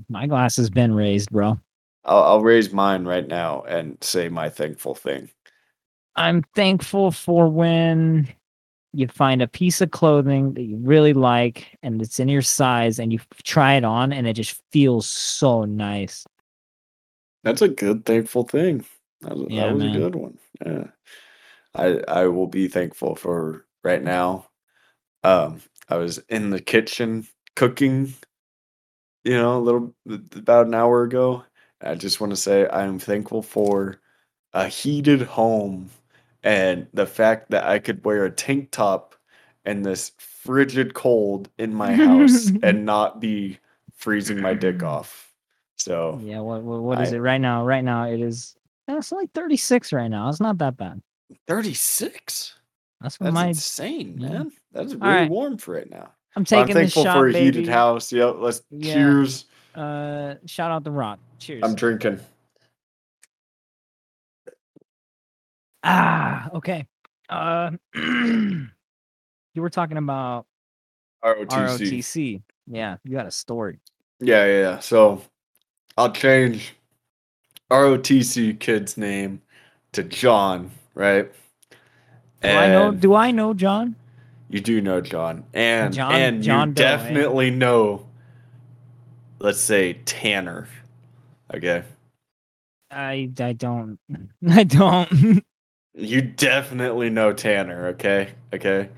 My 0.08 0.28
glass 0.28 0.56
has 0.58 0.70
been 0.70 0.94
raised, 0.94 1.30
bro. 1.30 1.58
I'll, 2.04 2.22
I'll 2.22 2.42
raise 2.42 2.72
mine 2.72 3.04
right 3.04 3.26
now 3.26 3.62
and 3.62 3.98
say 4.00 4.28
my 4.28 4.48
thankful 4.48 4.94
thing. 4.94 5.28
I'm 6.16 6.42
thankful 6.54 7.10
for 7.10 7.48
when 7.48 8.28
you 8.92 9.08
find 9.08 9.40
a 9.40 9.48
piece 9.48 9.80
of 9.80 9.90
clothing 9.90 10.52
that 10.54 10.62
you 10.62 10.76
really 10.76 11.14
like 11.14 11.78
and 11.82 12.00
it's 12.02 12.20
in 12.20 12.28
your 12.28 12.42
size 12.42 12.98
and 12.98 13.12
you 13.12 13.18
try 13.42 13.74
it 13.74 13.84
on 13.84 14.12
and 14.12 14.26
it 14.26 14.34
just 14.34 14.60
feels 14.70 15.06
so 15.06 15.64
nice. 15.64 16.26
That's 17.42 17.62
a 17.62 17.68
good 17.68 18.04
thankful 18.04 18.44
thing. 18.44 18.84
That 19.22 19.36
was, 19.36 19.46
Yeah, 19.48 19.66
that 19.66 19.74
was 19.74 19.84
a 19.84 19.98
good 19.98 20.14
one. 20.14 20.38
Yeah. 20.64 20.84
I 21.74 22.02
I 22.06 22.26
will 22.26 22.46
be 22.46 22.68
thankful 22.68 23.16
for 23.16 23.66
right 23.82 24.02
now. 24.02 24.48
Um 25.24 25.62
I 25.88 25.96
was 25.96 26.18
in 26.28 26.50
the 26.50 26.60
kitchen 26.60 27.26
cooking, 27.56 28.12
you 29.24 29.34
know, 29.36 29.56
a 29.56 29.60
little 29.60 29.94
about 30.36 30.66
an 30.66 30.74
hour 30.74 31.02
ago. 31.02 31.44
I 31.80 31.94
just 31.94 32.20
want 32.20 32.30
to 32.30 32.36
say 32.36 32.66
I 32.66 32.84
am 32.84 32.98
thankful 32.98 33.42
for 33.42 34.00
a 34.52 34.68
heated 34.68 35.22
home 35.22 35.90
and 36.42 36.86
the 36.92 37.06
fact 37.06 37.50
that 37.50 37.64
I 37.64 37.78
could 37.78 38.04
wear 38.04 38.24
a 38.24 38.30
tank 38.30 38.70
top 38.70 39.14
in 39.64 39.82
this 39.82 40.12
frigid 40.18 40.94
cold 40.94 41.48
in 41.58 41.72
my 41.74 41.94
house 41.94 42.50
and 42.62 42.84
not 42.84 43.20
be 43.20 43.58
freezing 43.94 44.40
my 44.40 44.54
dick 44.54 44.82
off. 44.94 45.32
So 45.76 46.20
Yeah, 46.22 46.40
what 46.40 46.62
what, 46.62 46.80
what 46.82 47.00
is 47.00 47.12
I- 47.12 47.16
it 47.16 47.20
right 47.20 47.40
now? 47.40 47.64
Right 47.64 47.84
now 47.84 48.04
it 48.08 48.20
is 48.20 48.56
it's 48.88 49.12
like 49.12 49.30
36 49.32 49.92
right 49.92 50.08
now. 50.08 50.28
It's 50.28 50.40
not 50.40 50.58
that 50.58 50.76
bad. 50.76 51.00
36. 51.48 52.54
That's 53.00 53.18
what 53.18 53.26
That's 53.26 53.34
my 53.34 53.46
insane, 53.48 54.16
yeah. 54.18 54.28
man. 54.28 54.52
That's 54.72 54.94
really 54.94 55.06
right. 55.06 55.30
warm 55.30 55.56
for 55.58 55.74
right 55.74 55.90
now. 55.90 56.10
I'm 56.36 56.42
But 56.44 56.52
I'm 56.52 56.66
taking 56.66 56.74
thankful 56.74 57.04
shot, 57.04 57.16
for 57.16 57.28
a 57.28 57.32
baby. 57.32 57.58
heated 57.58 57.68
house. 57.72 58.12
Yep. 58.12 58.36
Let's 58.38 58.62
Yeah. 58.70 58.94
cheers. 58.94 59.44
Uh, 59.74 60.34
shout 60.46 60.70
out 60.70 60.82
the 60.84 60.90
rock. 60.90 61.18
Cheers. 61.38 61.62
I'm 61.64 61.74
drinking. 61.74 62.20
Ah, 65.82 66.50
okay. 66.54 66.86
Uh, 67.28 67.72
you 67.94 68.68
were 69.56 69.70
talking 69.70 69.96
about 69.96 70.46
ROTC. 71.24 71.48
ROTC. 71.48 72.42
Yeah, 72.66 72.96
you 73.04 73.12
got 73.12 73.26
a 73.26 73.30
story. 73.30 73.80
Yeah, 74.20 74.44
yeah, 74.46 74.60
yeah. 74.60 74.78
So 74.78 75.22
I'll 75.96 76.12
change 76.12 76.74
ROTC 77.70 78.58
kid's 78.60 78.96
name 78.96 79.42
to 79.92 80.02
John, 80.02 80.70
right? 80.94 81.30
Do 82.42 82.48
I 82.48 82.68
know? 82.68 82.92
Do 82.92 83.14
I 83.14 83.30
know 83.30 83.54
John? 83.54 83.96
you 84.52 84.60
do 84.60 84.80
know 84.80 85.00
John. 85.00 85.44
And 85.54 85.94
John- 85.94 86.12
and 86.12 86.42
John 86.42 86.68
you 86.68 86.72
eh? 86.72 86.74
definitely 86.74 87.50
know 87.50 88.06
let's 89.40 89.58
say 89.58 89.94
Tanner. 90.04 90.68
Okay. 91.52 91.82
I 92.90 93.30
I 93.40 93.52
don't. 93.54 93.98
I 94.48 94.64
don't. 94.64 95.42
You 95.94 96.22
definitely 96.22 97.10
know 97.10 97.32
Tanner, 97.32 97.88
okay? 97.88 98.30
Okay. 98.54 98.88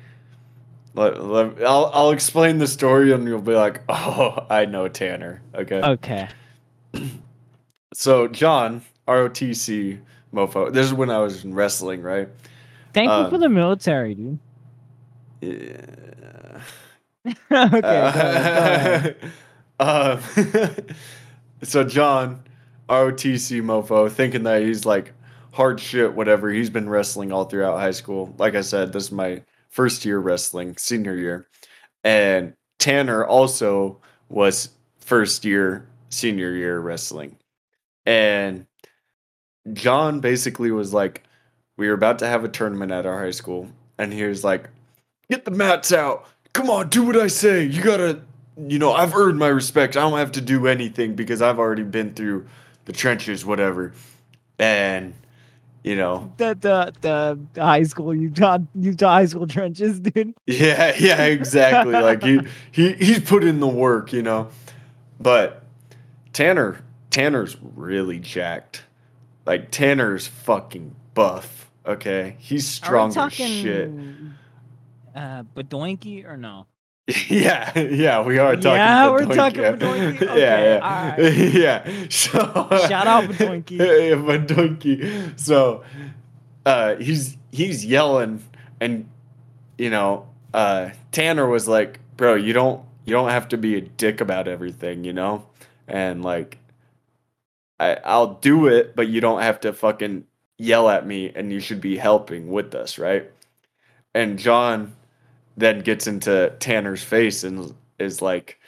Let, 0.94 1.20
let, 1.24 1.62
I'll 1.64 1.90
I'll 1.92 2.10
explain 2.12 2.58
the 2.58 2.68
story 2.68 3.12
and 3.12 3.26
you'll 3.26 3.40
be 3.40 3.54
like, 3.54 3.82
"Oh, 3.88 4.46
I 4.48 4.64
know 4.64 4.86
Tanner." 4.88 5.42
Okay. 5.54 5.80
okay. 5.82 6.28
So, 7.96 8.26
John, 8.26 8.82
ROTC 9.06 10.00
mofo. 10.34 10.72
This 10.72 10.84
is 10.86 10.92
when 10.92 11.10
I 11.10 11.18
was 11.18 11.44
in 11.44 11.54
wrestling, 11.54 12.02
right? 12.02 12.28
Thank 12.92 13.08
you 13.08 13.28
for 13.28 13.36
Um, 13.36 13.40
the 13.40 13.48
military, 13.48 14.16
dude. 14.16 14.38
Yeah. 15.40 16.60
okay. 17.52 17.80
go 17.80 19.14
go. 19.20 19.28
Uh, 19.78 20.20
so 21.62 21.84
John, 21.84 22.42
ROTC 22.88 23.62
mofo, 23.62 24.10
thinking 24.10 24.42
that 24.42 24.62
he's 24.62 24.84
like 24.84 25.12
hard 25.54 25.78
shit, 25.78 26.12
whatever. 26.14 26.50
He's 26.50 26.68
been 26.68 26.88
wrestling 26.88 27.30
all 27.30 27.44
throughout 27.44 27.78
high 27.78 27.92
school. 27.92 28.34
Like 28.38 28.56
I 28.56 28.60
said, 28.60 28.92
this 28.92 29.04
is 29.04 29.12
my 29.12 29.42
first 29.68 30.04
year 30.04 30.18
wrestling, 30.18 30.76
senior 30.76 31.14
year. 31.14 31.46
And 32.02 32.54
Tanner 32.80 33.24
also 33.24 34.00
was 34.28 34.70
first 34.98 35.44
year, 35.44 35.86
senior 36.10 36.52
year 36.54 36.80
wrestling. 36.80 37.36
And 38.04 38.66
John 39.72 40.18
basically 40.18 40.72
was 40.72 40.92
like, 40.92 41.22
we 41.76 41.86
were 41.86 41.94
about 41.94 42.18
to 42.18 42.26
have 42.26 42.42
a 42.42 42.48
tournament 42.48 42.90
at 42.90 43.06
our 43.06 43.20
high 43.20 43.30
school. 43.30 43.68
And 43.96 44.12
he 44.12 44.24
was 44.24 44.42
like, 44.42 44.68
get 45.30 45.44
the 45.44 45.52
mats 45.52 45.92
out. 45.92 46.26
Come 46.52 46.68
on, 46.68 46.88
do 46.88 47.04
what 47.04 47.16
I 47.16 47.28
say. 47.28 47.62
You 47.62 47.80
gotta, 47.80 48.22
you 48.58 48.80
know, 48.80 48.92
I've 48.92 49.14
earned 49.14 49.38
my 49.38 49.48
respect. 49.48 49.96
I 49.96 50.00
don't 50.00 50.18
have 50.18 50.32
to 50.32 50.40
do 50.40 50.66
anything 50.66 51.14
because 51.14 51.40
I've 51.40 51.60
already 51.60 51.84
been 51.84 52.12
through 52.12 52.48
the 52.86 52.92
trenches, 52.92 53.44
whatever. 53.44 53.92
And, 54.58 55.14
you 55.84 55.96
know, 55.96 56.32
The, 56.38 56.54
the 56.60 56.92
the 57.02 57.40
the 57.52 57.62
high 57.62 57.84
school 57.84 58.14
Utah 58.14 58.58
Utah 58.74 59.10
high 59.10 59.26
school 59.26 59.46
trenches, 59.46 60.00
dude. 60.00 60.34
yeah, 60.46 60.94
yeah, 60.98 61.24
exactly. 61.24 61.96
like 61.98 62.22
he 62.22 62.40
he 62.72 62.94
he's 62.94 63.20
put 63.20 63.44
in 63.44 63.60
the 63.60 63.68
work, 63.68 64.12
you 64.12 64.22
know. 64.22 64.48
But 65.20 65.64
Tanner 66.32 66.82
Tanner's 67.10 67.56
really 67.62 68.18
jacked. 68.18 68.84
Like 69.46 69.70
Tanner's 69.70 70.26
fucking 70.26 70.96
buff. 71.14 71.70
Okay, 71.86 72.36
he's 72.40 72.66
strong 72.66 73.10
Are 73.10 73.14
we 73.14 73.20
as 73.26 73.32
shit. 73.34 73.94
talking 73.96 74.38
uh 75.14 75.44
Badoinky 75.54 76.24
or 76.26 76.36
no? 76.36 76.66
yeah, 77.28 77.78
yeah, 77.78 78.22
we 78.22 78.38
are 78.38 78.56
talking. 78.56 78.72
Yeah, 78.78 79.10
we're 79.10 79.26
talking 79.26 79.60
yeah. 79.62 79.72
Badoinki? 79.72 80.20
yeah, 80.22 80.78
yeah, 80.78 80.80
alright. 80.82 81.34
yeah. 81.54 82.06
So 82.08 82.38
Shout 82.88 83.06
out 83.06 83.24
Badoinki. 83.24 84.98
yeah, 84.98 85.28
So 85.36 85.84
uh, 86.64 86.96
he's 86.96 87.36
he's 87.52 87.84
yelling, 87.84 88.42
and 88.80 89.06
you 89.76 89.90
know, 89.90 90.26
uh, 90.54 90.90
Tanner 91.12 91.46
was 91.46 91.68
like, 91.68 92.00
"Bro, 92.16 92.36
you 92.36 92.54
don't 92.54 92.82
you 93.04 93.12
don't 93.12 93.28
have 93.28 93.48
to 93.48 93.58
be 93.58 93.76
a 93.76 93.82
dick 93.82 94.22
about 94.22 94.48
everything, 94.48 95.04
you 95.04 95.12
know." 95.12 95.46
And 95.86 96.24
like, 96.24 96.56
I 97.78 97.98
I'll 98.02 98.34
do 98.34 98.66
it, 98.66 98.96
but 98.96 99.08
you 99.08 99.20
don't 99.20 99.42
have 99.42 99.60
to 99.60 99.74
fucking 99.74 100.24
yell 100.56 100.88
at 100.88 101.06
me, 101.06 101.30
and 101.36 101.52
you 101.52 101.60
should 101.60 101.82
be 101.82 101.98
helping 101.98 102.48
with 102.48 102.74
us, 102.74 102.98
right? 102.98 103.30
And 104.14 104.38
John 104.38 104.94
then 105.56 105.80
gets 105.80 106.06
into 106.06 106.54
Tanner's 106.60 107.02
face 107.02 107.44
and 107.44 107.74
is 107.98 108.22
like, 108.22 108.58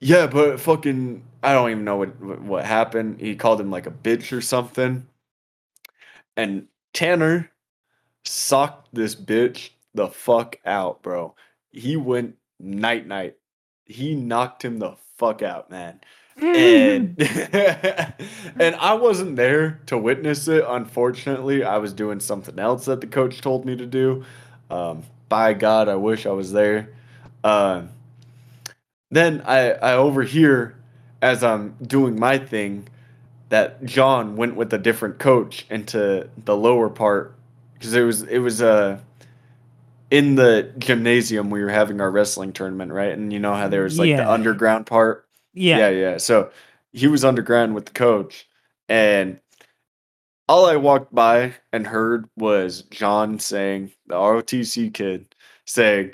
"Yeah, 0.00 0.26
but 0.26 0.60
fucking, 0.60 1.22
I 1.42 1.52
don't 1.52 1.70
even 1.70 1.84
know 1.84 1.96
what 1.96 2.20
what- 2.42 2.64
happened." 2.64 3.20
He 3.20 3.36
called 3.36 3.60
him 3.60 3.70
like 3.70 3.86
a 3.86 3.90
bitch 3.90 4.36
or 4.36 4.40
something, 4.40 5.06
and 6.36 6.68
Tanner 6.92 7.50
socked 8.24 8.88
this 8.94 9.14
bitch 9.14 9.70
the 9.94 10.08
fuck 10.08 10.56
out, 10.64 11.02
bro. 11.02 11.34
He 11.72 11.96
went 11.96 12.36
night 12.60 13.06
night. 13.06 13.36
He 13.84 14.14
knocked 14.14 14.64
him 14.64 14.78
the 14.78 14.96
fuck 15.18 15.42
out, 15.42 15.70
man 15.70 16.00
and 16.36 17.16
and 17.52 18.74
I 18.76 18.94
wasn't 18.94 19.36
there 19.36 19.80
to 19.86 19.96
witness 19.98 20.48
it. 20.48 20.64
Unfortunately, 20.66 21.64
I 21.64 21.78
was 21.78 21.92
doing 21.92 22.20
something 22.20 22.58
else 22.58 22.86
that 22.86 23.00
the 23.00 23.06
coach 23.06 23.40
told 23.40 23.64
me 23.64 23.76
to 23.76 23.86
do. 23.86 24.24
Um, 24.70 25.04
by 25.34 25.52
God, 25.52 25.88
I 25.88 25.96
wish 25.96 26.26
I 26.26 26.30
was 26.30 26.52
there. 26.52 26.90
Um, 27.42 27.88
then 29.10 29.42
I 29.44 29.72
I 29.72 29.94
overhear 29.94 30.76
as 31.20 31.42
I'm 31.42 31.74
doing 31.82 32.18
my 32.20 32.38
thing 32.38 32.86
that 33.48 33.84
John 33.84 34.36
went 34.36 34.54
with 34.54 34.72
a 34.72 34.78
different 34.78 35.18
coach 35.18 35.66
into 35.68 36.28
the 36.44 36.56
lower 36.56 36.88
part 36.88 37.34
because 37.72 37.94
it 37.94 38.02
was 38.02 38.22
it 38.22 38.38
was 38.38 38.62
uh 38.62 39.00
in 40.08 40.36
the 40.36 40.72
gymnasium 40.78 41.50
we 41.50 41.62
were 41.64 41.70
having 41.70 42.00
our 42.00 42.10
wrestling 42.12 42.52
tournament 42.52 42.92
right 42.92 43.12
and 43.12 43.32
you 43.32 43.40
know 43.40 43.54
how 43.54 43.66
there 43.66 43.82
was 43.82 43.98
like 43.98 44.14
the 44.16 44.30
underground 44.30 44.86
part 44.86 45.24
yeah. 45.54 45.78
yeah, 45.78 45.88
yeah. 45.88 46.16
So 46.18 46.50
he 46.92 47.06
was 47.06 47.24
underground 47.24 47.74
with 47.74 47.86
the 47.86 47.92
coach, 47.92 48.46
and 48.88 49.40
all 50.48 50.66
I 50.66 50.76
walked 50.76 51.14
by 51.14 51.54
and 51.72 51.86
heard 51.86 52.28
was 52.36 52.82
John 52.90 53.38
saying, 53.38 53.92
the 54.06 54.14
ROTC 54.14 54.92
kid 54.92 55.34
saying, 55.64 56.12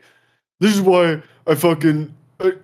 This 0.61 0.75
is 0.75 0.81
why 0.81 1.23
I 1.47 1.55
fucking 1.55 2.15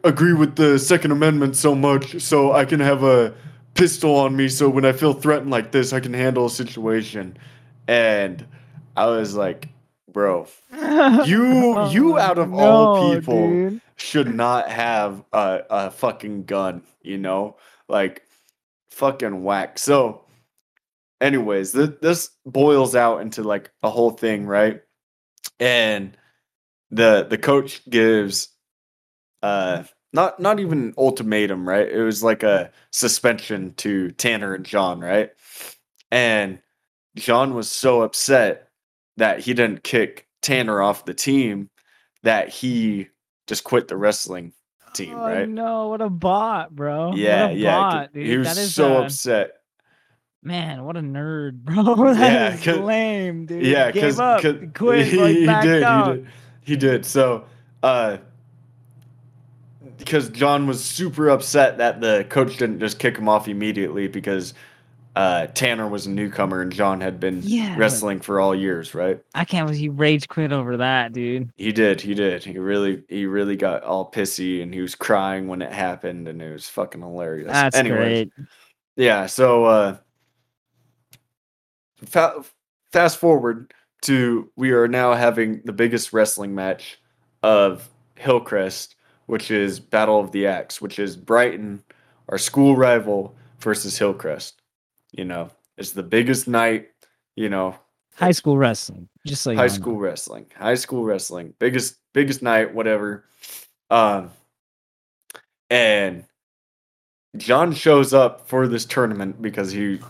agree 0.04 0.32
with 0.32 0.56
the 0.56 0.78
Second 0.78 1.10
Amendment 1.10 1.56
so 1.56 1.74
much, 1.74 2.20
so 2.20 2.52
I 2.52 2.64
can 2.64 2.80
have 2.80 3.02
a 3.02 3.34
pistol 3.74 4.14
on 4.16 4.34
me, 4.36 4.48
so 4.48 4.68
when 4.70 4.84
I 4.86 4.92
feel 4.92 5.12
threatened 5.12 5.50
like 5.50 5.70
this, 5.72 5.92
I 5.92 6.00
can 6.00 6.14
handle 6.14 6.46
a 6.46 6.50
situation. 6.50 7.36
And 7.88 8.46
I 8.96 9.06
was 9.06 9.34
like, 9.34 9.68
Bro, 10.10 10.48
you 10.72 11.86
you 11.90 12.14
oh, 12.14 12.18
out 12.18 12.38
of 12.38 12.54
all 12.54 12.96
Oh, 12.96 13.14
people 13.14 13.50
dude. 13.50 13.80
should 13.96 14.34
not 14.34 14.70
have 14.70 15.22
a, 15.32 15.62
a 15.68 15.90
fucking 15.90 16.44
gun, 16.44 16.82
you 17.02 17.18
know? 17.18 17.56
Like 17.88 18.22
fucking 18.90 19.44
whack. 19.44 19.78
So 19.78 20.22
anyways, 21.20 21.72
th- 21.72 21.98
this 22.00 22.30
boils 22.44 22.94
out 22.94 23.20
into 23.20 23.42
like 23.42 23.70
a 23.82 23.90
whole 23.90 24.10
thing, 24.10 24.46
right? 24.46 24.82
And 25.60 26.16
the 26.90 27.26
the 27.28 27.38
coach 27.38 27.88
gives 27.88 28.48
uh 29.42 29.84
not 30.12 30.40
not 30.40 30.60
even 30.60 30.78
an 30.78 30.94
ultimatum, 30.96 31.68
right? 31.68 31.88
It 31.88 32.02
was 32.02 32.22
like 32.22 32.42
a 32.42 32.70
suspension 32.90 33.74
to 33.74 34.10
Tanner 34.12 34.54
and 34.54 34.64
John, 34.64 35.00
right? 35.00 35.30
And 36.10 36.60
John 37.16 37.54
was 37.54 37.68
so 37.68 38.02
upset 38.02 38.68
that 39.16 39.40
he 39.40 39.54
didn't 39.54 39.82
kick 39.82 40.26
Tanner 40.42 40.80
off 40.80 41.04
the 41.04 41.14
team 41.14 41.70
that 42.22 42.48
he 42.48 43.08
just 43.46 43.64
quit 43.64 43.88
the 43.88 43.96
wrestling 43.96 44.52
team, 44.94 45.14
oh, 45.14 45.26
right? 45.26 45.48
No, 45.48 45.88
what 45.88 46.00
a 46.00 46.10
bot, 46.10 46.74
bro. 46.74 47.14
Yeah, 47.14 47.48
a 47.48 47.52
yeah. 47.52 47.76
Bot. 47.76 48.10
He 48.14 48.36
was 48.36 48.48
that 48.48 48.58
is 48.58 48.74
so 48.74 48.98
uh, 48.98 49.02
upset. 49.02 49.52
Man, 50.46 50.84
what 50.84 50.96
a 50.96 51.00
nerd, 51.00 51.52
bro. 51.64 52.14
That 52.14 52.54
Yeah, 52.64 52.84
lame, 52.84 53.46
dude. 53.46 53.64
Yeah, 53.66 53.90
Gave 53.90 54.18
because. 54.20 54.54
He 54.60 54.68
quit. 54.68 55.08
he, 55.08 55.16
bro. 55.16 55.26
He 55.26 55.34
he 55.40 55.46
did, 55.54 55.82
out. 55.82 56.16
he 56.16 56.20
did, 56.20 56.26
he 56.62 56.76
did. 56.76 57.04
So, 57.06 57.44
uh, 57.82 58.18
because 59.98 60.28
John 60.30 60.66
was 60.66 60.84
super 60.84 61.28
upset 61.30 61.78
that 61.78 62.00
the 62.00 62.26
coach 62.28 62.56
didn't 62.58 62.80
just 62.80 62.98
kick 62.98 63.16
him 63.16 63.28
off 63.28 63.48
immediately 63.48 64.08
because 64.08 64.54
uh, 65.16 65.46
Tanner 65.48 65.88
was 65.88 66.06
a 66.06 66.10
newcomer 66.10 66.60
and 66.62 66.72
John 66.72 67.00
had 67.00 67.20
been 67.20 67.42
Yeah, 67.42 67.76
wrestling 67.76 68.20
for 68.20 68.40
all 68.40 68.54
years, 68.54 68.94
right? 68.94 69.20
I 69.34 69.44
can't 69.44 69.66
believe 69.66 69.80
he 69.80 69.88
rage 69.88 70.28
quit 70.28 70.52
over 70.52 70.78
that, 70.78 71.12
dude. 71.12 71.50
He 71.56 71.72
did, 71.72 72.02
he 72.02 72.14
did. 72.14 72.44
He 72.44 72.58
really, 72.58 73.02
he 73.08 73.24
really 73.26 73.56
got 73.56 73.82
all 73.82 74.10
pissy 74.10 74.62
and 74.62 74.74
he 74.74 74.80
was 74.82 74.94
crying 74.94 75.48
when 75.48 75.62
it 75.62 75.72
happened, 75.72 76.28
and 76.28 76.42
it 76.42 76.52
was 76.52 76.68
fucking 76.68 77.00
hilarious. 77.00 77.52
That's 77.52 77.76
Anyways, 77.76 78.26
great. 78.28 78.32
Yeah, 78.96 79.26
so 79.26 79.64
uh 79.66 79.96
fa- 82.06 82.44
fast 82.92 83.18
forward 83.18 83.72
to 84.02 84.50
we 84.56 84.72
are 84.72 84.88
now 84.88 85.14
having 85.14 85.62
the 85.64 85.72
biggest 85.72 86.12
wrestling 86.12 86.54
match 86.54 86.98
of 87.42 87.88
Hillcrest, 88.16 88.96
which 89.26 89.50
is 89.50 89.80
Battle 89.80 90.20
of 90.20 90.32
the 90.32 90.46
Axe, 90.46 90.80
which 90.80 90.98
is 90.98 91.16
Brighton, 91.16 91.82
our 92.28 92.38
school 92.38 92.76
rival, 92.76 93.34
versus 93.60 93.98
Hillcrest. 93.98 94.60
You 95.12 95.24
know, 95.24 95.50
it's 95.76 95.92
the 95.92 96.02
biggest 96.02 96.48
night, 96.48 96.88
you 97.34 97.48
know, 97.48 97.76
High 98.16 98.32
school 98.32 98.56
wrestling. 98.56 99.08
Just 99.26 99.42
so 99.42 99.54
high 99.54 99.62
know. 99.62 99.68
school 99.68 99.98
wrestling 99.98 100.46
high 100.54 100.76
school 100.76 101.02
wrestling 101.02 101.52
biggest 101.58 101.96
biggest 102.14 102.42
night 102.42 102.72
whatever 102.72 103.24
um 103.90 104.30
and 105.68 106.24
john 107.36 107.72
shows 107.72 108.14
up 108.14 108.48
for 108.48 108.68
this 108.68 108.84
tournament 108.84 109.42
because 109.42 109.72
he 109.72 110.00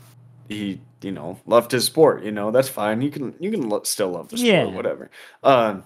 he 0.48 0.80
you 1.02 1.12
know 1.12 1.38
loved 1.46 1.72
his 1.72 1.84
sport 1.84 2.24
you 2.24 2.32
know 2.32 2.50
that's 2.50 2.68
fine 2.68 3.02
you 3.02 3.10
can 3.10 3.34
you 3.40 3.50
can 3.50 3.68
lo- 3.68 3.82
still 3.84 4.10
love 4.10 4.28
the 4.28 4.38
sport 4.38 4.48
Yeah. 4.48 4.64
whatever 4.64 5.10
um 5.42 5.84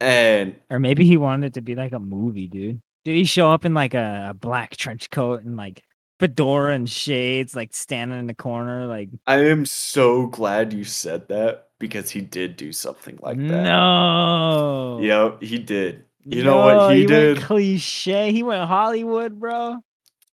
and 0.00 0.56
Or 0.70 0.78
maybe 0.78 1.04
he 1.04 1.16
wanted 1.16 1.48
it 1.48 1.54
to 1.54 1.60
be 1.62 1.74
like 1.74 1.92
a 1.92 1.98
movie, 2.00 2.48
dude. 2.48 2.80
Did 3.04 3.14
he 3.16 3.24
show 3.24 3.50
up 3.52 3.64
in 3.64 3.74
like 3.74 3.94
a, 3.94 4.34
black 4.38 4.76
trench 4.76 5.10
coat 5.10 5.44
and 5.44 5.56
like 5.56 5.82
fedora 6.18 6.74
and 6.74 6.88
shades, 6.88 7.54
like 7.54 7.74
standing 7.74 8.18
in 8.18 8.26
the 8.26 8.34
corner, 8.34 8.86
like 8.86 9.10
i 9.26 9.36
am 9.38 9.64
so 9.66 10.26
glad 10.26 10.72
you 10.72 10.84
said 10.84 11.28
that 11.28 11.68
because 11.78 12.10
he 12.10 12.20
did 12.20 12.56
do 12.56 12.72
something 12.72 13.18
like 13.22 13.44
that 13.46 13.62
no. 13.64 14.98
yep 15.00 15.42
he 15.42 15.58
did 15.58 16.04
you 16.24 16.42
know 16.44 16.58
what 16.58 16.74
No, 16.76 16.88
he 16.88 17.04
went 17.06 17.08
did 17.08 17.38
cliche. 17.38 18.32
He 18.32 18.42
went 18.42 18.68
Hollywood, 18.68 19.38
bro. 19.40 19.78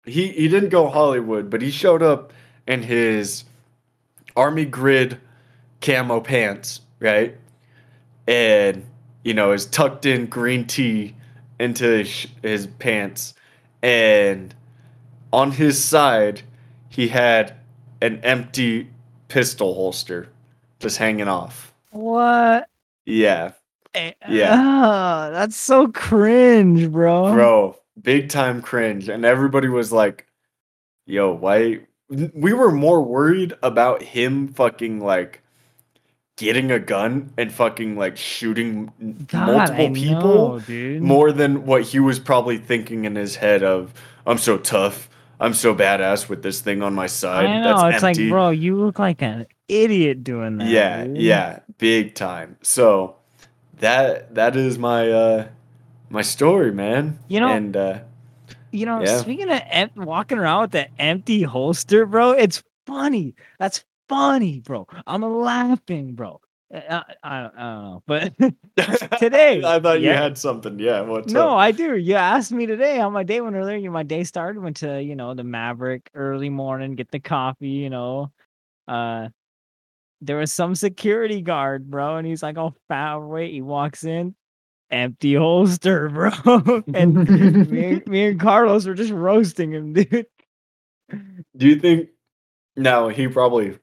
he 0.06 0.28
he 0.30 0.48
didn't 0.48 0.70
go 0.70 0.88
Hollywood, 0.90 1.50
but 1.50 1.62
he 1.62 1.72
showed 1.72 2.02
up 2.04 2.34
in 2.68 2.84
his 2.84 3.44
army 4.40 4.66
grid 4.66 5.20
camo 5.82 6.22
pants, 6.22 6.82
right? 7.00 7.38
And 8.28 8.86
you 9.24 9.34
know, 9.34 9.52
his 9.52 9.66
tucked 9.66 10.06
in 10.06 10.28
green 10.28 10.66
tee 10.66 11.16
into 11.60 11.86
his, 11.86 12.28
his 12.42 12.68
pants, 12.68 13.34
and 13.84 14.56
on 15.34 15.52
his 15.52 15.84
side, 15.84 16.42
he 16.90 17.08
had 17.10 17.56
an 18.02 18.20
empty 18.24 18.90
pistol 19.28 19.74
holster 19.76 20.30
just 20.80 20.98
hanging 20.98 21.28
off. 21.28 21.74
What? 21.92 22.70
Yeah, 23.06 23.54
Eh, 23.94 24.14
Yeah. 24.28 24.56
ah, 24.58 25.30
that's 25.32 25.58
so 25.58 25.88
cringe, 25.90 26.92
bro. 26.92 27.34
bro, 27.34 27.76
big 28.02 28.30
time 28.30 28.62
cringe. 28.62 29.10
And 29.10 29.26
everybody 29.26 29.68
was 29.68 29.92
like, 29.92 30.28
yo, 31.06 31.34
why? 31.34 31.82
We 32.10 32.54
were 32.54 32.72
more 32.72 33.02
worried 33.02 33.54
about 33.62 34.02
him 34.02 34.48
fucking 34.48 35.00
like 35.00 35.42
getting 36.38 36.72
a 36.72 36.80
gun 36.80 37.32
and 37.38 37.52
fucking 37.52 37.98
like 37.98 38.18
shooting 38.18 39.26
God, 39.28 39.46
multiple 39.48 39.86
I 39.86 39.92
people 39.94 40.60
know, 40.68 41.00
more 41.02 41.32
than 41.32 41.66
what 41.66 41.84
he 41.84 42.00
was 42.00 42.18
probably 42.20 42.58
thinking 42.58 43.06
in 43.06 43.16
his 43.16 43.36
head 43.36 43.62
of, 43.62 43.94
I'm 44.26 44.38
so 44.38 44.58
tough. 44.58 45.10
I'm 45.42 45.54
so 45.54 45.74
badass 45.76 46.28
with 46.28 46.42
this 46.44 46.60
thing 46.62 46.82
on 46.82 46.94
my 46.94 47.08
side. 47.08 47.46
I 47.46 47.60
know. 47.62 47.78
That's 47.78 47.96
It's 47.96 48.04
empty. 48.04 48.24
like, 48.24 48.32
bro, 48.32 48.50
you 48.50 48.76
look 48.78 49.00
like 49.00 49.22
an 49.22 49.46
idiot 49.68 50.24
doing 50.24 50.58
that. 50.58 50.68
yeah, 50.68 51.06
dude. 51.06 51.18
yeah, 51.18 51.60
big 51.78 52.16
time. 52.16 52.58
So 52.62 53.16
that 53.80 54.36
that 54.36 54.56
is 54.58 54.78
my 54.80 55.10
uh 55.12 55.48
my 56.10 56.22
story, 56.24 56.72
man. 56.74 57.20
You 57.30 57.40
know- 57.42 57.50
and 57.54 57.78
uh 57.78 58.00
You 58.72 58.86
know, 58.86 59.02
Yeah. 59.02 59.18
speaking 59.22 59.50
of 59.50 59.62
em- 59.70 59.92
walking 59.96 60.38
around 60.38 60.62
with 60.62 60.72
the 60.72 61.02
empty 61.02 61.44
holster, 61.44 62.06
bro, 62.06 62.32
it's 62.32 62.64
funny. 62.86 63.36
That's 63.60 63.84
funny, 64.08 64.60
bro. 64.60 64.88
I'm 65.08 65.22
laughing, 65.22 66.14
bro. 66.14 66.42
I, 66.74 66.78
I, 66.78 67.04
I 67.24 67.42
don't 67.42 67.56
know, 67.58 68.04
but 68.06 68.34
Today, 69.20 69.64
I 69.64 69.80
thought 69.80 70.02
you 70.02 70.08
yeah. 70.10 70.22
had 70.22 70.38
something. 70.38 70.78
Yeah, 70.80 71.02
what's 71.02 71.34
no, 71.34 71.50
up? 71.50 71.58
I 71.58 71.72
do. 71.72 71.96
You 71.98 72.16
asked 72.16 72.52
me 72.52 72.68
today 72.68 73.00
on 73.00 73.12
my 73.12 73.24
day 73.24 73.42
went 73.42 73.56
earlier. 73.56 73.76
You 73.78 73.90
my 73.90 74.04
day 74.04 74.24
started. 74.24 74.62
Went 74.62 74.78
to 74.78 75.02
you 75.02 75.16
know 75.16 75.34
the 75.34 75.42
Maverik 75.44 76.04
early 76.14 76.50
morning, 76.50 76.96
get 76.96 77.10
the 77.10 77.20
coffee. 77.20 77.70
You 77.70 77.90
know, 77.90 78.32
uh, 78.88 79.30
there 80.22 80.38
was 80.38 80.52
some 80.54 80.76
security 80.76 81.42
guard, 81.42 81.90
bro, 81.90 82.18
and 82.18 82.28
he's 82.28 82.44
like 82.44 82.58
all 82.58 82.76
fat 82.88 83.16
overweight. 83.16 83.52
He 83.52 83.62
walks 83.64 84.04
in, 84.04 84.36
empty 84.92 85.36
holster, 85.36 86.10
bro, 86.10 86.84
and 86.94 87.16
me, 87.70 87.86
and- 87.86 88.08
me 88.08 88.28
and 88.28 88.40
Carlos 88.40 88.86
were 88.86 88.94
just 88.94 89.12
roasting 89.12 89.74
him, 89.74 89.94
dude. 89.94 90.26
Do 91.58 91.68
you 91.68 91.80
think? 91.80 92.10
No, 92.76 93.10
he 93.10 93.28
probably 93.28 93.78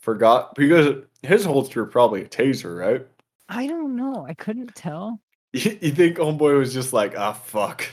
forgot 0.00 0.54
because 0.54 1.02
his 1.22 1.44
holster 1.44 1.84
probably 1.86 2.22
a 2.22 2.28
taser, 2.28 2.78
right? 2.78 3.06
I 3.48 3.66
don't 3.66 3.96
know. 3.96 4.26
I 4.26 4.34
couldn't 4.34 4.74
tell. 4.74 5.20
you, 5.52 5.78
you 5.80 5.92
think 5.92 6.18
homeboy 6.18 6.58
was 6.58 6.72
just 6.72 6.92
like, 6.92 7.18
ah, 7.18 7.32
fuck. 7.32 7.86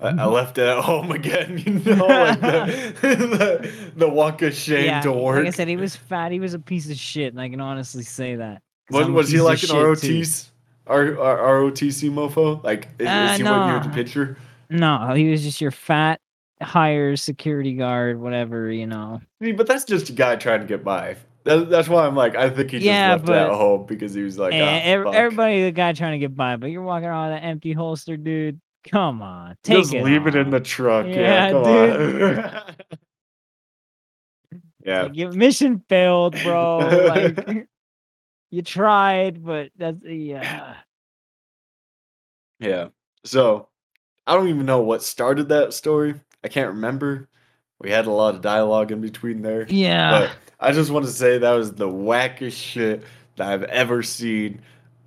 I, 0.00 0.10
I 0.10 0.26
left 0.26 0.58
it 0.58 0.66
at 0.68 0.84
home 0.84 1.10
again, 1.10 1.58
you 1.58 1.72
know, 1.72 2.06
like 2.06 2.40
the, 2.40 2.94
the, 3.00 3.72
the 3.96 4.08
walk 4.08 4.42
of 4.42 4.54
shame 4.54 4.84
yeah, 4.84 5.00
to 5.00 5.10
work. 5.10 5.38
like 5.38 5.48
I 5.48 5.50
said, 5.50 5.66
he 5.66 5.76
was 5.76 5.96
fat. 5.96 6.30
He 6.30 6.38
was 6.38 6.54
a 6.54 6.60
piece 6.60 6.88
of 6.88 6.96
shit, 6.96 7.32
and 7.32 7.40
I 7.40 7.48
can 7.48 7.60
honestly 7.60 8.04
say 8.04 8.36
that. 8.36 8.62
was, 8.90 9.08
was 9.08 9.30
he 9.30 9.40
like 9.40 9.60
an 9.64 9.68
shit, 9.70 9.98
too. 9.98 10.24
R, 10.88 11.18
R, 11.18 11.38
ROTC 11.60 12.10
mofo? 12.10 12.62
Like, 12.64 12.88
is, 12.98 13.06
Uh, 13.08 13.28
is 13.32 13.36
he 13.38 13.42
what 13.44 13.84
you 13.84 13.90
picture? 13.90 14.36
No, 14.70 15.12
he 15.14 15.30
was 15.30 15.42
just 15.42 15.60
your 15.60 15.70
fat, 15.70 16.20
hire 16.60 17.16
security 17.16 17.74
guard, 17.74 18.20
whatever, 18.20 18.70
you 18.70 18.86
know. 18.86 19.20
I 19.40 19.44
mean, 19.44 19.56
but 19.56 19.66
that's 19.66 19.84
just 19.84 20.08
a 20.10 20.12
guy 20.12 20.36
trying 20.36 20.60
to 20.60 20.66
get 20.66 20.84
by. 20.84 21.16
That, 21.44 21.70
that's 21.70 21.88
why 21.88 22.04
I'm 22.06 22.14
like, 22.16 22.36
I 22.36 22.50
think 22.50 22.72
he 22.72 22.78
just 22.78 22.86
Yeah, 22.86 23.12
left 23.12 23.26
but- 23.26 23.48
home 23.50 23.86
because 23.86 24.12
he 24.12 24.22
was 24.22 24.36
like, 24.38 24.52
and 24.52 24.62
ah, 24.62 25.08
ev- 25.08 25.14
everybody, 25.14 25.62
the 25.64 25.70
guy 25.72 25.92
trying 25.92 26.12
to 26.12 26.18
get 26.18 26.36
by, 26.36 26.56
but 26.56 26.70
you're 26.70 26.82
walking 26.82 27.08
around 27.08 27.30
with 27.30 27.38
an 27.38 27.44
empty 27.44 27.72
holster, 27.72 28.16
dude. 28.16 28.60
Come 28.90 29.22
on, 29.22 29.56
take 29.64 29.78
just 29.78 29.92
it. 29.94 30.04
leave 30.04 30.26
it 30.26 30.34
in 30.34 30.50
the 30.50 30.60
truck. 30.60 31.06
Yeah, 31.06 31.12
Yeah, 31.14 31.50
come 31.50 31.64
dude. 31.64 32.38
on. 32.38 32.62
yeah, 34.84 35.02
Like, 35.02 35.34
mission 35.36 35.84
failed, 35.88 36.36
bro. 36.42 36.78
like 37.08 37.68
you 38.50 38.62
tried, 38.62 39.44
but 39.44 39.70
that's 39.76 40.02
yeah. 40.04 40.76
yeah. 42.60 42.88
So 43.24 43.68
I 44.26 44.34
don't 44.34 44.48
even 44.48 44.66
know 44.66 44.80
what 44.80 45.02
started 45.02 45.48
that 45.48 45.74
story. 45.74 46.14
I 46.44 46.48
can't 46.48 46.68
remember. 46.68 47.28
We 47.80 47.90
had 47.90 48.06
a 48.06 48.10
lot 48.10 48.34
of 48.34 48.40
dialogue 48.40 48.90
in 48.90 49.00
between 49.00 49.42
there. 49.42 49.66
Yeah. 49.68 50.10
But 50.10 50.30
I 50.60 50.72
just 50.72 50.90
want 50.90 51.06
to 51.06 51.12
say 51.12 51.38
that 51.38 51.52
was 51.52 51.72
the 51.72 51.88
wackest 51.88 52.56
shit 52.56 53.04
that 53.36 53.48
I've 53.48 53.62
ever 53.64 54.02
seen 54.02 54.60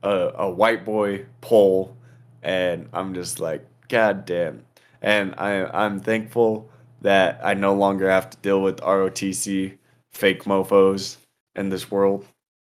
a, 0.03 0.31
a 0.35 0.49
white 0.49 0.85
boy 0.85 1.25
pull, 1.41 1.97
and 2.41 2.87
I'm 2.93 3.13
just 3.13 3.39
like, 3.39 3.65
God 3.89 4.25
damn. 4.25 4.63
And 5.01 5.35
I 5.37 5.65
I'm 5.65 5.99
thankful 5.99 6.69
that 7.01 7.39
I 7.43 7.55
no 7.55 7.73
longer 7.73 8.09
have 8.09 8.29
to 8.29 8.37
deal 8.37 8.61
with 8.61 8.77
ROTC 8.77 9.77
fake 10.11 10.43
mofos 10.43 11.17
in 11.55 11.69
this 11.69 11.89
world 11.89 12.25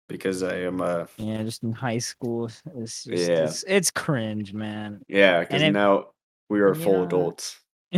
because 0.08 0.44
I 0.44 0.58
am 0.58 0.82
uh 0.82 1.06
Yeah, 1.18 1.44
just 1.44 1.64
in 1.64 1.72
high 1.72 1.98
school, 2.00 2.46
it's 2.46 3.04
just, 3.04 3.08
Yeah. 3.08 3.44
it's, 3.46 3.64
it's 3.68 3.92
cringe, 3.92 4.54
man. 4.54 5.02
yeah 5.08 5.42
because 5.42 5.62
now 5.72 6.08
we 6.50 6.62
are 6.62 6.76
full 6.76 7.00
know- 7.00 7.04
adults. 7.04 7.60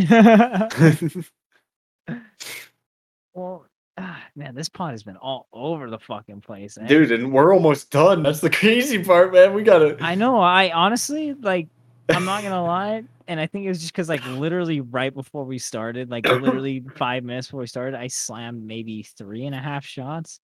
well, 3.33 3.65
ah, 3.97 4.21
man, 4.35 4.55
this 4.55 4.69
pod 4.69 4.91
has 4.91 5.03
been 5.03 5.17
all 5.17 5.47
over 5.53 5.89
the 5.89 5.99
fucking 5.99 6.41
place, 6.41 6.77
eh? 6.77 6.85
Dude, 6.87 7.11
and 7.11 7.31
we're 7.31 7.53
almost 7.53 7.91
done. 7.91 8.23
That's 8.23 8.41
the 8.41 8.49
crazy 8.61 9.03
part, 9.03 9.33
man. 9.33 9.53
We 9.53 9.63
gotta. 9.63 9.97
I 10.01 10.15
know. 10.15 10.39
I 10.39 10.71
honestly 10.71 11.33
like. 11.33 11.67
I'm 12.09 12.25
not 12.25 12.43
gonna 12.43 12.63
lie, 12.63 13.03
and 13.27 13.39
I 13.39 13.47
think 13.47 13.65
it 13.65 13.69
was 13.69 13.79
just 13.79 13.91
because 13.91 14.09
like 14.09 14.23
literally 14.27 14.79
right 14.81 15.11
before 15.11 15.43
we 15.43 15.57
started, 15.57 16.11
like 16.11 16.27
literally 16.27 16.83
five 16.97 17.23
minutes 17.23 17.47
before 17.47 17.61
we 17.61 17.67
started, 17.67 17.95
I 17.97 18.07
slammed 18.07 18.63
maybe 18.63 19.01
three 19.01 19.45
and 19.47 19.55
a 19.55 19.59
half 19.59 19.83
shots. 19.85 20.39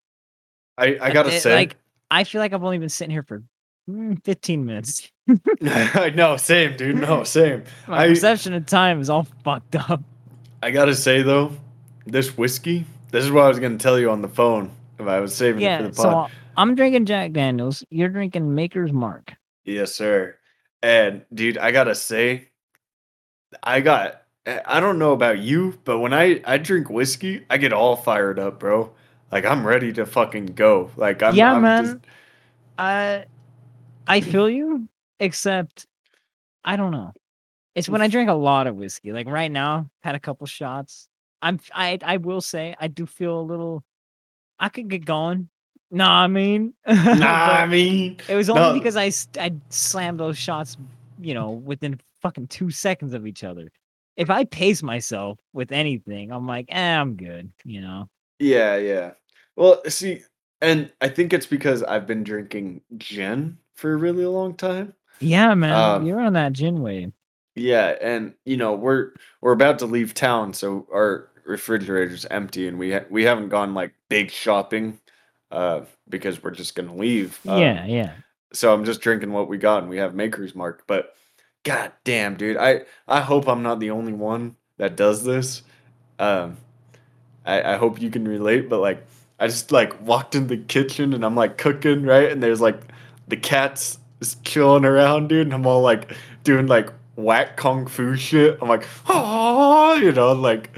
I, 0.81 0.99
I 1.01 1.11
gotta 1.13 1.35
It- 1.35 1.41
say, 1.41 1.55
like 1.55 1.77
I 2.11 2.25
feel 2.25 2.41
like 2.41 2.53
I've 2.53 2.65
only 2.65 2.79
been 2.79 2.89
sitting 2.89 3.13
here 3.13 3.23
for 3.23 3.43
mm, 3.89 4.23
15 4.25 4.65
minutes. 4.65 5.11
I 5.63 6.11
know, 6.15 6.37
same, 6.37 6.77
dude. 6.77 6.97
No, 6.97 7.23
same. 7.25 7.63
My 7.87 8.05
I- 8.05 8.09
perception 8.09 8.55
of 8.55 8.67
time 8.67 9.01
is 9.01 9.09
all 9.11 9.25
fucked 9.45 9.77
up. 9.77 10.03
I 10.63 10.71
gotta 10.71 10.95
say 10.95 11.23
though, 11.23 11.53
this 12.07 12.37
whiskey. 12.37 12.87
This 13.11 13.25
is 13.25 13.31
what 13.31 13.45
I 13.45 13.49
was 13.49 13.59
gonna 13.59 13.79
tell 13.79 13.99
you 13.99 14.11
on 14.11 14.23
the 14.23 14.29
phone 14.29 14.71
if 14.99 15.07
I 15.07 15.21
was 15.21 15.35
saving 15.35 15.63
it 15.63 15.83
for 15.83 15.89
the 15.89 15.95
so. 15.95 16.27
I'm 16.57 16.75
drinking 16.75 17.07
Jack 17.07 17.33
Daniels. 17.33 17.85
You're 17.91 18.09
drinking 18.09 18.55
Maker's 18.55 18.93
Mark. 18.93 19.33
Yes, 19.65 19.95
sir. 19.95 20.37
And 20.83 21.23
dude, 21.33 21.59
I 21.59 21.71
gotta 21.71 21.95
say, 21.95 22.49
I 23.63 23.81
got. 23.81 24.23
I 24.47 24.61
I 24.65 24.81
don't 24.81 24.99
know 24.99 25.13
about 25.13 25.39
you, 25.39 25.79
but 25.85 25.99
when 25.99 26.13
I 26.15 26.41
I 26.47 26.57
drink 26.59 26.89
whiskey, 26.91 27.45
I 27.51 27.57
get 27.59 27.73
all 27.73 27.97
fired 27.97 28.39
up, 28.39 28.59
bro. 28.59 28.93
Like 29.33 29.45
I'm 29.45 29.67
ready 29.67 29.93
to 29.95 30.07
fucking 30.07 30.47
go. 30.47 30.91
Like 30.97 31.23
I'm. 31.23 31.35
Yeah, 31.35 31.55
I'm 31.55 31.63
man. 31.63 31.85
just- 31.85 31.99
I 32.79 33.25
I 34.07 34.21
feel 34.21 34.49
you, 34.49 34.89
except 35.19 35.87
I 36.65 36.77
don't 36.77 36.93
know. 36.93 37.13
It's 37.75 37.89
when 37.89 38.03
I 38.03 38.09
drink 38.09 38.29
a 38.29 38.35
lot 38.35 38.67
of 38.67 38.77
whiskey. 38.77 39.13
Like 39.13 39.29
right 39.29 39.51
now, 39.51 39.89
had 40.03 40.15
a 40.15 40.21
couple 40.21 40.47
shots. 40.47 41.09
I'm 41.43 41.61
I 41.73 41.99
I 42.03 42.17
will 42.17 42.41
say 42.41 42.75
I 42.81 42.89
do 42.89 43.07
feel 43.07 43.39
a 43.39 43.43
little. 43.43 43.85
I 44.59 44.69
could 44.69 44.89
get 44.89 45.05
going. 45.05 45.49
Nah, 45.91 46.23
I 46.23 46.27
mean, 46.29 46.75
nah, 46.87 46.95
I 46.95 47.67
mean, 47.67 48.19
it 48.29 48.35
was 48.35 48.49
only 48.49 48.63
no. 48.63 48.73
because 48.75 48.97
I 48.97 49.11
slammed 49.71 50.21
those 50.21 50.39
shots, 50.39 50.77
you 51.21 51.35
know, 51.35 51.51
within 51.51 52.01
fucking 52.23 52.47
two 52.47 52.71
seconds 52.71 53.13
of 53.13 53.27
each 53.27 53.43
other. 53.43 53.71
If 54.17 54.31
I 54.31 54.45
pace 54.45 54.83
myself 54.83 55.39
with 55.53 55.73
anything, 55.73 56.31
I'm 56.31 56.47
like, 56.47 56.67
eh, 56.69 56.97
I'm 56.97 57.17
good. 57.17 57.53
You 57.65 57.81
know. 57.81 58.09
Yeah, 58.39 58.77
yeah. 58.77 59.13
Well, 59.57 59.83
see, 59.89 60.23
and 60.61 60.91
I 61.01 61.09
think 61.09 61.33
it's 61.33 61.47
because 61.47 61.83
I've 61.83 62.07
been 62.07 62.25
drinking 62.25 62.83
gin 62.99 63.59
for 63.75 63.93
a 63.93 63.97
really 63.97 64.27
long 64.27 64.55
time. 64.57 64.95
Yeah, 65.21 65.55
man, 65.55 65.73
Um, 65.73 66.07
you're 66.07 66.21
on 66.21 66.33
that 66.35 66.53
gin 66.53 66.81
wave. 66.83 67.13
Yeah, 67.57 67.97
and 68.01 68.35
you 68.45 68.57
know 68.57 68.75
we're 68.75 69.11
we're 69.41 69.53
about 69.53 69.79
to 69.81 69.87
leave 69.87 70.15
town, 70.15 70.55
so 70.55 70.87
our 70.93 71.29
refrigerator's 71.45 72.25
empty, 72.27 72.69
and 72.69 72.79
we 72.79 72.93
ha- 72.93 73.05
we 73.11 73.25
haven't 73.25 73.49
gone 73.49 73.75
like 73.75 73.93
big 74.09 74.31
shopping, 74.31 74.99
uh, 75.51 75.83
because 76.09 76.43
we're 76.43 76.53
just 76.53 76.75
gonna 76.75 76.95
leave. 76.95 77.39
Um, 77.47 77.61
yeah, 77.61 77.85
yeah. 77.87 78.13
So 78.53 78.73
I'm 78.73 78.85
just 78.85 79.01
drinking 79.01 79.33
what 79.33 79.49
we 79.49 79.59
got, 79.59 79.83
and 79.83 79.91
we 79.91 79.99
have 79.99 80.15
Maker's 80.15 80.55
Mark. 80.55 80.85
But 80.87 81.15
god 81.65 81.93
damn, 82.05 82.37
dude, 82.37 82.57
I 82.57 82.83
I 83.09 83.21
hope 83.21 83.49
I'm 83.49 83.63
not 83.63 83.81
the 83.81 83.91
only 83.91 84.13
one 84.13 84.57
that 84.79 84.97
does 84.97 85.25
this. 85.25 85.63
Um, 86.19 86.57
I 87.45 87.75
I 87.75 87.77
hope 87.77 88.01
you 88.01 88.11
can 88.11 88.27
relate, 88.27 88.69
but 88.69 88.81
like 88.81 89.05
I 89.41 89.47
just 89.47 89.73
like 89.73 90.01
walked 90.03 90.35
in 90.35 90.47
the 90.49 90.57
kitchen 90.59 91.15
and 91.15 91.25
I'm 91.25 91.35
like 91.35 91.57
cooking 91.59 92.05
right, 92.05 92.31
and 92.31 92.43
there's 92.43 92.61
like 92.61 92.81
the 93.29 93.37
cats 93.37 93.99
just 94.21 94.45
chilling 94.45 94.85
around, 94.85 95.29
dude, 95.29 95.47
and 95.47 95.55
I'm 95.55 95.67
all 95.67 95.81
like 95.83 96.15
doing 96.45 96.67
like 96.67 96.91
whack 97.17 97.57
kung 97.57 97.87
fu 97.87 98.17
shit. 98.17 98.59
I'm 98.61 98.69
like, 98.69 98.87
oh, 99.09 99.95
you 99.95 100.13
know, 100.13 100.33
like 100.33 100.71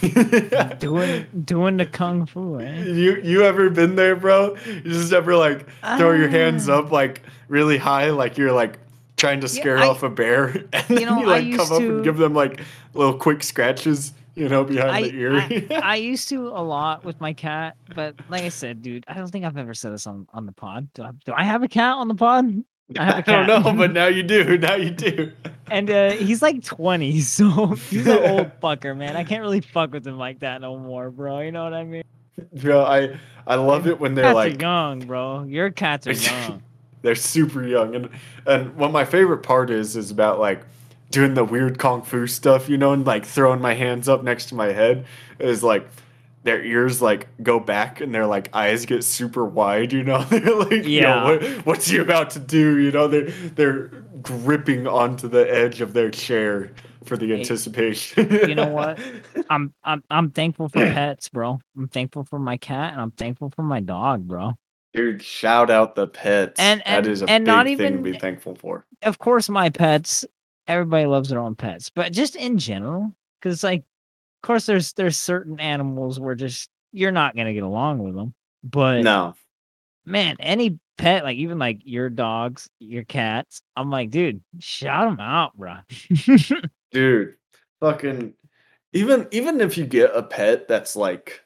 doing 0.78 1.26
doing 1.44 1.76
the 1.76 1.86
kung 1.86 2.26
fu, 2.26 2.60
eh? 2.60 2.84
You 2.84 3.16
you 3.22 3.42
ever 3.44 3.70
been 3.70 3.96
there, 3.96 4.16
bro? 4.16 4.56
You 4.66 4.80
just 4.82 5.12
ever 5.12 5.36
like 5.36 5.66
throw 5.98 6.12
your 6.12 6.28
hands 6.28 6.68
Ah. 6.68 6.78
up 6.80 6.90
like 6.90 7.22
really 7.48 7.78
high, 7.78 8.10
like 8.10 8.38
you're 8.38 8.52
like 8.52 8.78
trying 9.16 9.40
to 9.40 9.46
Yeah, 9.46 9.60
scare 9.60 9.78
I- 9.78 9.86
off 9.88 10.02
a 10.02 10.10
bear, 10.10 10.46
and 10.72 10.88
you 10.88 10.96
then 10.96 11.06
know, 11.06 11.20
you 11.20 11.26
like 11.26 11.42
come 11.42 11.50
used 11.52 11.72
up 11.72 11.80
and 11.82 12.04
give 12.04 12.16
them 12.16 12.34
like 12.34 12.60
little 12.94 13.14
quick 13.18 13.42
scratches, 13.42 14.12
you 14.34 14.48
know, 14.48 14.64
behind 14.64 14.90
I, 14.90 15.02
the 15.02 15.14
ear. 15.14 15.34
I, 15.34 15.68
I 15.82 15.96
used 15.96 16.28
to 16.30 16.48
a 16.48 16.62
lot 16.62 17.04
with 17.04 17.20
my 17.20 17.32
cat, 17.32 17.76
but 17.94 18.14
like 18.28 18.42
I 18.42 18.48
said, 18.48 18.82
dude, 18.82 19.04
I 19.06 19.14
don't 19.14 19.28
think 19.28 19.44
I've 19.44 19.56
ever 19.56 19.74
said 19.74 19.92
this 19.92 20.06
on, 20.06 20.26
on 20.32 20.46
the 20.46 20.52
pod. 20.52 20.88
Do 20.94 21.02
I, 21.02 21.10
do 21.24 21.32
I 21.36 21.44
have 21.44 21.62
a 21.62 21.68
cat 21.68 21.94
on 21.94 22.08
the 22.08 22.14
pod? 22.14 22.64
I 22.98 23.04
have 23.04 23.18
a 23.18 23.22
don't 23.22 23.46
know, 23.46 23.72
but 23.72 23.92
now 23.92 24.06
you 24.06 24.22
do. 24.22 24.58
Now 24.64 24.74
you 24.74 24.90
do. 24.90 25.32
And 25.70 25.90
uh, 25.90 26.10
he's 26.12 26.42
like 26.42 26.62
20, 26.62 27.20
so 27.20 27.74
he's 27.74 28.06
an 28.06 28.18
old 28.30 28.60
fucker, 28.60 28.96
man. 28.96 29.16
I 29.16 29.24
can't 29.24 29.42
really 29.42 29.60
fuck 29.60 29.92
with 29.92 30.06
him 30.06 30.18
like 30.18 30.40
that 30.40 30.60
no 30.60 30.78
more, 30.78 31.10
bro. 31.10 31.40
You 31.40 31.52
know 31.52 31.64
what 31.64 31.74
I 31.74 31.84
mean? 31.84 32.04
Bro, 32.52 32.84
I 32.84 33.18
I 33.46 33.54
love 33.56 33.86
it 33.86 34.00
when 34.00 34.14
they're 34.14 34.24
Cats 34.24 34.34
like 34.34 34.60
young, 34.60 35.00
bro. 35.00 35.44
Your 35.44 35.70
cats 35.70 36.06
are 36.06 36.12
young. 36.12 36.62
they're 37.02 37.14
super 37.14 37.64
young 37.64 37.94
and 37.94 38.08
and 38.46 38.74
what 38.76 38.90
my 38.90 39.04
favorite 39.04 39.38
part 39.38 39.70
is 39.70 39.94
is 39.96 40.10
about 40.10 40.40
like 40.40 40.64
doing 41.14 41.34
the 41.34 41.44
weird 41.44 41.78
kung 41.78 42.02
fu 42.02 42.26
stuff 42.26 42.68
you 42.68 42.76
know 42.76 42.92
and 42.92 43.06
like 43.06 43.24
throwing 43.24 43.60
my 43.60 43.74
hands 43.74 44.08
up 44.08 44.22
next 44.22 44.46
to 44.46 44.54
my 44.54 44.66
head 44.72 45.06
is 45.38 45.62
like 45.62 45.86
their 46.42 46.62
ears 46.62 47.00
like 47.00 47.26
go 47.42 47.58
back 47.58 48.00
and 48.02 48.14
their 48.14 48.26
like 48.26 48.50
eyes 48.52 48.84
get 48.84 49.02
super 49.02 49.44
wide 49.44 49.92
you 49.92 50.02
know 50.02 50.22
they're 50.30 50.54
like 50.56 50.84
Yeah. 50.84 51.00
yeah 51.00 51.24
what, 51.24 51.42
what's 51.66 51.86
he 51.88 51.96
about 51.98 52.30
to 52.30 52.38
do 52.38 52.78
you 52.78 52.90
know 52.90 53.08
they're 53.08 53.30
they're 53.54 53.88
gripping 54.22 54.86
onto 54.86 55.28
the 55.28 55.50
edge 55.52 55.80
of 55.80 55.92
their 55.94 56.10
chair 56.10 56.70
for 57.04 57.16
the 57.16 57.34
anticipation 57.34 58.30
you 58.48 58.54
know 58.54 58.68
what? 58.68 58.98
I'm 59.50 59.72
I'm 59.84 60.02
I'm 60.10 60.30
thankful 60.30 60.70
for 60.70 60.78
pets, 60.80 61.28
bro. 61.28 61.60
I'm 61.76 61.88
thankful 61.88 62.24
for 62.24 62.38
my 62.38 62.56
cat 62.56 62.92
and 62.94 63.00
I'm 63.02 63.10
thankful 63.10 63.50
for 63.54 63.62
my 63.62 63.80
dog, 63.80 64.26
bro. 64.26 64.54
dude 64.94 65.22
shout 65.22 65.68
out 65.70 65.94
the 65.96 66.06
pets 66.06 66.58
And- 66.58 66.80
that 66.80 66.98
and- 67.04 67.06
is 67.06 67.20
a 67.22 67.28
and 67.28 67.44
big 67.44 67.46
not 67.46 67.66
thing 67.66 67.96
to 67.98 68.02
be 68.02 68.18
thankful 68.18 68.54
for 68.54 68.86
of 69.02 69.18
course 69.18 69.48
my 69.50 69.68
pets 69.68 70.24
everybody 70.66 71.06
loves 71.06 71.28
their 71.28 71.40
own 71.40 71.54
pets 71.54 71.90
but 71.90 72.12
just 72.12 72.36
in 72.36 72.58
general 72.58 73.12
because 73.40 73.62
like 73.62 73.80
of 73.80 74.46
course 74.46 74.66
there's 74.66 74.92
there's 74.94 75.16
certain 75.16 75.60
animals 75.60 76.18
where 76.18 76.34
just 76.34 76.70
you're 76.92 77.12
not 77.12 77.36
gonna 77.36 77.52
get 77.52 77.62
along 77.62 77.98
with 77.98 78.14
them 78.14 78.34
but 78.62 79.02
no. 79.02 79.34
man 80.04 80.36
any 80.40 80.78
pet 80.96 81.24
like 81.24 81.36
even 81.36 81.58
like 81.58 81.80
your 81.84 82.08
dogs 82.08 82.68
your 82.78 83.04
cats 83.04 83.62
i'm 83.76 83.90
like 83.90 84.10
dude 84.10 84.40
shout 84.60 85.08
them 85.08 85.20
out 85.20 85.56
bro 85.56 85.76
dude 86.92 87.34
fucking 87.80 88.32
even 88.92 89.26
even 89.32 89.60
if 89.60 89.76
you 89.76 89.84
get 89.84 90.10
a 90.14 90.22
pet 90.22 90.68
that's 90.68 90.94
like 90.94 91.42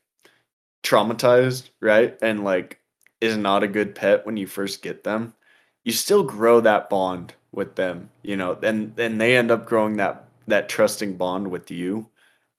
traumatized 0.83 1.71
right 1.81 2.19
and 2.23 2.45
like 2.45 2.79
is 3.21 3.37
not 3.37 3.63
a 3.63 3.69
good 3.69 3.95
pet 3.95 4.25
when 4.25 4.37
you 4.37 4.47
first 4.47 4.83
get 4.83 5.03
them 5.03 5.33
you 5.83 5.93
still 5.93 6.23
grow 6.23 6.61
that 6.61 6.91
bond 6.91 7.35
with 7.53 7.75
them, 7.77 8.11
you 8.23 8.37
know, 8.37 8.59
and 8.63 8.95
then 8.97 9.19
they 9.19 9.37
end 9.37 9.51
up 9.51 9.67
growing 9.67 9.97
that 9.97 10.25
that 10.47 10.69
trusting 10.69 11.17
bond 11.17 11.51
with 11.51 11.71
you, 11.71 12.09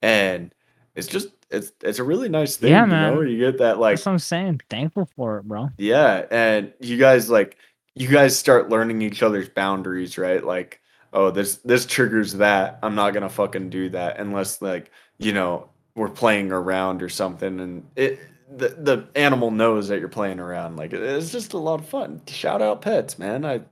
and 0.02 0.54
it's 0.94 1.06
just 1.06 1.28
it's 1.50 1.72
it's 1.82 1.98
a 1.98 2.04
really 2.04 2.28
nice 2.28 2.56
thing, 2.56 2.70
Yeah, 2.70 2.84
you 2.84 2.90
know. 2.90 3.20
You 3.22 3.38
get 3.38 3.58
that 3.58 3.78
like 3.78 3.96
That's 3.96 4.06
what 4.06 4.12
I'm 4.12 4.18
saying. 4.18 4.60
Thankful 4.70 5.08
for 5.16 5.38
it, 5.38 5.44
bro. 5.44 5.70
yeah, 5.78 6.26
and 6.30 6.72
you 6.80 6.96
guys 6.96 7.28
like 7.30 7.56
you 7.94 8.08
guys 8.08 8.38
start 8.38 8.68
learning 8.68 9.02
each 9.02 9.22
other's 9.22 9.48
boundaries, 9.48 10.16
right? 10.16 10.44
Like, 10.44 10.80
oh, 11.12 11.30
this 11.30 11.56
this 11.56 11.86
triggers 11.86 12.34
that. 12.34 12.78
I'm 12.82 12.94
not 12.94 13.14
gonna 13.14 13.28
fucking 13.28 13.70
do 13.70 13.90
that 13.90 14.18
unless 14.18 14.62
like 14.62 14.90
you 15.18 15.32
know 15.32 15.68
we're 15.96 16.08
playing 16.08 16.52
around 16.52 17.02
or 17.02 17.08
something, 17.08 17.58
and 17.60 17.86
it 17.96 18.20
the 18.56 18.68
the 18.68 19.08
animal 19.16 19.50
knows 19.50 19.88
that 19.88 19.98
you're 20.00 20.08
playing 20.08 20.38
around. 20.40 20.76
Like 20.76 20.92
it's 20.92 21.32
just 21.32 21.52
a 21.52 21.58
lot 21.58 21.80
of 21.80 21.86
fun. 21.86 22.20
Shout 22.28 22.62
out 22.62 22.82
pets, 22.82 23.18
man. 23.18 23.44
I 23.44 23.62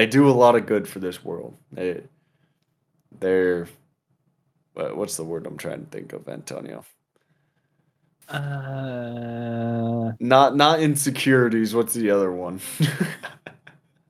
they 0.00 0.06
do 0.06 0.30
a 0.30 0.32
lot 0.32 0.56
of 0.56 0.64
good 0.64 0.88
for 0.88 0.98
this 0.98 1.22
world. 1.22 1.58
They 1.72 2.00
they're 3.20 3.68
what's 4.74 5.16
the 5.18 5.24
word 5.24 5.46
I'm 5.46 5.58
trying 5.58 5.84
to 5.84 5.90
think 5.90 6.14
of, 6.14 6.26
Antonio? 6.26 6.84
Uh, 8.28 10.12
Not 10.20 10.56
not 10.56 10.80
insecurities. 10.80 11.74
What's 11.74 11.92
the 11.94 12.10
other 12.10 12.32
one? 12.32 12.60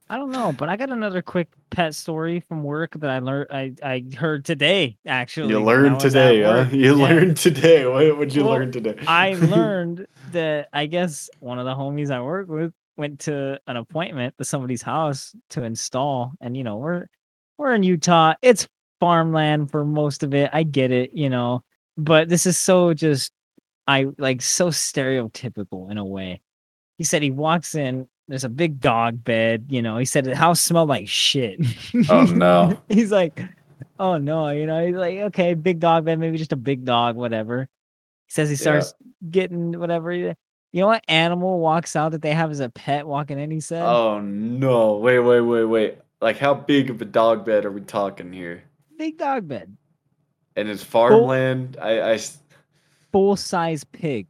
I 0.09 0.17
don't 0.19 0.33
know, 0.33 0.53
but 0.53 0.69
I 0.69 0.77
got 0.77 0.91
another 0.91 1.23
quick 1.23 1.49
pet 1.71 1.95
story 1.95 2.41
from 2.49 2.65
work 2.65 2.95
that 3.01 3.11
I 3.11 3.19
learned. 3.21 3.49
I 3.51 3.75
I 3.83 4.05
heard 4.17 4.45
today 4.45 4.99
actually. 5.07 5.49
You 5.51 5.65
learned 5.65 6.01
today, 6.01 6.43
huh? 6.43 6.67
You 6.73 6.95
Yeah. 6.95 7.09
learned 7.09 7.37
today. 7.37 7.87
What 7.87 8.19
would 8.19 8.35
you 8.35 8.43
Well, 8.43 8.53
learn 8.53 8.73
today? 8.73 8.99
I 9.07 9.35
learned 9.37 10.07
that 10.29 10.69
I 10.73 10.87
guess 10.87 11.31
one 11.41 11.59
of 11.59 11.65
the 11.67 11.75
homies 11.75 12.11
I 12.11 12.21
work 12.23 12.49
with 12.49 12.73
went 13.01 13.19
to 13.21 13.59
an 13.67 13.77
appointment 13.77 14.35
to 14.39 14.45
somebody's 14.45 14.83
house 14.83 15.35
to 15.51 15.65
install, 15.65 16.33
and 16.41 16.57
you 16.57 16.63
know 16.63 16.77
we're 16.77 17.07
we're 17.59 17.75
in 17.75 17.83
Utah. 17.83 18.35
It's 18.43 18.69
farmland 19.01 19.71
for 19.71 19.85
most 19.85 20.23
of 20.23 20.35
it. 20.35 20.51
I 20.53 20.63
get 20.63 20.93
it, 20.93 21.13
you 21.15 21.31
know, 21.31 21.63
but 21.97 22.29
this 22.29 22.47
is 22.47 22.57
so 22.59 22.95
just 22.95 23.33
I 23.89 24.07
like 24.19 24.43
so 24.43 24.69
stereotypical 24.69 25.91
in 25.91 25.99
a 25.99 26.05
way. 26.05 26.41
He 26.99 27.05
said 27.05 27.23
he 27.23 27.31
walks 27.31 27.75
in. 27.75 28.07
There's 28.29 28.45
a 28.45 28.49
big 28.49 28.79
dog 28.79 29.25
bed, 29.25 29.67
you 29.71 29.83
know. 29.83 29.97
He 29.99 30.05
said 30.05 30.25
the 30.25 30.37
house 30.37 30.61
smelled 30.61 30.89
like 30.89 31.09
shit. 31.09 31.61
Oh, 32.09 32.25
no. 32.25 32.81
he's 32.89 33.11
like, 33.11 33.43
oh 33.99 34.19
no, 34.19 34.51
you 34.51 34.67
know. 34.67 34.87
He's 34.87 34.95
like, 34.95 35.19
okay, 35.19 35.55
big 35.55 35.81
dog 35.81 36.05
bed, 36.05 36.19
maybe 36.21 36.39
just 36.39 36.53
a 36.53 36.57
big 36.57 36.85
dog, 36.85 37.17
whatever. 37.17 37.67
He 38.27 38.33
says 38.33 38.49
he 38.49 38.55
Yeah. 38.55 38.61
starts 38.61 38.95
getting 39.29 39.79
whatever. 39.81 40.37
You 40.73 40.83
know 40.83 40.87
what 40.87 41.05
animal 41.09 41.59
walks 41.59 41.97
out 41.97 42.13
that 42.13 42.23
they 42.23 42.33
have 42.33 42.51
as 42.51 42.61
a 42.61 42.69
pet 42.69 43.07
walking 43.07 43.39
in? 43.41 43.51
He 43.51 43.61
said, 43.61 43.83
Oh 43.83 44.21
no! 44.21 44.97
Wait, 44.97 45.19
wait, 45.19 45.41
wait, 45.41 45.65
wait. 45.65 45.99
Like, 46.21 46.39
how 46.39 46.55
big 46.55 46.91
of 46.91 47.01
a 47.03 47.05
dog 47.05 47.45
bed 47.45 47.65
are 47.65 47.71
we 47.71 47.81
talking 47.81 48.33
here? 48.33 48.65
big 48.99 49.17
dog 49.17 49.49
bed, 49.49 49.75
And 50.57 50.69
it's 50.69 50.85
farmland. 50.85 51.79
i 51.81 52.13
i 52.13 52.19
full 53.11 53.35
size 53.35 53.83
pig. 53.83 54.27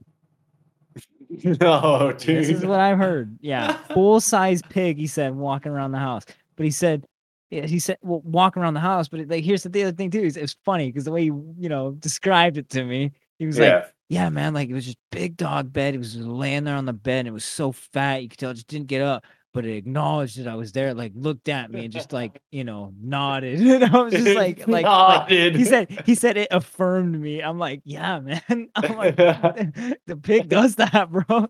no, 1.60 2.14
dude. 2.16 2.44
This 2.44 2.48
is 2.50 2.64
what 2.64 2.78
I've 2.78 2.98
heard. 2.98 3.36
Yeah, 3.40 3.72
full 3.94 4.20
size 4.20 4.62
pig. 4.68 4.96
He 4.96 5.08
said 5.08 5.34
walking 5.34 5.72
around 5.72 5.90
the 5.92 5.98
house, 5.98 6.24
but 6.56 6.64
he 6.64 6.70
said, 6.70 7.04
yeah, 7.50 7.66
he 7.66 7.80
said, 7.80 7.98
well, 8.02 8.20
walking 8.24 8.62
around 8.62 8.74
the 8.74 8.80
house. 8.80 9.08
But 9.08 9.28
like, 9.28 9.42
here's 9.42 9.64
the 9.64 9.82
other 9.82 9.92
thing 9.92 10.10
too. 10.10 10.22
Is 10.22 10.36
it's 10.36 10.56
funny 10.64 10.86
because 10.86 11.04
the 11.04 11.10
way 11.10 11.22
you 11.24 11.54
you 11.58 11.68
know 11.68 11.92
described 11.92 12.56
it 12.58 12.68
to 12.70 12.84
me, 12.84 13.10
he 13.40 13.46
was 13.46 13.58
like, 13.58 13.92
yeah, 14.10 14.28
man, 14.28 14.52
like 14.54 14.68
it 14.68 14.74
was 14.74 14.86
just 14.86 14.98
big 15.12 15.36
dog 15.36 15.72
bed. 15.72 15.94
It 15.94 15.98
was 15.98 16.16
laying 16.16 16.64
there 16.64 16.74
on 16.74 16.84
the 16.84 16.92
bed. 16.92 17.20
And 17.20 17.28
it 17.28 17.30
was 17.30 17.44
so 17.44 17.70
fat, 17.70 18.22
you 18.22 18.28
could 18.28 18.40
tell 18.40 18.50
it 18.50 18.54
just 18.54 18.66
didn't 18.66 18.88
get 18.88 19.02
up. 19.02 19.24
But 19.54 19.64
it 19.64 19.76
acknowledged 19.76 20.38
that 20.38 20.48
I 20.48 20.56
was 20.56 20.72
there, 20.72 20.94
like 20.94 21.12
looked 21.14 21.48
at 21.48 21.70
me 21.70 21.84
and 21.84 21.92
just 21.92 22.12
like 22.12 22.40
you 22.50 22.64
know 22.64 22.92
nodded. 23.00 23.60
And 23.82 23.84
I 23.84 24.02
was 24.02 24.12
just 24.12 24.36
like, 24.36 24.58
like, 24.66 24.84
like 24.84 25.28
he 25.28 25.64
said, 25.64 26.02
he 26.06 26.16
said 26.16 26.36
it 26.36 26.48
affirmed 26.50 27.20
me. 27.20 27.40
I'm 27.40 27.58
like, 27.58 27.82
yeah, 27.84 28.18
man. 28.18 28.42
I'm 28.74 28.96
like, 28.96 29.16
the 29.16 30.18
pig 30.20 30.48
does 30.48 30.74
that, 30.76 31.10
bro. 31.10 31.48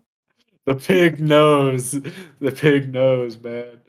the 0.65 0.75
pig 0.75 1.19
knows. 1.19 1.91
The 1.91 2.51
pig 2.51 2.93
knows, 2.93 3.39
man. 3.39 3.81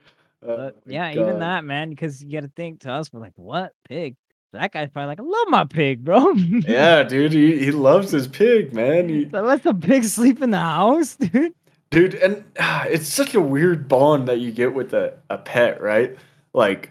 Oh 0.47 0.73
yeah, 0.87 1.13
even 1.13 1.41
that, 1.41 1.65
man, 1.65 1.91
because 1.91 2.23
you 2.23 2.33
got 2.33 2.47
to 2.47 2.53
think 2.57 2.81
to 2.81 2.91
us, 2.91 3.13
we're 3.13 3.21
like, 3.21 3.35
what 3.37 3.73
pig? 3.87 4.17
That 4.53 4.73
guy's 4.73 4.91
probably 4.91 5.09
like, 5.09 5.21
I 5.21 5.23
love 5.23 5.49
my 5.49 5.65
pig, 5.65 6.05
bro. 6.05 6.33
Yeah, 6.37 7.03
dude. 7.05 7.33
He, 7.33 7.59
he 7.59 7.71
loves 7.71 8.11
his 8.11 8.29
pig, 8.29 8.73
man. 8.75 9.09
He, 9.09 9.29
So 9.31 9.41
let 9.43 9.63
the 9.63 9.75
pig 9.75 10.05
sleep 10.05 10.43
in 10.43 10.51
the 10.51 10.59
house, 10.59 11.17
dude. 11.33 11.55
dude 11.91 12.15
and 12.17 12.45
ah, 12.61 12.85
it's 12.85 13.09
such 13.09 13.35
a 13.35 13.41
weird 13.41 13.89
bond 13.89 14.29
that 14.29 14.41
you 14.41 14.51
get 14.53 14.75
with 14.75 14.93
a, 14.95 15.15
a 15.31 15.37
pet 15.39 15.81
right 15.83 16.17
like 16.55 16.91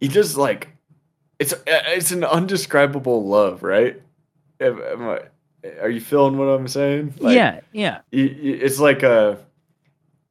you 0.00 0.08
just 0.08 0.36
like 0.36 0.68
it's 1.38 1.52
uh, 1.52 1.58
it's 1.66 2.10
an 2.10 2.24
undescribable 2.24 3.24
love 3.26 3.62
right 3.62 4.00
Am- 4.60 4.80
am 4.82 5.08
I- 5.08 5.20
are 5.80 5.90
you 5.90 6.00
feeling 6.00 6.38
what 6.38 6.46
i'm 6.46 6.66
saying 6.68 7.14
like, 7.18 7.34
yeah, 7.36 7.60
yeah. 7.72 8.00
you, 8.10 8.24
you- 8.24 8.54
it's 8.62 8.78
like 8.80 9.02
a 9.04 9.38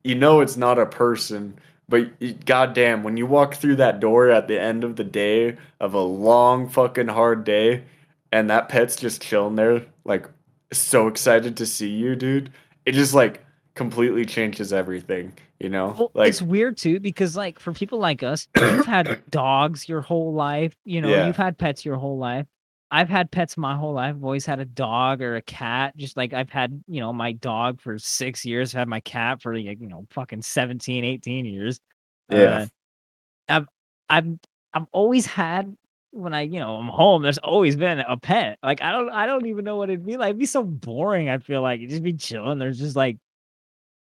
you 0.04 0.16
know 0.16 0.42
it's 0.42 0.58
not 0.58 0.78
a 0.80 0.86
person 0.86 1.58
but 1.88 2.46
goddamn 2.46 3.04
when 3.04 3.18
you 3.18 3.26
walk 3.26 3.56
through 3.56 3.76
that 3.76 4.00
door 4.00 4.30
at 4.30 4.48
the 4.48 4.60
end 4.60 4.84
of 4.84 4.96
the 4.96 5.04
day 5.04 5.56
of 5.80 5.94
a 5.94 6.02
long 6.02 6.68
fucking 6.70 7.08
hard 7.08 7.44
day 7.44 7.84
and 8.32 8.50
that 8.50 8.70
pet's 8.70 8.96
just 8.96 9.22
chilling 9.22 9.56
there 9.56 9.84
like 10.04 10.28
so 10.72 11.08
excited 11.08 11.56
to 11.58 11.66
see 11.66 11.90
you 11.90 12.16
dude 12.16 12.52
it 12.86 12.94
just 12.94 13.14
like 13.14 13.46
completely 13.76 14.26
changes 14.26 14.74
everything 14.74 15.32
you 15.60 15.70
know 15.70 15.96
Well, 15.98 16.12
like 16.14 16.30
it's 16.30 16.42
weird 16.42 16.78
too 16.78 17.00
because 17.00 17.38
like 17.38 17.60
for 17.60 17.72
people 17.72 18.00
like 18.00 18.24
us, 18.24 18.48
you've 18.60 18.86
had 18.86 19.22
dogs 19.30 19.88
your 19.88 20.02
whole 20.02 20.34
life. 20.34 20.76
You 20.84 21.02
know, 21.02 21.10
Yeah. 21.10 21.28
you've 21.28 21.38
had 21.38 21.58
pets 21.58 21.86
your 21.86 21.96
whole 21.96 22.18
life. 22.18 22.46
I've 22.92 23.10
had 23.10 23.32
pets 23.32 23.58
my 23.58 23.76
whole 23.76 23.94
life. 23.94 24.16
I've 24.16 24.24
always 24.24 24.46
had 24.46 24.60
a 24.60 24.66
dog 24.66 25.22
or 25.22 25.36
a 25.36 25.42
cat. 25.42 25.98
Just 25.98 26.16
like 26.16 26.34
I've 26.34 26.50
had, 26.50 26.84
you 26.88 27.00
know, 27.00 27.12
my 27.12 27.34
dog 27.34 27.82
for 27.82 27.98
six 27.98 28.46
years. 28.46 28.74
I've 28.74 28.80
had 28.80 28.88
my 28.88 29.00
cat 29.02 29.42
for 29.42 29.56
like, 29.56 29.80
you 29.82 29.88
know, 29.88 30.06
fucking 30.12 30.44
17, 30.44 31.04
18 31.04 31.46
years. 31.46 31.80
Yeah. 32.30 32.38
Uh, 32.38 32.66
I've 33.50 33.68
I've 34.10 34.40
I've 34.74 34.86
always 34.92 35.26
had 35.26 35.76
when 36.12 36.34
I, 36.34 36.42
you 36.42 36.60
know, 36.60 36.78
I'm 36.78 36.88
home, 36.88 37.24
there's 37.24 37.38
always 37.40 37.76
been 37.76 38.00
a 38.00 38.18
pet. 38.18 38.58
Like 38.64 38.82
I 38.82 38.92
don't 38.92 39.10
I 39.10 39.26
don't 39.26 39.46
even 39.48 39.66
know 39.66 39.76
what 39.76 39.90
it'd 39.90 40.06
be 40.06 40.18
like. 40.18 40.30
It'd 40.30 40.40
be 40.40 40.46
so 40.46 40.64
boring, 40.64 41.30
I 41.30 41.40
feel 41.40 41.62
like. 41.62 41.82
You'd 41.82 41.90
just 41.90 42.04
be 42.04 42.14
chilling. 42.14 42.60
There's 42.60 42.80
just 42.80 42.96
like 42.96 43.18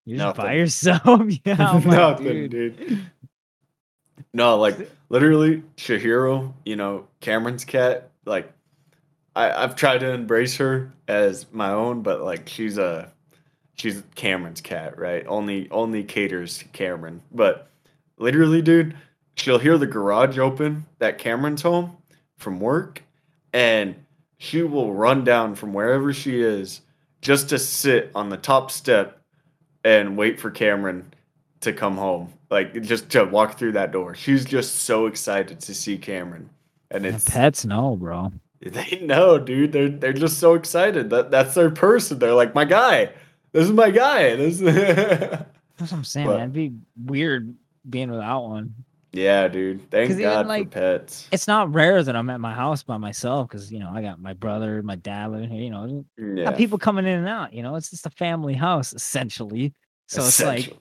you're 0.06 0.18
just 0.18 0.38
by 0.38 0.54
yourself. 0.54 1.22
yeah. 1.46 1.74
Like, 1.74 1.86
Nothing, 1.86 2.50
dude. 2.50 2.78
dude. 2.78 3.12
No, 4.34 4.58
like 4.58 4.90
literally, 5.10 5.64
Shahiro, 5.78 6.54
you 6.66 6.76
know, 6.76 7.08
Cameron's 7.20 7.66
cat, 7.66 8.12
like 8.26 8.52
I, 9.40 9.64
I've 9.64 9.76
tried 9.76 10.00
to 10.00 10.12
embrace 10.12 10.58
her 10.58 10.92
as 11.08 11.46
my 11.54 11.72
own, 11.72 12.02
but 12.02 12.22
like 12.22 12.50
she's 12.50 12.78
a 12.78 13.10
she's 13.76 14.04
Cameron's 14.16 14.60
cat, 14.60 15.00
right? 15.00 15.26
Only 15.28 15.70
only 15.72 16.04
caters 16.04 16.58
to 16.58 16.66
Cameron. 16.66 17.22
But 17.32 17.70
literally, 18.18 18.62
dude, 18.62 18.98
she'll 19.36 19.60
hear 19.60 19.78
the 19.78 19.88
garage 19.88 20.38
open 20.38 20.86
that 21.00 21.20
Cameron's 21.20 21.62
home 21.62 21.96
from 22.38 22.60
work, 22.60 23.02
and 23.54 23.96
she 24.40 24.62
will 24.62 24.94
run 24.94 25.24
down 25.24 25.56
from 25.56 25.72
wherever 25.72 26.12
she 26.12 26.42
is 26.42 26.82
just 27.22 27.48
to 27.50 27.60
sit 27.60 28.12
on 28.16 28.28
the 28.28 28.38
top 28.38 28.72
step 28.72 29.22
and 29.86 30.18
wait 30.18 30.38
for 30.38 30.52
Cameron 30.52 31.14
to 31.62 31.72
come 31.72 31.96
home. 31.96 32.34
Like 32.50 32.82
just 32.82 33.10
to 33.12 33.24
walk 33.24 33.58
through 33.58 33.72
that 33.74 33.94
door. 33.94 34.16
She's 34.16 34.44
just 34.44 34.80
so 34.80 35.06
excited 35.06 35.62
to 35.62 35.74
see 35.74 35.98
Cameron. 35.98 36.50
And 36.92 37.06
it's 37.06 37.30
pets 37.30 37.64
know, 37.64 37.96
bro. 37.96 38.34
they 38.66 39.00
know, 39.02 39.38
dude. 39.40 39.72
They're 39.72 39.90
they're 39.90 40.14
just 40.14 40.40
so 40.40 40.54
excited. 40.54 41.10
That 41.10 41.32
that's 41.32 41.54
their 41.56 41.70
person. 41.72 42.20
They're 42.20 42.34
like, 42.34 42.54
my 42.56 42.66
guy. 42.66 43.12
This 43.52 43.66
is 43.66 43.72
my 43.72 43.90
guy. 43.90 44.36
This 44.36 44.60
That's 44.60 45.92
what 45.92 45.94
I'm 45.94 46.04
saying, 46.04 46.28
But- 46.28 46.34
man. 46.38 46.42
It'd 46.42 46.54
be 46.54 46.74
weird 47.06 47.56
being 47.90 48.12
without 48.12 48.44
one. 48.44 48.76
Yeah, 49.12 49.48
dude. 49.48 49.90
Thank 49.90 50.10
'Cause 50.12 50.20
even, 50.20 50.32
God 50.32 50.46
like, 50.46 50.66
for 50.66 50.80
pets. 50.80 51.28
It's 51.32 51.48
not 51.48 51.74
rare 51.74 52.04
that 52.04 52.16
I'm 52.16 52.30
at 52.30 52.40
my 52.40 52.54
house 52.54 52.84
by 52.84 52.98
myself 52.98 53.48
because 53.48 53.72
you 53.72 53.80
know 53.80 53.90
I 53.92 54.04
got 54.04 54.22
my 54.22 54.34
brother, 54.34 54.84
my 54.84 54.98
dad 54.98 55.32
living 55.32 55.50
here. 55.50 55.64
You 55.64 55.70
know, 55.72 56.06
mm, 56.20 56.38
Yeah. 56.38 56.44
got 56.44 56.58
people 56.58 56.78
coming 56.78 57.06
in 57.08 57.18
and 57.18 57.28
out. 57.28 57.52
You 57.54 57.64
know, 57.64 57.76
it's 57.76 57.90
just 57.90 58.06
a 58.06 58.12
family 58.12 58.54
house 58.54 58.94
essentially. 58.94 59.74
So 60.08 60.22
it's 60.24 60.44
like, 60.44 60.78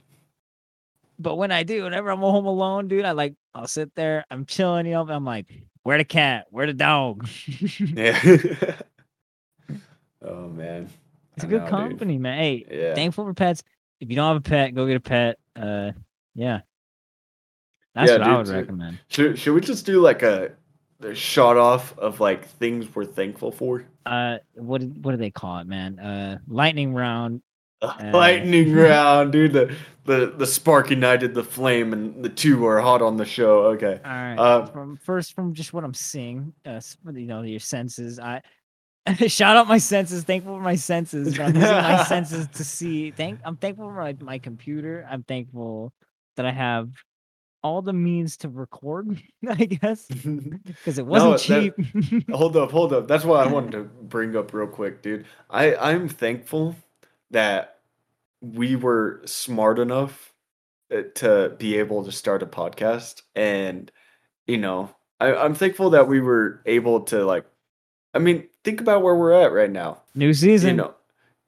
but 1.19 1.37
when 1.37 1.51
I 1.53 1.63
do, 1.63 1.85
whenever 1.85 2.11
I'm 2.11 2.19
home 2.21 2.45
alone, 2.47 2.89
dude, 2.89 3.05
I 3.07 3.13
like 3.13 3.35
I'll 3.55 3.67
sit 3.67 3.95
there, 3.95 4.25
I'm 4.31 4.45
chilling, 4.45 4.85
you 4.87 4.93
know, 4.93 5.09
I'm 5.09 5.25
like, 5.25 5.47
where 5.83 5.99
the 5.99 6.05
cat? 6.05 6.47
Where 6.51 6.67
the 6.67 6.75
dog? 6.75 7.29
Yeah. 7.79 8.19
oh 10.23 10.49
man. 10.49 10.89
a 11.39 11.43
I 11.45 11.47
good 11.47 11.51
know, 11.51 11.59
dude. 11.61 11.69
company, 11.71 12.19
man. 12.19 12.39
Hey, 12.39 12.67
Yeah. 12.71 12.95
thankful 12.95 13.25
for 13.25 13.35
pets. 13.35 13.63
If 14.01 14.11
you 14.11 14.17
don't 14.17 14.29
have 14.29 14.37
a 14.37 14.41
pet, 14.41 14.75
go 14.75 14.87
get 14.87 14.97
a 14.97 15.01
pet. 15.01 15.39
Uh, 15.57 15.93
yeah, 16.35 16.61
that's 17.95 18.11
Yeah, 18.11 18.19
what 18.19 18.23
I 18.29 18.37
would 18.37 18.47
so- 18.47 18.55
recommend. 18.55 18.99
Should 19.09 19.39
should 19.39 19.55
we 19.55 19.61
just 19.61 19.85
do 19.87 20.01
like 20.01 20.23
a, 20.23 20.53
a 21.01 21.15
shot 21.15 21.57
off 21.57 21.99
of 21.99 22.21
like 22.21 22.47
things 22.47 22.95
we're 22.95 23.05
thankful 23.05 23.51
for? 23.51 23.85
Uh, 24.07 24.39
what 24.55 24.83
what 24.83 25.11
do 25.13 25.17
they 25.17 25.31
call 25.31 25.59
it, 25.59 25.67
man? 25.67 25.99
Uh, 25.99 26.39
lightning 26.47 26.95
round. 26.95 27.43
Uh, 27.81 27.95
lightning 28.13 28.73
round, 28.73 29.33
dude. 29.33 29.53
The 29.53 29.75
the 30.05 30.35
the 30.37 30.47
spark 30.47 30.91
ignited 30.91 31.35
the 31.35 31.45
flame, 31.45 31.93
and 31.93 32.25
the 32.25 32.29
two 32.29 32.67
are 32.67 32.81
hot 32.81 33.03
on 33.03 33.17
the 33.17 33.27
show. 33.27 33.65
Okay. 33.67 34.01
All 34.05 34.11
right. 34.11 34.37
Uh, 34.37 34.67
from 34.67 34.97
first, 34.97 35.35
from 35.35 35.55
just 35.55 35.73
what 35.73 35.85
I'm 35.85 35.95
seeing, 35.95 36.53
uh, 36.67 36.81
you 37.07 37.27
know, 37.27 37.43
your 37.43 37.61
senses. 37.61 38.19
I 38.19 38.43
shout 39.27 39.57
out 39.57 39.69
my 39.69 39.79
senses. 39.79 40.25
Thankful 40.25 40.57
for 40.57 40.63
my 40.63 40.75
senses. 40.77 41.39
I'm 41.39 41.55
using 41.55 41.71
my 41.71 42.05
senses 42.09 42.49
to 42.55 42.65
see. 42.65 43.11
Thank. 43.11 43.41
I'm 43.45 43.57
thankful 43.57 43.87
for 43.87 43.95
my, 43.95 44.17
my 44.21 44.39
computer. 44.39 45.07
I'm 45.09 45.23
thankful 45.23 45.93
that 46.37 46.47
I 46.47 46.53
have 46.53 46.91
all 47.63 47.83
the 47.83 47.93
means 47.93 48.37
to 48.39 48.49
record. 48.49 49.23
I 49.49 49.55
guess 49.57 50.07
because 50.07 50.99
it 50.99 51.07
wasn't 51.07 51.75
that- 51.77 52.13
cheap. 52.13 52.31
hold 52.31 52.57
up, 52.57 52.71
hold 52.71 52.93
up. 52.93 53.09
That's 53.09 53.25
what 53.25 53.47
I 53.47 53.51
wanted 53.51 53.73
to 53.73 53.83
bring 53.85 54.37
up 54.37 54.53
real 54.53 54.67
quick, 54.67 55.03
dude. 55.03 55.27
I 55.51 55.75
I'm 55.77 56.09
thankful 56.09 56.77
that 57.31 57.79
we 58.41 58.77
were 58.77 59.23
smart 59.25 59.79
enough 59.79 60.33
uh, 60.93 61.03
to 61.17 61.55
be 61.59 61.77
able 61.77 62.05
to 62.05 62.13
start 62.13 62.43
a 62.43 62.47
podcast, 62.47 63.23
and 63.35 63.91
you 64.47 64.59
know, 64.59 64.91
I, 65.21 65.35
I'm 65.35 65.55
thankful 65.55 65.91
that 65.91 66.09
we 66.09 66.21
were 66.21 66.63
able 66.67 67.03
to 67.03 67.25
like. 67.25 67.45
I 68.15 68.21
mean, 68.21 68.49
think 68.65 68.81
about 68.81 69.03
where 69.03 69.15
we're 69.15 69.33
at 69.33 69.53
right 69.53 69.71
now. 69.71 70.03
New 70.15 70.33
season. 70.33 70.71
You 70.71 70.77
know, 70.77 70.95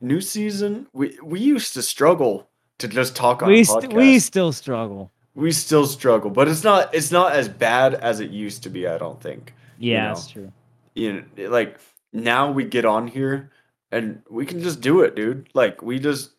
new 0.00 0.20
season. 0.20 0.86
We 0.92 1.18
we 1.22 1.40
used 1.40 1.74
to 1.74 1.82
struggle 1.82 2.48
to 2.78 2.88
just 2.88 3.16
talk 3.16 3.42
on 3.42 3.48
we 3.48 3.64
st- 3.64 3.92
we 3.92 4.18
still 4.18 4.52
struggle. 4.52 5.10
we 5.34 5.52
still 5.52 5.86
struggle, 5.86 6.30
but 6.30 6.48
it's 6.48 6.64
not 6.64 6.94
it's 6.94 7.10
not 7.10 7.32
as 7.32 7.48
bad 7.48 7.94
as 7.94 8.20
it 8.20 8.30
used 8.30 8.62
to 8.64 8.70
be. 8.70 8.86
I 8.86 8.98
don't 8.98 9.20
think. 9.20 9.54
Yeah, 9.78 10.08
know. 10.08 10.14
that's 10.14 10.28
true. 10.28 10.52
You 10.94 11.24
know, 11.36 11.48
like 11.48 11.78
now 12.12 12.50
we 12.50 12.64
get 12.64 12.84
on 12.84 13.06
here 13.06 13.50
and 13.93 14.22
we 14.30 14.47
can 14.47 14.61
just 14.62 14.80
do 14.80 15.03
it, 15.03 15.14
dude. 15.16 15.49
Like 15.55 15.82
we 15.82 15.99
just 15.99 16.30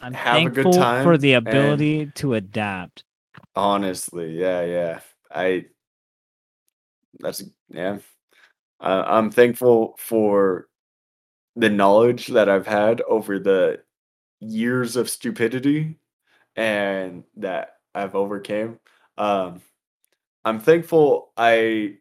I'm 0.00 0.14
have 0.14 0.46
a 0.46 0.50
good 0.50 0.72
time 0.72 1.04
for 1.04 1.18
the 1.18 1.34
and- 1.34 1.46
ability 1.48 2.06
to 2.16 2.34
adapt. 2.34 3.04
honestly, 3.56 4.38
yeah, 4.38 4.64
yeah. 4.64 5.00
I 5.30 5.66
that's 7.20 7.42
yeah. 7.70 7.98
I, 8.80 9.18
I'm 9.18 9.30
thankful 9.30 9.94
for 9.98 10.68
the 11.56 11.68
knowledge 11.68 12.28
that 12.28 12.48
I've 12.48 12.66
had 12.66 13.00
over 13.02 13.38
the 13.38 13.82
years 14.40 14.94
of 14.96 15.10
stupidity 15.10 15.96
and 16.54 17.24
that 17.36 17.74
I've 17.94 18.14
overcame. 18.14 18.78
Um, 19.16 19.60
I'm 20.44 20.60
thankful 20.60 21.32
I 21.36 21.96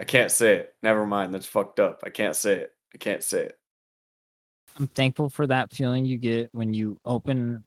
I 0.00 0.04
can't 0.04 0.30
say 0.30 0.56
it. 0.56 0.74
Never 0.82 1.06
mind. 1.06 1.34
That's 1.34 1.46
fucked 1.46 1.80
up. 1.80 2.02
I 2.04 2.10
can't 2.10 2.36
say 2.36 2.54
it. 2.54 2.72
I 2.94 2.98
can't 2.98 3.22
say 3.22 3.44
it. 3.44 3.58
I'm 4.76 4.88
thankful 4.88 5.28
for 5.28 5.46
that 5.46 5.72
feeling 5.72 6.04
you 6.04 6.18
get 6.18 6.48
when 6.52 6.74
you 6.74 6.98
open, 7.04 7.62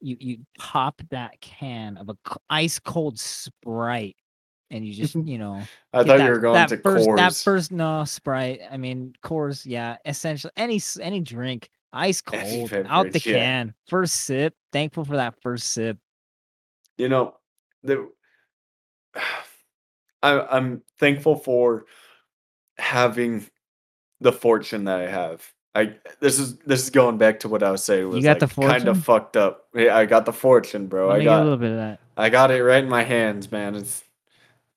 you 0.00 0.16
you 0.18 0.38
pop 0.58 1.00
that 1.10 1.40
can 1.40 1.96
of 1.96 2.08
a 2.08 2.16
ice 2.48 2.78
cold 2.80 3.18
Sprite, 3.18 4.16
and 4.70 4.84
you 4.86 4.92
just 4.92 5.14
you 5.26 5.38
know. 5.38 5.62
I 5.92 5.98
thought 5.98 6.18
that, 6.18 6.24
you 6.24 6.30
were 6.30 6.38
going 6.38 6.54
that 6.54 6.70
to 6.70 6.78
first, 6.78 7.08
Coors. 7.08 7.16
That 7.16 7.34
first 7.34 7.72
no 7.72 8.04
Sprite. 8.04 8.60
I 8.70 8.76
mean 8.76 9.14
Coors. 9.22 9.64
Yeah, 9.64 9.96
essentially 10.04 10.52
any 10.56 10.80
any 11.00 11.20
drink, 11.20 11.70
ice 11.92 12.20
cold 12.20 12.72
out 12.88 13.12
the 13.12 13.22
yeah. 13.24 13.38
can. 13.38 13.74
First 13.88 14.14
sip. 14.14 14.54
Thankful 14.72 15.04
for 15.04 15.16
that 15.16 15.34
first 15.42 15.72
sip. 15.72 15.98
you 16.98 17.08
know 17.08 17.36
the 17.84 18.10
I, 20.22 20.40
i'm 20.56 20.82
thankful 20.98 21.36
for 21.36 21.84
having 22.78 23.46
the 24.20 24.32
fortune 24.32 24.84
that 24.84 25.00
i 25.00 25.06
have 25.06 25.46
i 25.74 25.94
this 26.20 26.38
is 26.38 26.58
this 26.60 26.82
is 26.82 26.90
going 26.90 27.18
back 27.18 27.40
to 27.40 27.48
what 27.48 27.62
i 27.62 27.70
was 27.70 27.84
saying 27.84 28.08
was 28.08 28.24
got 28.24 28.40
the 28.40 28.48
fortune? 28.48 28.70
kind 28.72 28.88
of 28.88 29.02
fucked 29.04 29.36
up 29.36 29.66
yeah, 29.74 29.96
i 29.96 30.04
got 30.06 30.24
the 30.26 30.32
fortune 30.32 30.86
bro 30.86 31.10
i 31.10 31.18
get 31.18 31.22
a 31.22 31.24
got 31.24 31.42
little 31.44 31.56
bit 31.58 31.70
of 31.72 31.76
that. 31.78 32.00
i 32.16 32.28
got 32.28 32.50
it 32.50 32.62
right 32.62 32.82
in 32.84 32.90
my 32.90 33.02
hands 33.02 33.50
man 33.52 33.74
it's 33.74 34.02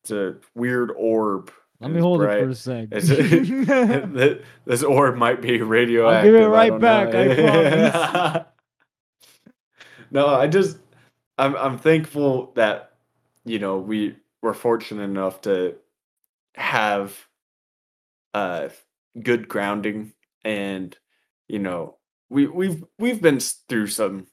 it's 0.01 0.11
a 0.11 0.35
weird 0.53 0.91
orb 0.97 1.49
Let 1.79 1.91
me 1.91 1.99
hold 2.01 2.19
bright. 2.19 2.39
it 2.39 2.43
for 2.43 2.49
a 2.49 2.55
sec. 2.55 2.89
Th- 4.13 4.41
this 4.65 4.83
orb 4.83 5.15
might 5.15 5.41
be 5.41 5.61
radioactive. 5.61 6.33
give 6.33 6.41
it 6.41 6.45
I 6.45 6.47
right 6.49 6.69
don't 6.69 6.81
back, 6.81 7.15
I 7.15 8.45
no, 10.11 10.27
I 10.27 10.47
just 10.47 10.77
I'm 11.37 11.55
I'm 11.55 11.77
thankful 11.77 12.51
that 12.55 12.91
you 13.45 13.59
know 13.59 13.77
we 13.79 14.17
were 14.43 14.53
fortunate 14.53 15.03
enough 15.03 15.41
to 15.41 15.75
have 16.55 17.17
uh 18.35 18.69
good 19.21 19.47
grounding 19.47 20.11
and 20.43 20.95
you 21.47 21.57
know 21.59 21.97
we 22.29 22.45
we've 22.47 22.83
we've 22.99 23.21
been 23.21 23.39
through 23.39 23.87
some 23.87 24.27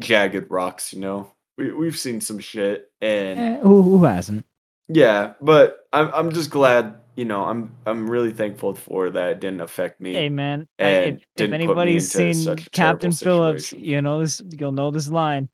jagged 0.00 0.50
rocks, 0.50 0.92
you 0.92 1.00
know. 1.00 1.32
We 1.56 1.72
we've 1.72 1.98
seen 1.98 2.20
some 2.20 2.38
shit 2.38 2.90
and 3.00 3.40
Eh, 3.40 3.58
who, 3.60 3.82
who 3.82 4.04
hasn't? 4.04 4.44
yeah, 4.88 5.32
but 5.40 5.88
I'm 5.92 6.10
I'm 6.14 6.32
just 6.32 6.50
glad, 6.50 6.96
you 7.16 7.24
know, 7.24 7.44
I'm 7.44 7.74
I'm 7.86 8.08
really 8.08 8.32
thankful 8.32 8.74
for 8.74 9.10
that 9.10 9.30
it 9.30 9.40
didn't 9.40 9.62
affect 9.62 10.00
me. 10.00 10.12
Hey 10.12 10.28
man, 10.28 10.68
and 10.78 11.16
if, 11.16 11.16
if 11.16 11.22
didn't 11.36 11.50
put 11.50 11.58
me 11.58 11.64
anybody's 11.64 12.12
seen 12.12 12.56
Captain 12.72 13.10
Phillips, 13.10 13.72
you 13.72 14.00
know 14.02 14.20
this. 14.20 14.40
You'll 14.50 14.72
know 14.72 14.90
this 14.90 15.08
line. 15.08 15.48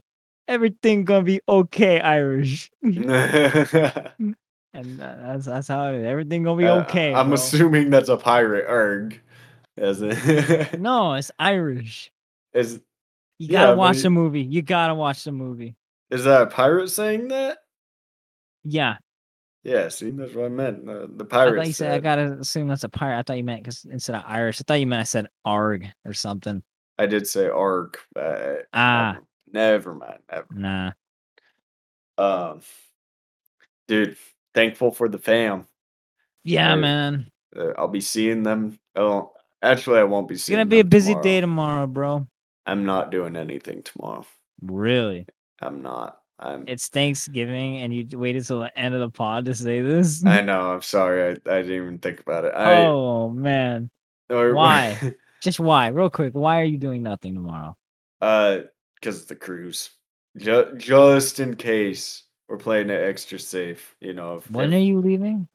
Everything 0.47 1.05
gonna 1.05 1.25
be 1.25 1.41
okay, 1.49 2.01
Irish, 2.01 2.71
and 2.83 3.01
uh, 3.01 4.35
that's 4.75 5.47
that's 5.47 5.69
how 5.69 5.89
it 5.93 6.01
is. 6.01 6.05
Everything 6.05 6.43
gonna 6.43 6.59
be 6.59 6.67
Uh, 6.67 6.83
okay. 6.83 7.15
I'm 7.15 7.29
bro. 7.29 7.35
assuming 7.35 7.91
that's 7.91 8.09
a 8.11 8.17
pirate 8.17 8.67
erg. 8.69 9.21
As 9.77 10.03
it 10.03 10.79
No, 10.81 11.15
it's 11.15 11.31
Irish. 11.39 12.13
is 12.53 12.81
You 13.39 13.49
gotta 13.49 13.73
but 13.73 13.79
watch 13.79 14.03
the 14.03 14.11
movie. 14.11 14.43
You 14.43 14.63
gotta 14.63 14.95
watch 14.95 15.25
the 15.25 15.33
movie. 15.33 15.75
is 16.11 16.25
that 16.25 16.43
a 16.43 16.47
pirate 16.47 16.91
saying 16.91 17.29
that? 17.29 17.59
Yeah, 18.65 18.97
Yeah, 19.65 19.89
see, 19.89 20.11
that's 20.11 20.35
what 20.35 20.45
I 20.47 20.49
meant. 20.49 20.87
The, 20.87 21.11
the 21.17 21.25
I 21.25 21.27
pirate 21.27 21.57
thought 21.57 21.67
you 21.67 21.73
said 21.73 21.93
I 21.93 21.99
gotta 21.99 22.39
assume 22.41 22.69
that's 22.69 22.85
a 22.85 22.89
pirate. 22.89 23.19
I 23.19 23.23
thought 23.23 23.37
you 23.39 23.45
meant 23.45 23.63
because 23.63 23.85
instead 23.85 24.17
of 24.17 24.23
Irish, 24.27 24.61
I 24.61 24.65
thought 24.67 24.75
you 24.81 24.87
meant 24.87 25.01
I 25.01 25.05
said 25.05 25.27
arg 25.45 25.87
or 26.05 26.13
something. 26.13 26.63
I 26.99 27.07
did 27.07 27.27
say 27.27 27.49
arg. 27.49 27.99
Ah. 28.17 29.17
Never, 29.55 29.95
mind. 29.95 30.19
Never. 30.31 30.47
Nah, 30.53 30.93
Um, 32.19 32.61
dude, 33.89 34.17
thankful 34.55 34.91
for 34.91 35.09
the 35.09 35.19
fam. 35.19 35.67
yeah, 36.45 36.75
man. 36.77 37.31
Uh, 37.57 37.73
I'll 37.79 37.89
be 37.89 38.01
seeing 38.01 38.43
them. 38.43 38.79
Oh, 38.97 39.33
actually, 39.63 40.01
I 40.01 40.05
won't 40.05 40.29
be 40.29 40.37
seeing. 40.37 40.59
It's 40.59 40.61
gonna 40.61 40.67
be 40.71 40.81
a 40.81 40.85
busy 40.85 41.13
tomorrow. 41.13 41.23
day 41.23 41.41
tomorrow, 41.41 41.87
bro. 41.87 42.27
I'm 42.67 42.85
not 42.85 43.11
doing 43.11 43.37
anything 43.37 43.83
tomorrow. 43.83 44.27
Really. 44.63 45.27
I'm 45.61 45.83
not. 45.83 46.19
I'm. 46.39 46.65
It's 46.67 46.89
Thanksgiving, 46.89 47.79
and 47.79 47.95
you 47.95 48.19
waited 48.19 48.45
till 48.47 48.61
the 48.61 48.77
end 48.79 48.95
of 48.95 49.01
the 49.01 49.11
pod 49.11 49.45
to 49.47 49.55
say 49.55 49.81
this. 49.83 50.25
I 50.27 50.41
know. 50.49 50.73
I'm 50.73 50.83
sorry. 50.83 51.23
I, 51.47 51.51
I 51.51 51.63
didn't 51.63 51.77
even 51.77 51.99
think 51.99 52.21
about 52.21 52.45
it. 52.45 52.55
I, 52.55 52.87
oh 52.87 53.31
man, 53.31 53.91
or- 54.31 54.55
why? 54.55 55.15
just 55.43 55.61
why? 55.61 55.89
Real 55.89 56.11
quick, 56.11 56.33
why 56.35 56.61
are 56.61 56.65
you 56.65 56.79
doing 56.79 57.03
nothing 57.03 57.35
tomorrow? 57.35 57.77
uh, 58.21 58.61
because 59.05 59.21
of 59.23 59.29
the 59.29 59.37
cruise. 59.37 59.91
Just, 60.39 60.77
just 60.79 61.41
in 61.41 61.55
case 61.57 62.23
we're 62.49 62.57
playing 62.57 62.89
it 62.91 63.01
extra 63.03 63.39
safe. 63.39 63.95
You 64.01 64.15
know, 64.15 64.37
if, 64.39 64.51
When 64.51 64.73
if 64.73 64.79
are 64.81 64.83
you 64.83 65.01
leaving? 65.01 65.47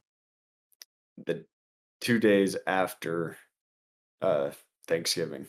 the 1.26 1.44
two 2.00 2.18
days 2.18 2.56
after 2.66 3.36
uh 4.22 4.50
Thanksgiving. 4.86 5.46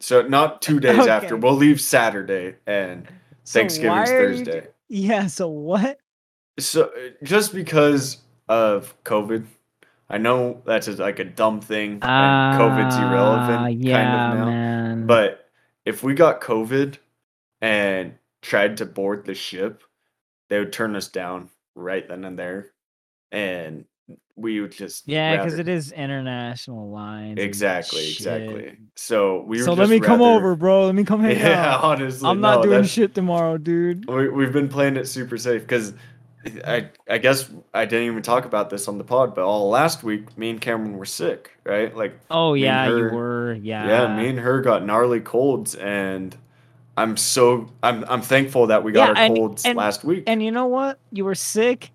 So 0.00 0.22
not 0.22 0.62
two 0.62 0.80
days 0.88 1.06
after. 1.06 1.36
We'll 1.36 1.54
leave 1.56 1.80
Saturday 1.80 2.56
and 2.66 3.06
So 3.44 3.60
Thanksgiving's 3.60 4.08
why 4.10 4.14
are 4.16 4.30
you 4.32 4.44
do- 4.44 4.50
Thursday. 4.52 4.68
Yeah. 4.88 5.26
So 5.26 5.48
what? 5.48 5.98
So 6.58 6.84
uh, 6.84 7.10
just 7.24 7.52
because 7.52 8.18
of 8.48 8.94
COVID, 9.04 9.44
I 10.08 10.18
know 10.18 10.62
that's 10.64 10.88
a, 10.88 10.92
like 10.92 11.18
a 11.18 11.24
dumb 11.24 11.60
thing 11.60 11.98
and 12.02 12.60
COVID's 12.60 12.96
irrelevant 12.96 13.50
Ah, 13.60 13.64
kind 13.66 13.84
yeah, 13.84 14.32
of 14.32 14.38
now. 14.38 14.44
man. 14.46 15.06
But 15.06 15.48
if 15.84 16.02
we 16.02 16.14
got 16.14 16.40
COVID 16.40 16.96
and 17.60 18.14
tried 18.42 18.76
to 18.78 18.86
board 18.86 19.24
the 19.26 19.34
ship, 19.34 19.82
they 20.48 20.58
would 20.58 20.72
turn 20.72 20.96
us 20.96 21.08
down 21.08 21.48
right 21.74 22.06
then 22.08 22.24
and 22.24 22.38
there, 22.38 22.70
and 23.32 23.84
we 24.36 24.60
would 24.60 24.72
just 24.72 25.06
yeah, 25.06 25.36
because 25.36 25.52
rather- 25.52 25.62
it 25.70 25.74
is 25.76 25.92
international 25.92 26.90
lines. 26.90 27.38
exactly 27.38 28.08
exactly. 28.10 28.76
So 28.96 29.42
we 29.42 29.58
So 29.58 29.74
let 29.74 29.90
me 29.90 30.00
come 30.00 30.22
over, 30.22 30.56
bro. 30.56 30.86
Let 30.86 30.94
me 30.94 31.04
come 31.04 31.20
hang 31.24 31.36
Yeah, 31.38 31.74
out. 31.74 31.84
honestly, 31.84 32.28
I'm 32.28 32.40
not 32.40 32.56
no, 32.56 32.62
doing 32.62 32.70
that's- 32.76 32.90
shit 32.90 33.14
tomorrow, 33.14 33.58
dude. 33.58 34.08
We, 34.08 34.28
we've 34.28 34.52
been 34.52 34.68
playing 34.68 34.96
it 34.96 35.06
super 35.06 35.36
safe 35.36 35.60
because 35.62 35.92
I 36.66 36.88
I 37.08 37.18
guess 37.18 37.50
I 37.74 37.84
didn't 37.84 38.06
even 38.06 38.22
talk 38.22 38.46
about 38.46 38.70
this 38.70 38.88
on 38.88 38.96
the 38.96 39.04
pod, 39.04 39.34
but 39.34 39.44
all 39.44 39.68
last 39.68 40.02
week, 40.02 40.36
me 40.38 40.48
and 40.48 40.60
Cameron 40.60 40.96
were 40.96 41.04
sick, 41.04 41.50
right? 41.64 41.94
Like, 41.94 42.18
Oh 42.30 42.54
yeah, 42.54 42.88
you 42.88 43.10
were. 43.10 43.52
Yeah. 43.52 43.86
yeah, 43.86 44.16
me 44.16 44.28
and 44.30 44.38
her 44.38 44.62
got 44.62 44.84
gnarly 44.86 45.20
colds, 45.20 45.74
and 45.74 46.34
I'm 46.96 47.16
so 47.16 47.70
I'm 47.82 48.04
I'm 48.08 48.20
thankful 48.22 48.66
that 48.68 48.82
we 48.84 48.92
got 48.92 49.08
Yeah, 49.08 49.14
our 49.14 49.26
and- 49.26 49.36
colds 49.36 49.64
and- 49.64 49.76
last 49.76 50.04
week. 50.04 50.24
And 50.26 50.42
you 50.42 50.50
know 50.50 50.66
what? 50.66 50.98
You 51.12 51.24
were 51.24 51.34
sick, 51.34 51.90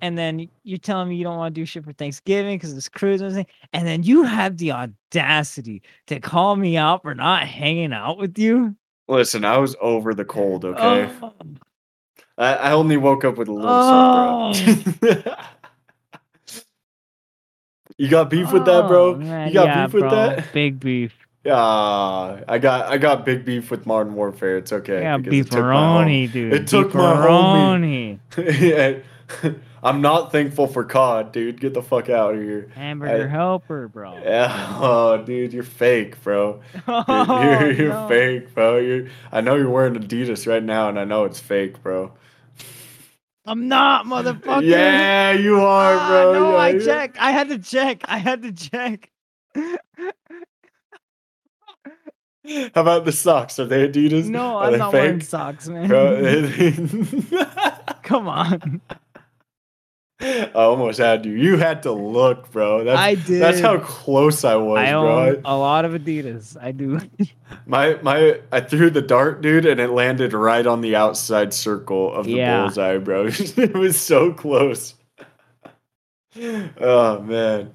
and 0.00 0.16
then 0.16 0.48
you're 0.62 0.78
telling 0.78 1.08
me 1.08 1.16
you 1.16 1.24
don't 1.24 1.36
want 1.36 1.54
to 1.54 1.60
do 1.60 1.64
shit 1.64 1.84
for 1.84 1.92
Thanksgiving 1.92 2.56
because 2.56 2.72
it's 2.76 2.88
cruise 2.88 3.20
and 3.20 3.30
everything, 3.30 3.46
and 3.72 3.86
then 3.86 4.02
you 4.02 4.22
have 4.24 4.56
the 4.58 4.72
audacity 4.72 5.82
to 6.06 6.20
call 6.20 6.54
me 6.56 6.76
out 6.76 7.02
for 7.02 7.14
not 7.14 7.44
hanging 7.44 7.92
out 7.92 8.18
with 8.18 8.38
you. 8.38 8.76
Listen, 9.08 9.44
I 9.44 9.58
was 9.58 9.74
over 9.80 10.14
the 10.14 10.24
cold. 10.24 10.64
Okay, 10.64 11.08
Oh, 11.22 11.32
I, 12.38 12.54
I 12.54 12.72
only 12.72 12.96
woke 12.96 13.24
up 13.24 13.38
with 13.38 13.48
a 13.48 13.52
little 13.52 13.70
Oh. 13.70 14.52
you 17.98 18.08
got 18.08 18.28
beef 18.30 18.52
with 18.52 18.64
that, 18.66 18.84
oh, 18.84 18.88
bro? 18.88 19.14
man, 19.16 19.48
you 19.48 19.54
got 19.54 19.66
yeah, 19.66 19.86
beef 19.86 19.94
with 19.94 20.00
bro, 20.02 20.10
that? 20.10 20.52
Big 20.52 20.78
beef. 20.80 21.25
Yeah, 21.46 22.42
I 22.48 22.58
got 22.58 22.86
I 22.86 22.98
got 22.98 23.24
big 23.24 23.44
beef 23.44 23.70
with 23.70 23.86
Modern 23.86 24.14
Warfare. 24.14 24.56
It's 24.58 24.72
okay. 24.72 25.00
Yeah, 25.02 25.16
because 25.18 25.34
it 25.38 25.50
took 25.50 25.64
beefaroni, 25.64 26.32
dude. 26.32 26.52
it 26.52 26.66
took 26.66 26.94
my 26.94 27.14
homie. 27.14 28.18
yeah. 28.60 28.98
I'm 29.82 30.00
not 30.00 30.32
thankful 30.32 30.66
for 30.66 30.82
COD, 30.84 31.30
dude. 31.30 31.60
Get 31.60 31.72
the 31.74 31.82
fuck 31.82 32.08
out 32.08 32.34
of 32.34 32.40
here. 32.40 32.68
Hamburger 32.74 33.26
I- 33.26 33.30
helper, 33.30 33.86
bro. 33.88 34.18
Yeah, 34.24 34.78
oh, 34.80 35.22
dude, 35.22 35.52
you're 35.52 35.62
fake, 35.62 36.20
bro. 36.24 36.60
You're, 36.74 36.82
Oh, 36.88 37.42
you're, 37.60 37.70
you're 37.72 37.88
no. 37.92 38.08
fake, 38.08 38.52
bro. 38.54 38.78
You're. 38.78 39.06
I 39.30 39.40
know 39.42 39.54
you're 39.54 39.70
wearing 39.70 39.94
Adidas 39.94 40.46
right 40.48 40.62
now, 40.62 40.88
and 40.88 40.98
I 40.98 41.04
know 41.04 41.24
it's 41.24 41.38
fake, 41.38 41.82
bro. 41.82 42.12
I'm 43.44 43.68
not, 43.68 44.06
motherfucker. 44.06 44.64
Yeah, 44.64 45.32
you 45.32 45.60
are, 45.60 45.94
Ah, 45.94 46.08
bro. 46.08 46.32
No, 46.32 46.50
Yeah, 46.52 46.56
I 46.56 46.78
checked. 46.80 47.16
I 47.20 47.30
had 47.30 47.48
to 47.50 47.58
check. 47.58 48.02
I 48.06 48.18
had 48.18 48.42
to 48.42 48.52
check. 48.52 49.10
How 52.74 52.80
about 52.82 53.04
the 53.04 53.12
socks? 53.12 53.58
Are 53.58 53.64
they 53.66 53.88
Adidas? 53.88 54.28
No, 54.28 54.56
Are 54.58 54.66
I'm 54.72 54.78
not 54.78 54.92
wearing 54.92 55.20
socks, 55.20 55.68
man. 55.68 55.88
Come 58.02 58.28
on. 58.28 58.80
I 60.18 60.50
almost 60.54 60.98
had 60.98 61.26
you. 61.26 61.32
You 61.32 61.56
had 61.58 61.82
to 61.82 61.92
look, 61.92 62.50
bro. 62.50 62.84
That's, 62.84 62.98
I 62.98 63.16
did. 63.16 63.42
That's 63.42 63.60
how 63.60 63.78
close 63.78 64.44
I 64.44 64.54
was, 64.56 64.78
I 64.78 64.92
bro. 64.92 65.28
own 65.28 65.42
a 65.44 65.56
lot 65.56 65.84
of 65.84 65.92
Adidas. 65.92 66.56
I 66.60 66.72
do. 66.72 67.00
My 67.66 67.96
my 68.02 68.40
I 68.50 68.60
threw 68.60 68.90
the 68.90 69.02
dart, 69.02 69.40
dude, 69.40 69.66
and 69.66 69.78
it 69.80 69.90
landed 69.90 70.32
right 70.32 70.66
on 70.66 70.80
the 70.80 70.96
outside 70.96 71.52
circle 71.54 72.12
of 72.12 72.24
the 72.26 72.32
Yeah. 72.32 72.62
bullseye, 72.62 72.98
bro. 72.98 73.26
it 73.28 73.74
was 73.74 74.00
so 74.00 74.32
close. 74.32 74.94
oh 76.80 77.20
man. 77.20 77.72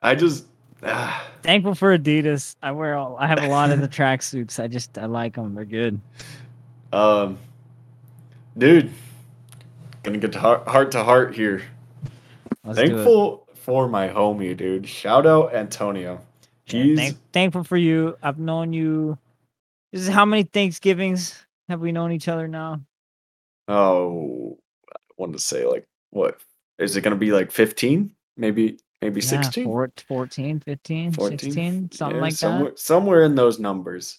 I 0.00 0.14
just 0.14 0.46
ah, 0.84 1.26
Thankful 1.42 1.74
for 1.74 1.96
Adidas. 1.96 2.56
I 2.62 2.72
wear. 2.72 2.96
All, 2.96 3.16
I 3.18 3.26
have 3.26 3.42
a 3.42 3.48
lot 3.48 3.70
of 3.70 3.80
the 3.80 3.88
tracksuits. 4.00 4.62
I 4.62 4.66
just 4.68 4.96
I 4.98 5.06
like 5.06 5.34
them. 5.34 5.54
They're 5.54 5.64
good. 5.64 6.00
um 6.92 7.38
dude. 8.56 8.90
Gonna 10.02 10.18
get 10.18 10.32
to 10.32 10.38
heart, 10.40 10.68
heart 10.68 10.90
to 10.92 11.02
heart 11.04 11.34
here. 11.34 11.62
Let's. 12.64 12.78
Thankful 12.78 13.46
for 13.54 13.88
my 13.88 14.08
homie, 14.08 14.56
dude. 14.56 14.86
Shout 14.88 15.26
out 15.26 15.54
Antonio. 15.54 16.20
Yeah, 16.66 16.82
He's 16.82 16.98
thank- 16.98 17.16
thankful 17.32 17.64
for 17.64 17.76
you. 17.76 18.16
I've 18.22 18.38
known 18.38 18.72
you. 18.72 19.18
This 19.92 20.02
is 20.02 20.08
how 20.08 20.24
many 20.24 20.42
Thanksgivings 20.44 21.34
have 21.68 21.80
we 21.80 21.92
known 21.92 22.12
each 22.12 22.28
other 22.28 22.48
now? 22.48 22.80
oh 23.66 24.58
I 24.92 24.96
wanted 25.16 25.34
to 25.34 25.38
say 25.38 25.64
like 25.64 25.86
what 26.10 26.38
is 26.78 26.96
it 26.96 27.00
gonna 27.00 27.16
be 27.16 27.32
like 27.32 27.50
15? 27.50 28.12
Maybe 28.36 28.78
maybe 29.04 29.20
Yeah, 29.20 29.42
16? 29.42 29.64
four- 29.64 29.92
14, 30.08 30.60
15, 30.60 31.12
14? 31.12 31.38
16, 31.38 31.90
something 31.92 32.16
Yeah, 32.16 32.22
like 32.22 32.32
somewhere, 32.32 32.72
somewhere 32.76 33.22
in 33.24 33.34
those 33.34 33.58
numbers. 33.60 34.18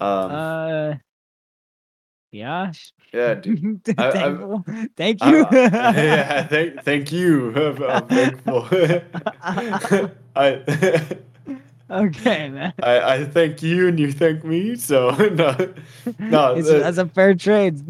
Um. 0.00 0.30
Uh, 0.30 0.94
yeah. 2.30 2.72
yeah, 3.12 3.34
dude. 3.42 3.80
I- 3.98 4.60
Thank 4.96 5.24
you. 5.24 5.44
I- 5.46 5.50
yeah, 5.96 6.46
thank, 6.46 6.82
thank 6.84 7.10
you. 7.12 7.52
I'm, 7.56 7.82
I'm 7.82 8.06
thankful. 8.06 8.68
I, 10.36 10.62
okay, 11.90 12.48
man. 12.50 12.74
I, 12.82 13.00
I 13.14 13.24
thank 13.24 13.62
you, 13.62 13.88
and 13.88 13.98
you 13.98 14.12
thank 14.12 14.44
me. 14.44 14.76
So 14.76 15.10
no, 15.10 15.56
no. 16.20 16.54
It's, 16.54 16.68
uh, 16.68 16.78
that's 16.78 16.98
a 16.98 17.06
fair 17.06 17.34
trade. 17.34 17.80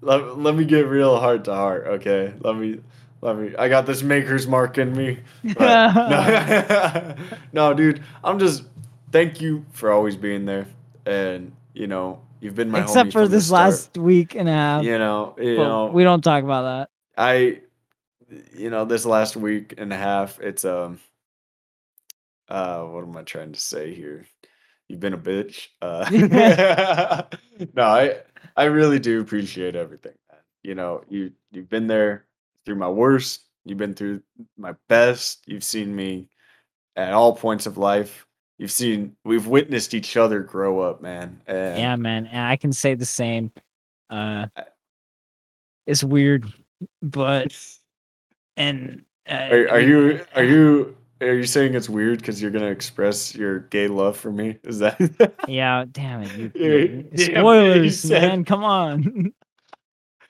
let, 0.00 0.38
let 0.38 0.56
me 0.56 0.64
get 0.64 0.86
real 0.88 1.20
heart 1.20 1.44
to 1.44 1.54
heart. 1.54 1.86
Okay, 1.86 2.32
let 2.40 2.56
me. 2.56 2.80
Let 3.26 3.38
me. 3.38 3.52
I 3.58 3.68
got 3.68 3.86
this 3.86 4.04
maker's 4.04 4.46
mark 4.46 4.78
in 4.78 4.96
me. 4.96 5.18
no, 5.42 7.16
no, 7.52 7.74
dude. 7.74 8.00
I'm 8.22 8.38
just. 8.38 8.62
Thank 9.10 9.40
you 9.40 9.66
for 9.72 9.90
always 9.90 10.14
being 10.14 10.44
there, 10.44 10.68
and 11.06 11.50
you 11.74 11.88
know 11.88 12.20
you've 12.38 12.54
been 12.54 12.70
my 12.70 12.82
Except 12.82 13.12
for 13.12 13.26
this 13.26 13.50
last 13.50 13.98
week 13.98 14.36
and 14.36 14.48
a 14.48 14.52
half. 14.52 14.84
You 14.84 14.98
know, 14.98 15.34
you 15.38 15.56
but 15.56 15.64
know. 15.64 15.86
we 15.86 16.04
don't 16.04 16.22
talk 16.22 16.44
about 16.44 16.62
that. 16.62 16.90
I, 17.20 17.62
you 18.54 18.70
know, 18.70 18.84
this 18.84 19.04
last 19.04 19.36
week 19.36 19.74
and 19.76 19.92
a 19.92 19.96
half, 19.96 20.38
it's 20.38 20.64
um, 20.64 21.00
uh, 22.48 22.82
what 22.82 23.02
am 23.02 23.16
I 23.16 23.22
trying 23.22 23.50
to 23.50 23.60
say 23.60 23.92
here? 23.92 24.24
You've 24.86 25.00
been 25.00 25.14
a 25.14 25.18
bitch. 25.18 25.66
Uh, 25.82 27.24
no, 27.74 27.82
I, 27.82 28.18
I 28.56 28.64
really 28.66 29.00
do 29.00 29.20
appreciate 29.20 29.74
everything. 29.74 30.14
Man. 30.30 30.40
You 30.62 30.76
know, 30.76 31.02
you 31.08 31.32
you've 31.50 31.68
been 31.68 31.88
there 31.88 32.25
through 32.66 32.74
my 32.76 32.88
worst. 32.88 33.44
You've 33.64 33.78
been 33.78 33.94
through 33.94 34.20
my 34.58 34.74
best. 34.88 35.42
You've 35.46 35.64
seen 35.64 35.94
me 35.96 36.28
at 36.96 37.14
all 37.14 37.34
points 37.34 37.66
of 37.66 37.78
life. 37.78 38.26
You've 38.58 38.70
seen 38.70 39.16
we've 39.24 39.46
witnessed 39.46 39.94
each 39.94 40.16
other 40.16 40.40
grow 40.40 40.80
up, 40.80 41.00
man. 41.00 41.40
And 41.46 41.78
Yeah, 41.78 41.96
man. 41.96 42.26
And 42.26 42.46
I 42.46 42.56
can 42.56 42.72
say 42.72 42.94
the 42.94 43.06
same. 43.06 43.52
Uh, 44.10 44.46
it's 45.86 46.02
weird, 46.04 46.52
but 47.02 47.56
and 48.56 49.04
uh, 49.28 49.34
Are, 49.34 49.68
are 49.70 49.80
you 49.80 50.24
are 50.34 50.44
you 50.44 50.96
are 51.20 51.34
you 51.34 51.44
saying 51.44 51.74
it's 51.74 51.88
weird 51.88 52.18
because 52.20 52.40
you're 52.40 52.50
gonna 52.50 52.66
express 52.70 53.34
your 53.34 53.60
gay 53.60 53.88
love 53.88 54.16
for 54.16 54.32
me? 54.32 54.58
Is 54.62 54.78
that? 54.78 55.34
Yeah, 55.48 55.84
damn 55.90 56.22
it. 56.22 56.32
You, 56.36 56.44
you- 56.54 57.02
damn 57.02 57.06
it, 57.10 57.18
you 57.18 57.24
spoilers, 57.90 58.00
said- 58.00 58.22
man. 58.22 58.44
Come 58.44 58.64
on. 58.64 59.32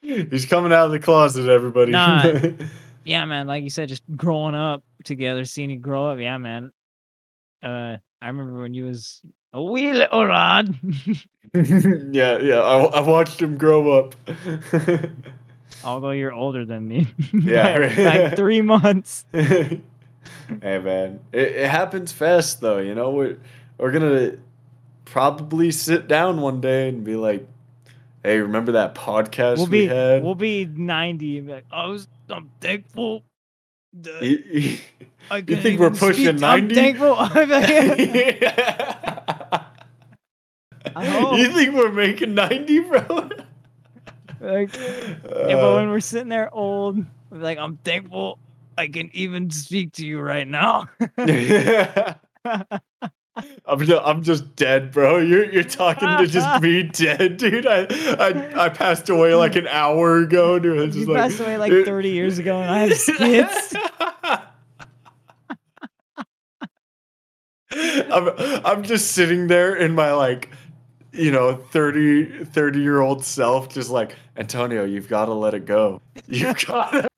He's 0.07 0.46
coming 0.46 0.72
out 0.72 0.86
of 0.86 0.92
the 0.92 1.00
closet, 1.00 1.48
everybody. 1.48 1.92
Nah. 1.92 2.24
yeah, 3.04 3.24
man. 3.24 3.46
Like 3.46 3.64
you 3.64 3.70
said, 3.70 3.88
just 3.88 4.02
growing 4.16 4.54
up 4.54 4.84
together, 5.04 5.44
seeing 5.44 5.70
you 5.70 5.78
grow 5.78 6.07
up. 6.07 6.18
Yeah, 6.18 6.38
man. 6.38 6.72
Uh, 7.62 7.96
I 8.22 8.26
remember 8.28 8.61
when 8.61 8.72
you 8.72 8.84
was 8.84 9.20
a 9.52 9.62
wee 9.62 9.92
little 9.92 10.28
lad. 10.28 10.78
yeah, 11.54 12.38
yeah. 12.38 12.61
I, 12.61 12.84
I 12.84 13.00
watched 13.00 13.42
him 13.42 13.59
grow 13.59 13.92
up. 13.92 14.14
Although 15.84 16.12
you're 16.12 16.32
older 16.32 16.64
than 16.64 16.86
me. 16.86 17.09
Yeah, 17.32 17.76
right. 17.76 18.30
by 18.30 18.36
three 18.36 18.62
months. 18.62 19.24
hey 19.32 19.80
man, 20.61 21.20
it, 21.32 21.48
it 21.48 21.70
happens 21.70 22.12
fast 22.12 22.61
though. 22.61 22.78
You 22.78 22.94
know, 22.94 23.11
we're 23.11 23.38
we're 23.78 23.92
gonna 23.92 24.32
probably 25.04 25.70
sit 25.70 26.09
down 26.09 26.40
one 26.40 26.61
day 26.61 26.88
and 26.88 27.04
be 27.04 27.16
like, 27.16 27.46
"Hey, 28.27 28.39
remember 28.41 28.72
that 28.72 28.95
podcast 28.95 29.57
We'll 29.59 29.66
we 29.66 29.83
be 29.83 29.87
had?" 29.87 30.22
we'll 30.22 30.35
be 30.35 30.64
ninety. 30.66 31.39
And 31.39 31.47
be 31.47 31.53
like, 31.55 31.66
I 31.70 31.87
was 31.87 32.09
I'm 32.29 32.51
thankful. 32.61 33.22
You- 34.20 34.43
you- 34.53 34.79
I 35.31 35.39
you 35.39 35.57
think 35.57 35.81
we're 35.81 35.91
pushing 35.91 36.39
speak. 36.39 36.43
I'm 36.45 36.68
90? 36.68 36.74
thankful. 36.74 37.14
I'm 37.18 37.49
like- 37.49 38.43
I 40.95 41.37
you 41.37 41.49
think 41.53 41.74
we're 41.74 41.91
making 41.93 42.35
90, 42.35 42.79
bro? 42.81 43.01
like, 44.41 44.74
yeah, 44.77 45.16
but 45.57 45.74
when 45.77 45.91
we're 45.91 46.01
sitting 46.01 46.29
there 46.29 46.53
old, 46.55 47.05
like, 47.31 47.59
I'm 47.59 47.77
thankful 47.79 48.39
I 48.79 48.89
can 48.89 49.11
even 49.14 49.51
speak 49.51 49.93
to 49.95 50.07
you 50.07 50.20
right 50.20 50.47
now. 50.47 50.89
I'm 53.66 53.84
just, 53.84 54.03
I'm 54.05 54.22
just 54.22 54.57
dead, 54.57 54.93
bro. 54.93 55.18
You're 55.18 55.51
you're 55.53 55.64
talking 55.64 56.09
to 56.09 56.26
just 56.26 56.62
me 56.62 56.82
dead, 56.93 57.37
dude. 57.37 57.66
I 57.66 57.87
I, 58.18 58.64
I 58.64 58.68
passed 58.68 59.09
away 59.09 59.34
like 59.34 59.57
an 59.57 59.66
hour 59.68 60.18
ago, 60.18 60.59
dude. 60.59 60.95
You 60.95 61.01
just 61.01 61.09
like, 61.09 61.30
passed 61.30 61.41
away 61.41 61.59
like 61.59 61.72
30 61.72 62.11
years 62.11 62.39
ago, 62.39 62.61
and 62.61 62.70
I 62.70 62.78
have 62.80 62.97
skits. 62.97 63.74
I'm 68.12 68.30
I'm 68.64 68.82
just 68.82 69.12
sitting 69.12 69.49
there 69.49 69.74
in 69.74 69.95
my 69.95 70.12
like 70.12 70.51
you 71.12 71.30
know 71.30 71.57
30 71.57 72.45
30 72.45 72.80
year 72.80 73.01
old 73.01 73.24
self 73.24 73.68
just 73.68 73.91
like 73.91 74.16
Antonio 74.37 74.84
you've 74.84 75.09
got 75.09 75.26
to 75.26 75.34
let 75.34 75.55
it 75.55 75.66
go 75.66 76.01
you've 76.26 76.64
got 76.66 76.93
to 76.93 77.09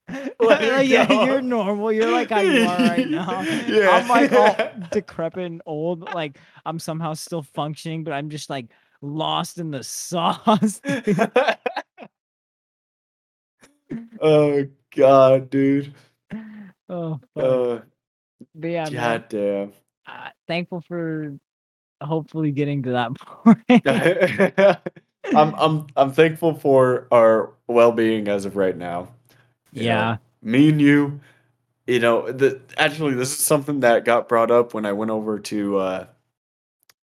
yeah, 0.85 1.25
you're 1.25 1.41
normal. 1.41 1.93
You're 1.93 2.13
like 2.13 2.31
how 2.31 2.41
you 2.41 2.63
are 2.63 2.79
right 2.79 3.09
now. 3.09 3.43
Yeah. 3.69 3.91
I'm 3.91 4.09
like 4.09 4.33
all 4.33 4.71
decrepit 4.91 5.45
and 5.45 5.63
old. 5.67 6.03
Like 6.15 6.39
I'm 6.65 6.79
somehow 6.79 7.15
still 7.15 7.43
functioning, 7.43 8.05
but 8.05 8.13
I'm 8.13 8.31
just 8.31 8.49
like 8.49 8.67
lost 9.03 9.59
in 9.59 9.71
the 9.71 9.83
sauce. 9.83 10.81
oh 14.21 14.67
god 14.95 15.49
dude 15.49 15.95
oh, 16.89 17.19
fuck. 17.35 17.45
uh 17.45 17.81
but 18.55 18.69
yeah, 18.69 18.91
god 18.91 19.29
damn 19.29 19.73
uh, 20.07 20.29
thankful 20.47 20.81
for 20.83 21.39
hopefully 22.01 22.51
getting 22.51 22.83
to 22.83 22.91
that 22.93 23.15
point. 23.15 23.83
I'm 25.35 25.55
I'm 25.55 25.87
I'm 25.97 26.13
thankful 26.13 26.55
for 26.55 27.07
our 27.11 27.53
well-being 27.67 28.29
as 28.29 28.45
of 28.45 28.57
right 28.57 28.77
now. 28.77 29.09
Yeah. 29.73 30.13
know? 30.13 30.19
Me 30.43 30.69
and 30.69 30.81
you, 30.81 31.21
you 31.87 31.99
know, 32.01 32.31
the 32.31 32.61
actually 32.77 33.15
this 33.15 33.31
is 33.33 33.39
something 33.39 33.81
that 33.81 34.05
got 34.05 34.29
brought 34.29 34.51
up 34.51 34.75
when 34.75 34.87
I 34.87 34.93
went 34.93 35.11
over 35.11 35.39
to 35.39 35.79
uh 35.79 36.07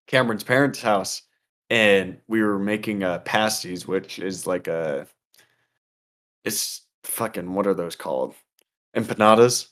Cameron's 0.07 0.45
parents' 0.45 0.81
house 0.83 1.23
and 1.71 2.19
we 2.29 2.43
were 2.43 2.59
making 2.59 3.03
uh 3.03 3.19
pasties, 3.21 3.87
which 3.87 4.19
is 4.19 4.47
like 4.47 4.69
a 4.69 5.07
it's 6.45 6.83
fucking 7.05 7.53
what 7.55 7.67
are 7.67 7.75
those 7.75 7.97
called? 7.97 8.35
Empanadas? 8.97 9.69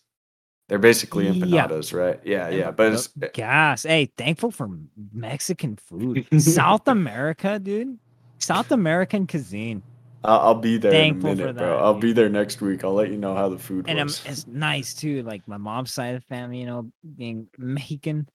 They're 0.68 0.78
basically 0.78 1.26
Yeah. 1.26 1.34
empanadas, 1.68 1.92
right? 1.92 2.18
Yeah, 2.24 2.48
yeah. 2.48 2.70
But 2.70 2.94
it's 2.94 3.08
Gas. 3.34 3.82
Hey, 3.82 4.10
thankful 4.16 4.50
for 4.50 4.70
Mexican 5.12 5.76
food. 5.76 6.26
South 6.40 6.88
America, 6.88 7.58
dude. 7.58 7.98
South 8.38 8.72
American 8.72 9.26
cuisine. 9.26 9.82
I'll, 10.24 10.40
I'll 10.40 10.54
be 10.54 10.76
there 10.78 10.92
Thankful 10.92 11.30
in 11.30 11.40
a 11.40 11.42
minute, 11.42 11.56
bro. 11.56 11.78
I'll 11.78 11.94
be 11.98 12.12
there 12.12 12.28
next 12.28 12.60
week. 12.60 12.84
I'll 12.84 12.94
let 12.94 13.10
you 13.10 13.18
know 13.18 13.34
how 13.34 13.48
the 13.48 13.58
food 13.58 13.86
And 13.88 13.98
was. 14.02 14.22
it's 14.26 14.46
nice 14.46 14.94
too. 14.94 15.22
Like 15.22 15.46
my 15.48 15.56
mom's 15.56 15.92
side 15.92 16.14
of 16.14 16.22
the 16.22 16.26
family, 16.26 16.58
you 16.60 16.66
know, 16.66 16.90
being 17.16 17.48
Mexican. 17.58 18.28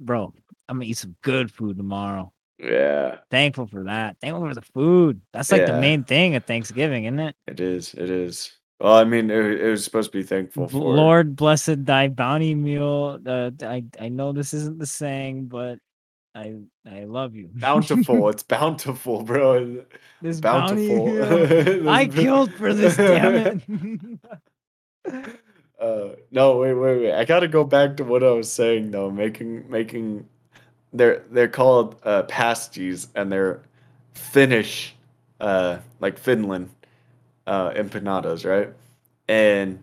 Bro, 0.00 0.34
I'm 0.68 0.76
gonna 0.76 0.86
eat 0.86 0.98
some 0.98 1.16
good 1.22 1.50
food 1.52 1.76
tomorrow. 1.76 2.32
yeah, 2.58 3.18
Thankful 3.30 3.66
for 3.66 3.84
that. 3.84 4.16
Thankful 4.20 4.48
for 4.48 4.54
the 4.54 4.62
food. 4.62 5.20
That's 5.32 5.52
like 5.52 5.66
the 5.66 5.80
main 5.80 6.04
thing 6.04 6.34
at 6.34 6.46
Thanksgiving, 6.46 7.04
isn't 7.04 7.20
it? 7.20 7.36
it 7.46 7.60
is. 7.60 7.94
It 7.94 8.10
is. 8.10 8.52
Well, 8.80 8.94
I 8.94 9.04
mean, 9.04 9.30
it, 9.30 9.60
it 9.60 9.70
was 9.70 9.84
supposed 9.84 10.10
to 10.10 10.18
be 10.18 10.24
thankful 10.24 10.66
for. 10.68 10.78
Lord 10.96 11.36
blessed 11.36 11.84
thy 11.84 12.08
bounty 12.08 12.54
meal. 12.56 13.20
Uh, 13.24 13.52
I 13.62 13.84
I 14.00 14.08
know 14.08 14.32
this 14.32 14.52
isn't 14.54 14.78
the 14.80 14.86
saying, 14.86 15.46
but 15.46 15.78
I 16.34 16.54
I 16.90 17.04
love 17.04 17.34
you. 17.34 17.50
bountiful. 17.52 18.28
it's 18.30 18.42
bountiful, 18.58 19.22
bro. 19.22 19.84
this 20.20 20.40
Bountiful. 20.40 21.06
This 21.12 21.86
I 21.86 22.06
killed 22.06 22.52
for 22.54 22.72
this, 22.72 22.96
damn 22.96 23.34
it. 23.34 24.20
uh, 25.80 26.08
no, 26.30 26.56
wait, 26.58 26.74
wait, 26.74 27.00
wait. 27.02 27.12
I 27.14 27.24
gotta 27.24 27.48
go 27.48 27.64
back 27.64 27.96
to 27.98 28.04
what 28.04 28.22
I 28.22 28.30
was 28.30 28.50
saying 28.50 28.90
though. 28.92 29.10
Making, 29.10 29.68
making, 29.70 30.26
they're 30.92 31.22
they're 31.30 31.48
called 31.48 31.96
uh, 32.04 32.22
pasties, 32.24 33.08
and 33.14 33.30
they're 33.30 33.60
Finnish, 34.14 34.94
uh, 35.40 35.78
like 36.00 36.18
Finland, 36.18 36.70
uh, 37.46 37.70
empanadas, 37.70 38.48
right? 38.48 38.72
And 39.28 39.82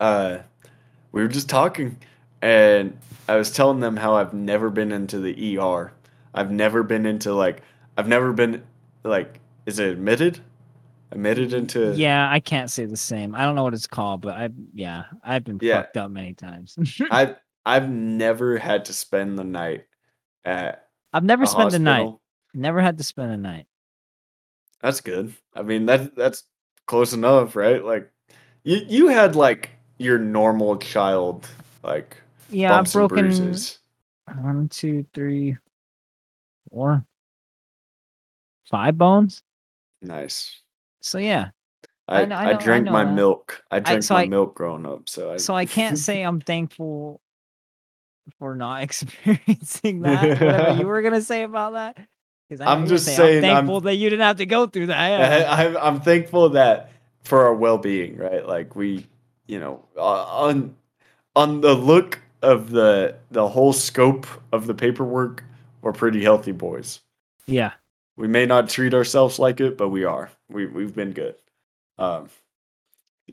uh, 0.00 0.38
we 1.12 1.22
were 1.22 1.28
just 1.28 1.48
talking, 1.48 1.96
and 2.42 2.96
I 3.28 3.36
was 3.36 3.50
telling 3.50 3.80
them 3.80 3.96
how 3.96 4.14
I've 4.14 4.34
never 4.34 4.70
been 4.70 4.92
into 4.92 5.18
the 5.18 5.58
ER. 5.58 5.92
I've 6.34 6.50
never 6.50 6.82
been 6.82 7.06
into 7.06 7.34
like 7.34 7.62
I've 7.96 8.08
never 8.08 8.32
been 8.32 8.62
like 9.04 9.40
is 9.66 9.78
it 9.78 9.90
admitted? 9.90 10.40
Admitted 11.12 11.52
into 11.52 11.92
yeah, 11.96 12.30
I 12.30 12.40
can't 12.40 12.70
say 12.70 12.84
the 12.86 12.96
same. 12.96 13.34
I 13.34 13.44
don't 13.44 13.54
know 13.56 13.64
what 13.64 13.74
it's 13.74 13.86
called, 13.86 14.20
but 14.20 14.34
I 14.36 14.48
yeah, 14.74 15.04
I've 15.24 15.44
been 15.44 15.58
Yeah. 15.60 15.82
fucked 15.82 15.96
up 15.96 16.10
many 16.10 16.34
times. 16.34 16.78
I've 17.10 17.36
I've 17.66 17.90
never 17.90 18.58
had 18.58 18.86
to 18.86 18.92
spend 18.92 19.38
the 19.38 19.44
night 19.44 19.84
at 20.44 20.86
I've 21.12 21.24
never 21.24 21.46
spent 21.46 21.72
the 21.72 21.78
night. 21.78 22.14
Never 22.54 22.80
had 22.80 22.98
to 22.98 23.04
spend 23.04 23.32
a 23.32 23.36
night. 23.36 23.66
That's 24.80 25.00
good. 25.00 25.34
I 25.54 25.62
mean 25.62 25.86
that 25.86 26.14
that's 26.14 26.44
close 26.86 27.12
enough, 27.12 27.54
right? 27.56 27.84
Like 27.84 28.10
you 28.64 28.80
you 28.88 29.08
had 29.08 29.36
like 29.36 29.70
your 29.98 30.18
normal 30.18 30.76
child 30.78 31.46
like 31.82 32.16
Yeah, 32.50 32.78
I've 32.78 32.92
broken 32.92 33.30
one, 34.40 34.68
two, 34.68 35.06
three, 35.14 35.56
four, 36.70 37.04
five 38.70 38.96
bones. 38.98 39.42
Nice. 40.02 40.60
So 41.02 41.18
yeah. 41.18 41.50
I, 42.08 42.22
I 42.22 42.24
know- 42.24 42.36
I 42.36 42.44
I, 42.44 42.50
I 42.50 42.52
drank 42.54 42.86
my 42.90 43.04
that. 43.04 43.12
milk. 43.12 43.62
I 43.70 43.80
drank 43.80 44.02
so 44.02 44.14
my 44.14 44.22
I- 44.22 44.26
milk 44.28 44.54
growing 44.54 44.86
up, 44.86 45.08
so 45.08 45.32
I 45.32 45.36
So 45.36 45.54
I 45.54 45.64
can't 45.66 45.98
say 45.98 46.22
I'm 46.26 46.40
thankful 46.40 47.20
for 48.38 48.54
not 48.54 48.82
experiencing 48.84 50.02
that. 50.02 50.40
Whatever 50.40 50.80
you 50.80 50.86
were 50.86 51.02
gonna 51.02 51.22
say 51.22 51.42
about 51.42 51.72
that. 51.74 51.98
I 52.60 52.64
I'm 52.72 52.88
just 52.88 53.04
say, 53.06 53.14
saying 53.14 53.44
I'm 53.44 53.50
I'm- 53.50 53.56
thankful 53.58 53.80
that 53.82 53.94
you 53.96 54.10
didn't 54.10 54.24
have 54.24 54.38
to 54.38 54.46
go 54.46 54.66
through 54.66 54.86
that. 54.86 54.98
I, 55.00 55.08
Yeah. 55.10 55.52
I'm 55.54 55.76
I'm 55.76 56.00
thankful 56.00 56.48
that 56.50 56.90
for 57.22 57.46
our 57.46 57.54
well-being, 57.54 58.16
right? 58.16 58.44
Like 58.46 58.74
we, 58.74 59.06
you 59.46 59.60
know, 59.60 59.84
uh, 59.96 60.24
on 60.26 60.74
on 61.36 61.60
the 61.60 61.74
look 61.74 62.18
of 62.42 62.70
the 62.70 63.16
the 63.30 63.46
whole 63.48 63.72
scope 63.72 64.26
of 64.52 64.66
the 64.66 64.74
paperwork, 64.74 65.44
we're 65.82 65.92
pretty 65.92 66.22
healthy 66.22 66.52
boys. 66.52 67.00
yeah. 67.46 67.72
We 68.16 68.28
may 68.28 68.44
not 68.44 68.68
treat 68.68 68.92
ourselves 68.92 69.38
like 69.38 69.60
it, 69.60 69.78
but 69.78 69.88
we 69.88 70.04
are. 70.04 70.30
We 70.50 70.66
we've 70.66 70.94
been 70.94 71.12
good. 71.12 71.36
Um, 71.98 72.28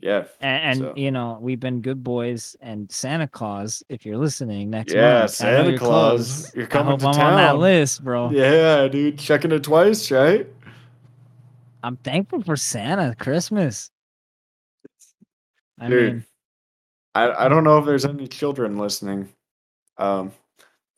yeah, 0.00 0.24
And, 0.40 0.62
and 0.64 0.78
So- 0.78 0.94
you 0.96 1.10
know, 1.10 1.38
we've 1.42 1.58
been 1.60 1.82
good 1.82 2.02
boys. 2.04 2.56
And 2.60 2.90
Santa 2.90 3.26
Claus, 3.28 3.82
if 3.90 4.06
you're 4.06 4.16
listening 4.16 4.70
next 4.70 4.92
Yeah, 4.94 5.20
month, 5.20 5.22
I 5.24 5.26
Santa 5.26 5.70
you're 5.70 5.78
Claus, 5.78 6.42
close. 6.42 6.54
you're 6.54 6.64
I 6.66 6.68
coming 6.68 6.90
hope 6.92 7.00
to 7.00 7.06
I'm 7.20 7.26
on 7.26 7.36
that 7.36 7.58
list, 7.58 8.02
bro. 8.04 8.30
yeah, 8.30 8.88
dude, 8.88 9.18
checking 9.18 9.52
it 9.52 9.62
twice, 9.64 10.10
right? 10.10 10.46
I'm 11.82 11.96
thankful 11.96 12.42
for 12.42 12.56
Santa 12.56 13.14
Christmas. 13.18 13.90
I 15.80 15.88
Dude, 15.88 16.12
mean, 16.14 16.24
I 17.18 17.46
I 17.46 17.48
don't 17.48 17.64
know 17.64 17.78
if 17.78 17.86
there's 17.86 18.04
any 18.04 18.28
children 18.28 18.78
listening, 18.78 19.28
um, 19.96 20.32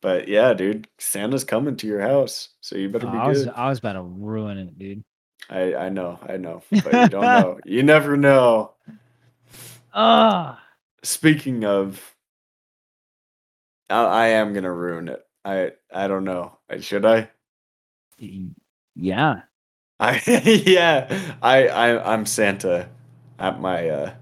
but 0.03 0.29
yeah, 0.29 0.53
dude, 0.53 0.87
Santa's 0.99 1.45
coming 1.45 1.77
to 1.77 1.87
your 1.87 2.01
house, 2.01 2.51
so 2.61 2.77
you 2.77 2.89
better 2.89 3.09
oh, 3.09 3.13
be 3.13 3.19
I 3.19 3.29
was 3.29 3.45
good. 3.45 3.55
I 3.55 3.69
was 3.69 3.79
about 3.79 3.95
to 3.95 4.03
ruin 4.03 4.59
it, 4.59 4.79
dude. 4.79 5.05
I 5.49 5.75
I 5.75 5.89
know, 5.89 6.19
I 6.29 6.37
know, 6.37 6.63
but 6.71 6.93
you 6.93 7.09
don't 7.09 7.23
know. 7.23 7.59
You 7.65 7.83
never 7.83 8.17
know. 8.17 8.75
Ah, 9.93 10.63
Speaking 11.03 11.65
of, 11.65 12.15
I, 13.89 14.05
I 14.05 14.27
am 14.29 14.53
gonna 14.53 14.73
ruin 14.73 15.09
it. 15.09 15.27
I 15.45 15.73
I 15.93 16.07
don't 16.09 16.25
know. 16.25 16.59
Should 16.81 17.07
I? 17.07 17.31
yeah. 18.95 19.43
I 20.01 20.21
yeah. 20.67 21.35
I 21.43 21.69
I 21.69 22.13
I'm 22.13 22.27
Santa 22.27 22.89
at 23.39 23.61
my 23.61 23.89
uh 23.89 24.15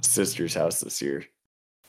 sister's 0.00 0.54
house 0.54 0.80
this 0.80 1.02
year. 1.02 1.24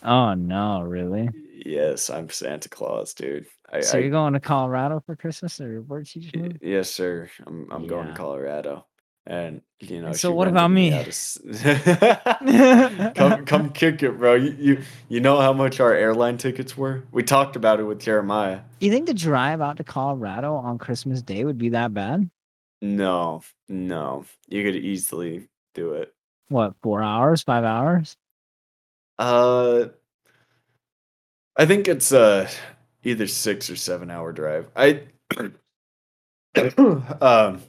Oh 0.04 0.34
no, 0.34 0.82
really? 0.82 1.30
Yes, 1.66 2.10
I'm 2.10 2.30
Santa 2.30 2.70
Claus, 2.70 3.14
dude. 3.14 3.46
I, 3.72 3.82
So 3.82 3.98
you're 3.98 4.10
going 4.10 4.34
to 4.34 4.40
Colorado 4.40 5.02
for 5.06 5.16
Christmas, 5.16 5.60
or 5.62 5.82
where'd 5.82 6.14
you 6.14 6.22
just 6.22 6.36
y- 6.36 6.42
move? 6.42 6.58
yes, 6.62 6.90
sir. 6.92 7.30
I'm 7.48 7.68
I'm 7.72 7.88
going 7.88 8.06
to 8.06 8.12
Yeah. 8.12 8.16
Colorado, 8.18 8.86
and 9.26 9.62
you 9.80 10.02
know. 10.02 10.08
And 10.08 10.16
so 10.18 10.30
she 10.30 10.34
what 10.36 10.48
rented 10.48 10.58
about 10.58 10.72
me? 10.72 10.92
out 10.92 11.06
a 11.06 11.08
s- 11.08 11.38
come 13.16 13.46
come 13.46 13.70
kick 13.72 14.04
it, 14.04 14.18
bro. 14.18 14.36
You, 14.36 14.56
you 14.60 14.82
you 15.08 15.20
know 15.22 15.40
how 15.40 15.54
much 15.54 15.80
our 15.80 15.94
airline 15.94 16.38
tickets 16.38 16.76
were? 16.78 17.04
We 17.12 17.24
talked 17.24 17.56
about 17.56 17.80
it 17.80 17.84
with 17.84 18.02
Jeremiah. 18.02 18.60
You 18.82 18.92
think 18.92 19.08
the 19.08 19.14
drive 19.14 19.62
out 19.62 19.78
to 19.78 19.84
Colorado 19.86 20.56
on 20.56 20.78
Christmas 20.78 21.22
Day 21.22 21.46
would 21.46 21.58
be 21.58 21.70
that 21.70 21.94
bad? 21.94 22.30
No, 22.82 23.42
no, 23.70 24.26
you 24.50 24.64
could 24.64 24.76
easily 24.76 25.48
do 25.74 25.94
it. 25.94 26.14
What, 26.50 26.74
four 26.84 27.02
hours, 27.02 27.42
five 27.42 27.64
hours? 27.64 28.18
Uh, 29.20 29.86
I 31.56 31.66
think 31.66 31.88
it's 31.88 32.12
uh 32.12 32.50
either 33.04 33.28
six 33.28 33.70
or 33.70 33.76
seven 33.76 34.10
hour 34.10 34.32
drive. 34.32 34.68
I 34.76 35.04
um 37.22 37.62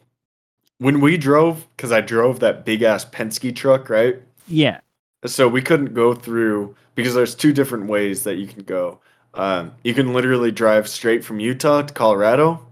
when 0.79 1.01
we 1.01 1.16
drove 1.16 1.66
because 1.77 1.93
I 1.93 2.01
drove 2.01 2.41
that 2.41 2.65
big 2.65 2.83
ass 2.83 3.05
Penske 3.05 3.55
truck, 3.55 3.89
right? 3.89 4.21
Yeah. 4.49 4.81
So 5.27 5.49
we 5.49 5.62
couldn't 5.62 5.95
go 5.95 6.15
through 6.15 6.77
because 6.95 7.15
there's 7.15 7.35
two 7.35 7.53
different 7.53 7.87
ways 7.87 8.25
that 8.25 8.37
you 8.37 8.47
can 8.47 8.62
go. 8.65 9.01
Um, 9.33 9.73
you 9.83 9.95
can 9.95 10.12
literally 10.12 10.53
drive 10.53 10.89
straight 10.89 11.25
from 11.25 11.41
Utah 11.41 11.83
to 11.83 11.93
Colorado, 11.93 12.66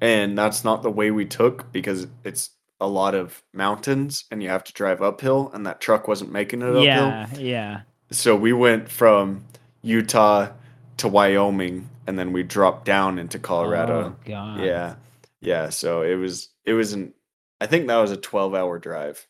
and 0.00 0.38
that's 0.38 0.64
not 0.64 0.82
the 0.82 0.90
way 0.90 1.10
we 1.10 1.26
took 1.26 1.70
because 1.72 2.06
it's 2.24 2.50
a 2.80 2.86
lot 2.86 3.14
of 3.14 3.42
mountains 3.52 4.24
and 4.30 4.42
you 4.42 4.48
have 4.48 4.64
to 4.64 4.72
drive 4.72 5.02
uphill, 5.02 5.50
and 5.52 5.66
that 5.66 5.80
truck 5.80 6.08
wasn't 6.08 6.32
making 6.32 6.62
it 6.62 6.68
uphill. 6.68 6.84
Yeah. 6.84 7.26
Yeah. 7.36 7.80
So 8.12 8.36
we 8.36 8.52
went 8.52 8.88
from 8.88 9.44
Utah 9.82 10.50
to 10.98 11.08
Wyoming, 11.08 11.88
and 12.06 12.18
then 12.18 12.32
we 12.32 12.42
dropped 12.42 12.84
down 12.84 13.18
into 13.18 13.38
Colorado. 13.38 14.14
Oh, 14.14 14.16
God. 14.24 14.60
Yeah, 14.60 14.94
yeah. 15.40 15.70
So 15.70 16.02
it 16.02 16.14
was 16.16 16.48
it 16.64 16.74
was 16.74 16.92
an 16.92 17.12
I 17.60 17.66
think 17.66 17.86
that 17.86 17.96
was 17.96 18.10
a 18.10 18.16
twelve 18.16 18.54
hour 18.54 18.78
drive. 18.78 19.26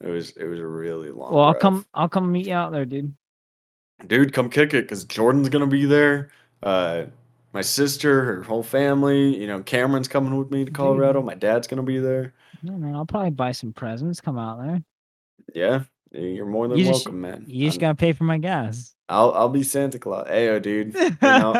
It 0.00 0.08
was 0.08 0.30
it 0.32 0.44
was 0.44 0.58
a 0.58 0.66
really 0.66 1.10
long. 1.10 1.32
Well, 1.32 1.44
I'll 1.44 1.52
drive. 1.52 1.62
come. 1.62 1.86
I'll 1.94 2.08
come 2.08 2.32
meet 2.32 2.48
you 2.48 2.54
out 2.54 2.72
there, 2.72 2.84
dude. 2.84 3.14
dude. 4.06 4.32
Come 4.32 4.50
kick 4.50 4.74
it 4.74 4.82
because 4.82 5.04
Jordan's 5.04 5.48
gonna 5.48 5.68
be 5.68 5.84
there. 5.84 6.30
Uh, 6.60 7.04
my 7.52 7.60
sister, 7.60 8.24
her 8.24 8.42
whole 8.42 8.64
family. 8.64 9.36
You 9.36 9.46
know, 9.46 9.62
Cameron's 9.62 10.08
coming 10.08 10.36
with 10.36 10.50
me 10.50 10.64
to 10.64 10.72
Colorado. 10.72 11.22
My 11.22 11.34
dad's 11.34 11.68
gonna 11.68 11.84
be 11.84 11.98
there. 11.98 12.34
No, 12.64 12.72
man. 12.72 12.96
I'll 12.96 13.06
probably 13.06 13.30
buy 13.30 13.52
some 13.52 13.72
presents. 13.72 14.20
Come 14.20 14.38
out 14.38 14.60
there. 14.60 14.82
Yeah, 15.54 15.82
you're 16.12 16.46
more 16.46 16.68
than 16.68 16.78
You 16.78 16.84
just- 16.86 17.06
welcome, 17.06 17.20
man. 17.20 17.44
You 17.46 17.66
just 17.66 17.76
I'm- 17.76 17.80
gotta 17.80 17.96
pay 17.96 18.12
for 18.12 18.24
my 18.24 18.38
gas. 18.38 18.94
I'll 19.08 19.32
I'll 19.34 19.48
be 19.50 19.62
Santa 19.62 19.98
Claus. 19.98 20.26
Ayo, 20.28 20.60
dude. 20.62 20.94
You 20.94 21.10
know, 21.22 21.52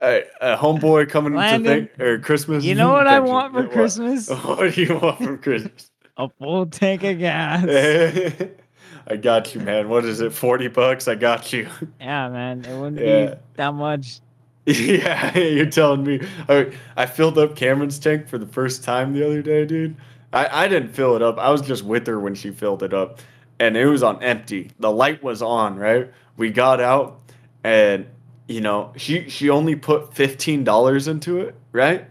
a 0.00 0.56
homeboy 0.56 1.08
coming 1.08 1.32
to 1.32 1.38
Landon, 1.38 1.88
think 1.88 2.00
or 2.00 2.18
Christmas. 2.18 2.64
You 2.64 2.74
know 2.74 2.92
what 2.92 3.06
I 3.06 3.20
want 3.20 3.54
for 3.54 3.62
What? 3.62 3.72
Christmas? 3.72 4.28
What 4.44 4.74
do 4.74 4.82
you 4.82 4.98
want 4.98 5.18
for 5.18 5.36
Christmas? 5.36 5.90
A 6.16 6.28
full 6.38 6.66
tank 6.66 7.02
of 7.04 7.18
gas. 7.18 7.64
I 9.08 9.16
got 9.16 9.54
you, 9.54 9.60
man. 9.60 9.88
What 9.88 10.04
is 10.04 10.20
it? 10.20 10.32
Forty 10.32 10.68
bucks? 10.68 11.08
I 11.08 11.14
got 11.14 11.52
you. 11.52 11.68
Yeah, 12.00 12.28
man. 12.28 12.64
It 12.64 12.76
wouldn't 12.78 13.00
Yeah. 13.00 13.26
be 13.26 13.40
that 13.56 13.74
much. 13.74 14.20
yeah, 14.66 15.36
you're 15.38 15.70
telling 15.70 16.02
me. 16.04 16.20
I, 16.48 16.72
I 16.96 17.06
filled 17.06 17.38
up 17.38 17.54
Cameron's 17.54 17.98
tank 18.00 18.26
for 18.28 18.36
the 18.38 18.46
first 18.46 18.82
time 18.82 19.12
the 19.12 19.24
other 19.24 19.40
day, 19.42 19.64
dude. 19.64 19.96
I, 20.32 20.64
I 20.64 20.68
didn't 20.68 20.90
fill 20.90 21.16
it 21.16 21.22
up. 21.22 21.38
I 21.38 21.50
was 21.50 21.62
just 21.62 21.84
with 21.84 22.06
her 22.06 22.18
when 22.20 22.34
she 22.34 22.50
filled 22.50 22.82
it 22.82 22.92
up, 22.92 23.20
and 23.58 23.76
it 23.76 23.86
was 23.86 24.02
on 24.02 24.22
empty. 24.22 24.70
The 24.78 24.90
light 24.90 25.22
was 25.22 25.42
on, 25.42 25.76
right? 25.76 26.10
We 26.36 26.50
got 26.50 26.80
out, 26.80 27.20
and 27.64 28.06
you 28.48 28.60
know 28.60 28.92
she 28.96 29.28
she 29.28 29.50
only 29.50 29.76
put 29.76 30.14
fifteen 30.14 30.64
dollars 30.64 31.08
into 31.08 31.40
it, 31.40 31.54
right, 31.72 32.06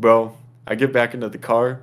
bro? 0.00 0.36
I 0.66 0.74
get 0.74 0.92
back 0.92 1.14
into 1.14 1.28
the 1.28 1.38
car, 1.38 1.82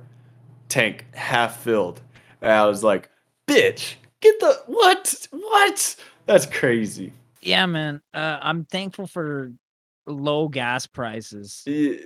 tank 0.68 1.06
half 1.14 1.60
filled, 1.60 2.00
and 2.40 2.52
I 2.52 2.66
was 2.66 2.82
like, 2.84 3.08
"Bitch, 3.46 3.94
get 4.20 4.38
the 4.40 4.60
what? 4.66 5.26
What? 5.30 5.96
That's 6.26 6.46
crazy." 6.46 7.12
Yeah, 7.40 7.66
man. 7.66 8.00
Uh, 8.14 8.38
I'm 8.40 8.64
thankful 8.64 9.06
for 9.06 9.52
low 10.06 10.48
gas 10.48 10.86
prices. 10.86 11.62
Yeah, 11.66 11.96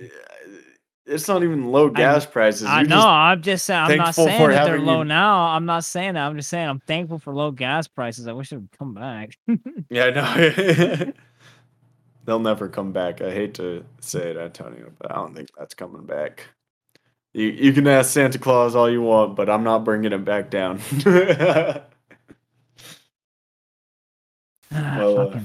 It's 1.09 1.27
not 1.27 1.41
even 1.43 1.71
low 1.71 1.89
gas 1.89 2.25
prices. 2.25 2.63
I 2.65 2.81
You're 2.81 2.89
know. 2.89 2.95
just- 2.97 3.07
I'm 3.07 3.41
just 3.41 3.65
saying. 3.65 3.91
I'm 3.91 3.97
not 3.97 4.15
saying 4.15 4.49
that 4.49 4.65
they're 4.65 4.79
low 4.79 4.99
you- 4.99 5.05
now. 5.05 5.47
I'm 5.47 5.65
not 5.65 5.85
saying 5.85 6.15
that. 6.15 6.27
I'm 6.27 6.35
just 6.35 6.49
saying 6.49 6.67
I'm 6.67 6.79
thankful 6.81 7.17
for 7.17 7.33
low 7.33 7.51
gas 7.51 7.87
prices. 7.87 8.27
I 8.27 8.33
wish 8.33 8.51
it 8.51 8.57
would 8.57 8.71
come 8.77 8.93
back. 8.93 9.37
yeah, 9.89 10.05
I 10.05 10.09
know. 10.11 11.13
They'll 12.25 12.39
never 12.39 12.67
come 12.67 12.91
back. 12.91 13.21
I 13.21 13.31
hate 13.31 13.53
to 13.53 13.85
say 14.01 14.31
it, 14.31 14.37
Antonio, 14.37 14.91
but 14.99 15.09
I 15.11 15.15
don't 15.15 15.33
think 15.33 15.47
that's 15.57 15.73
coming 15.73 16.05
back. 16.05 16.43
You 17.33 17.45
you 17.47 17.71
can 17.71 17.87
ask 17.87 18.09
Santa 18.11 18.37
Claus 18.37 18.75
all 18.75 18.89
you 18.89 19.01
want, 19.01 19.37
but 19.37 19.49
I'm 19.49 19.63
not 19.63 19.85
bringing 19.85 20.11
it 20.11 20.25
back 20.25 20.49
down. 20.49 20.81
Ah, 24.69 24.95
Well, 24.97 25.19
uh, 25.33 25.39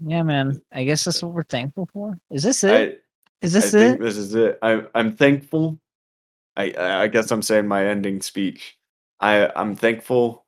yeah, 0.00 0.22
man. 0.22 0.62
I 0.72 0.84
guess 0.84 1.04
that's 1.04 1.22
what 1.22 1.32
we're 1.32 1.42
thankful 1.42 1.88
for. 1.92 2.16
Is 2.30 2.44
this 2.44 2.62
it? 2.64 2.72
I, 2.72 3.01
Is 3.42 3.56
I 3.56 3.60
this 3.60 3.70
think 3.72 4.00
it? 4.00 4.02
this 4.02 4.16
is 4.16 4.34
it. 4.34 4.58
I, 4.62 4.84
I'm 4.94 5.16
thankful. 5.16 5.78
I 6.56 6.74
I 6.78 7.08
guess 7.08 7.30
I'm 7.30 7.42
saying 7.42 7.66
my 7.66 7.86
ending 7.86 8.22
speech. 8.22 8.76
I 9.20 9.50
I'm 9.56 9.74
thankful 9.76 10.44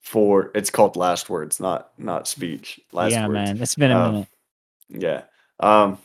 for. 0.00 0.50
It's 0.54 0.70
called 0.70 0.96
last 0.96 1.28
words, 1.30 1.60
not 1.60 1.90
not 1.98 2.26
speech. 2.28 2.80
Last 2.92 3.12
yeah, 3.12 3.26
words. 3.26 3.34
man. 3.34 3.62
It's 3.62 3.74
been 3.74 3.90
a 3.90 3.98
Um, 3.98 4.12
minute. 4.12 4.28
Yeah. 4.88 5.22
Um 5.60 5.98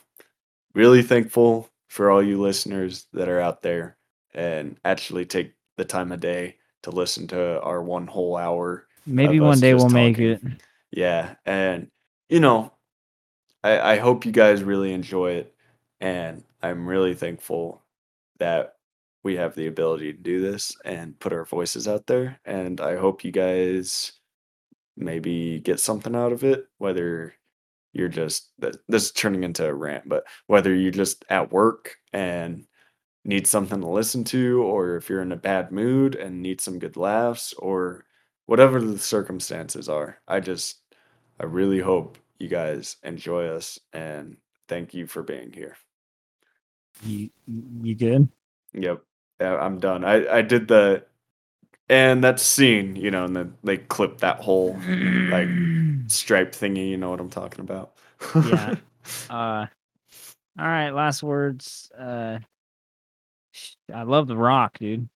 really 0.74 1.04
thankful 1.04 1.70
for 1.88 2.10
all 2.12 2.24
you 2.24 2.42
listeners 2.42 3.06
that 3.14 3.30
are 3.30 3.40
out 3.40 3.62
there 3.62 3.96
and 4.34 4.76
actually 4.84 5.26
take 5.26 5.54
the 5.78 5.86
time 5.86 6.12
of 6.12 6.20
day 6.20 6.56
to 6.82 6.90
listen 6.92 7.28
to 7.28 7.62
our 7.62 7.82
one 7.84 8.08
whole 8.08 8.36
hour. 8.36 8.88
Maybe 9.06 9.40
one 9.40 9.60
day 9.60 9.74
we'll 9.76 9.90
make 9.90 10.18
it. 10.20 10.42
Yeah. 10.92 11.36
And 11.46 11.90
you 12.30 12.40
know, 12.40 12.72
I 13.64 13.94
I 13.94 13.98
hope 13.98 14.26
you 14.26 14.32
guys 14.32 14.64
really 14.64 14.92
enjoy 14.94 15.34
it 15.34 15.53
and 16.04 16.44
I'm 16.62 16.88
really 16.88 17.16
thankful 17.16 17.82
that 18.40 18.76
we 19.24 19.36
have 19.38 19.56
the 19.56 19.68
ability 19.68 20.14
to 20.14 20.20
do 20.20 20.42
this 20.42 20.76
and 20.86 21.20
put 21.20 21.34
our 21.34 21.46
voices 21.46 21.88
out 21.88 22.08
there. 22.08 22.40
And 22.46 22.82
I 22.82 22.98
hope 22.98 23.24
you 23.24 23.32
guys 23.32 24.12
maybe 24.98 25.60
get 25.60 25.80
something 25.80 26.16
out 26.16 26.32
of 26.32 26.44
it 26.44 26.68
whether 26.78 27.34
you're 27.94 28.08
just 28.08 28.50
this 28.60 29.06
is 29.06 29.12
turning 29.12 29.44
into 29.44 29.66
a 29.66 29.74
rant 29.74 30.08
but 30.08 30.24
whether 30.48 30.74
you're 30.76 30.92
just 30.92 31.26
at 31.30 31.52
work 31.52 31.96
and 32.14 32.66
need 33.26 33.48
something 33.48 33.82
to 33.82 33.88
listen 33.88 34.24
to 34.24 34.62
or 34.64 34.98
if 34.98 35.10
you're 35.10 35.22
in 35.22 35.32
a 35.32 35.38
bad 35.38 35.72
mood 35.72 36.16
and 36.16 36.42
need 36.42 36.62
some 36.62 36.80
good 36.80 36.98
laughs 36.98 37.54
or 37.58 38.06
whatever 38.46 38.82
the 38.82 39.00
circumstances 39.00 39.90
are 39.90 40.20
i 40.28 40.40
just 40.40 40.82
i 41.40 41.46
really 41.46 41.80
hope 41.80 42.18
you 42.40 42.48
guys 42.48 42.98
enjoy 43.04 43.48
us 43.48 43.80
and 43.94 44.38
thank 44.68 44.94
you 44.94 45.08
for 45.08 45.24
being 45.24 45.52
here 45.52 45.76
You 47.02 47.30
you 47.82 47.96
good? 47.96 48.30
yep 48.74 49.04
yeah, 49.42 49.56
i'm 49.58 49.80
done 49.80 50.04
i 50.06 50.28
i 50.38 50.42
did 50.42 50.68
the 50.68 51.04
and 51.90 52.24
that 52.24 52.40
scene 52.40 52.96
you 52.96 53.12
know 53.12 53.26
and 53.26 53.36
then 53.36 53.54
they 53.64 53.78
clip 53.78 54.20
that 54.20 54.40
whole 54.40 54.74
like 55.30 55.48
stripe 56.08 56.52
thingy 56.54 56.90
you 56.90 56.98
know 56.98 57.10
what 57.10 57.20
i'm 57.20 57.30
talking 57.30 57.62
about 57.62 57.94
Yeah. 58.46 58.76
Uh, 59.30 59.66
all 60.58 60.66
right. 60.68 60.92
Last 60.92 61.24
words. 61.24 61.92
Uh, 61.98 62.40
I 63.94 64.04
love 64.04 64.28
the 64.28 64.38
Rock, 64.38 64.78
dude. 64.80 65.10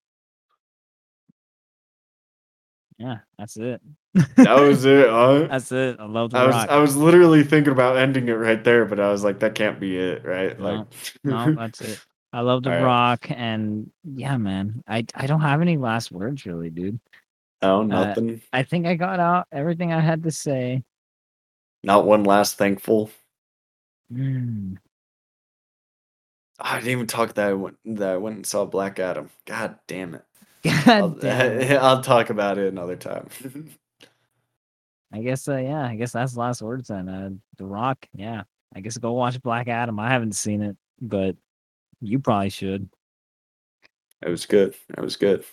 Yeah, 2.97 3.19
that's 3.37 3.57
it. 3.57 3.81
that 4.13 4.59
was 4.59 4.85
it 4.85 5.09
huh? 5.09 5.47
That's 5.49 5.71
it. 5.71 5.99
I 5.99 6.05
love 6.05 6.31
the 6.31 6.37
I 6.37 6.45
was 6.45 6.55
Rock. 6.55 6.69
I 6.69 6.77
was 6.79 6.95
literally 6.97 7.43
thinking 7.43 7.71
about 7.73 7.97
ending 7.97 8.27
it 8.27 8.33
right 8.33 8.63
there, 8.63 8.85
but 8.85 8.99
I 8.99 9.11
was 9.11 9.23
like, 9.23 9.39
that 9.39 9.55
can't 9.55 9.79
be 9.79 9.97
it, 9.97 10.25
right? 10.25 10.57
No, 10.59 10.65
Like, 10.65 10.87
no, 11.23 11.53
that's 11.57 11.81
it. 11.81 11.99
I 12.33 12.41
love 12.41 12.63
the 12.63 12.71
right. 12.71 12.81
Rock, 12.83 13.27
and 13.29 13.91
yeah, 14.03 14.37
man. 14.37 14.83
I 14.87 15.05
I 15.15 15.27
don't 15.27 15.41
have 15.41 15.61
any 15.61 15.77
last 15.77 16.11
words, 16.11 16.45
really, 16.45 16.69
dude. 16.69 16.99
Oh, 17.61 17.83
nothing. 17.83 18.41
I 18.51 18.63
think 18.63 18.85
I 18.85 18.95
got 18.95 19.19
out 19.19 19.47
everything 19.51 19.93
I 19.93 19.99
had 19.99 20.23
to 20.23 20.31
say. 20.31 20.83
Not 21.83 22.05
one 22.05 22.23
last 22.23 22.57
thankful. 22.57 23.09
Mm. 24.11 24.77
I 26.59 26.75
didn't 26.77 26.91
even 26.91 27.07
talk 27.07 27.33
that 27.35 27.49
I 27.49 27.53
went 27.53 27.77
that 27.85 28.09
I 28.13 28.17
went 28.17 28.35
and 28.37 28.45
saw 28.45 28.65
Black 28.65 28.99
Adam. 28.99 29.29
God 29.45 29.77
damn 29.87 30.15
it! 30.15 30.23
God 30.85 31.25
I'll, 31.25 31.79
I'll 31.79 32.01
talk 32.01 32.29
about 32.29 32.57
it 32.57 32.71
another 32.71 32.95
time. 32.95 33.27
I 35.11 35.21
guess, 35.21 35.47
uh, 35.47 35.57
yeah, 35.57 35.85
I 35.85 35.95
guess 35.95 36.11
that's 36.11 36.33
the 36.33 36.39
last 36.39 36.61
words 36.61 36.89
then. 36.89 37.07
Uh, 37.07 37.29
the 37.57 37.65
Rock, 37.65 38.05
yeah. 38.13 38.43
I 38.75 38.81
guess 38.81 38.97
go 38.97 39.13
watch 39.13 39.41
Black 39.41 39.69
Adam. 39.69 39.99
I 39.99 40.09
haven't 40.09 40.33
seen 40.33 40.61
it, 40.61 40.75
but 40.99 41.37
you 42.01 42.19
probably 42.19 42.49
should. 42.49 42.89
it 44.21 44.29
was 44.29 44.45
good. 44.45 44.75
It 44.89 45.01
was 45.01 45.15
good. 45.15 45.45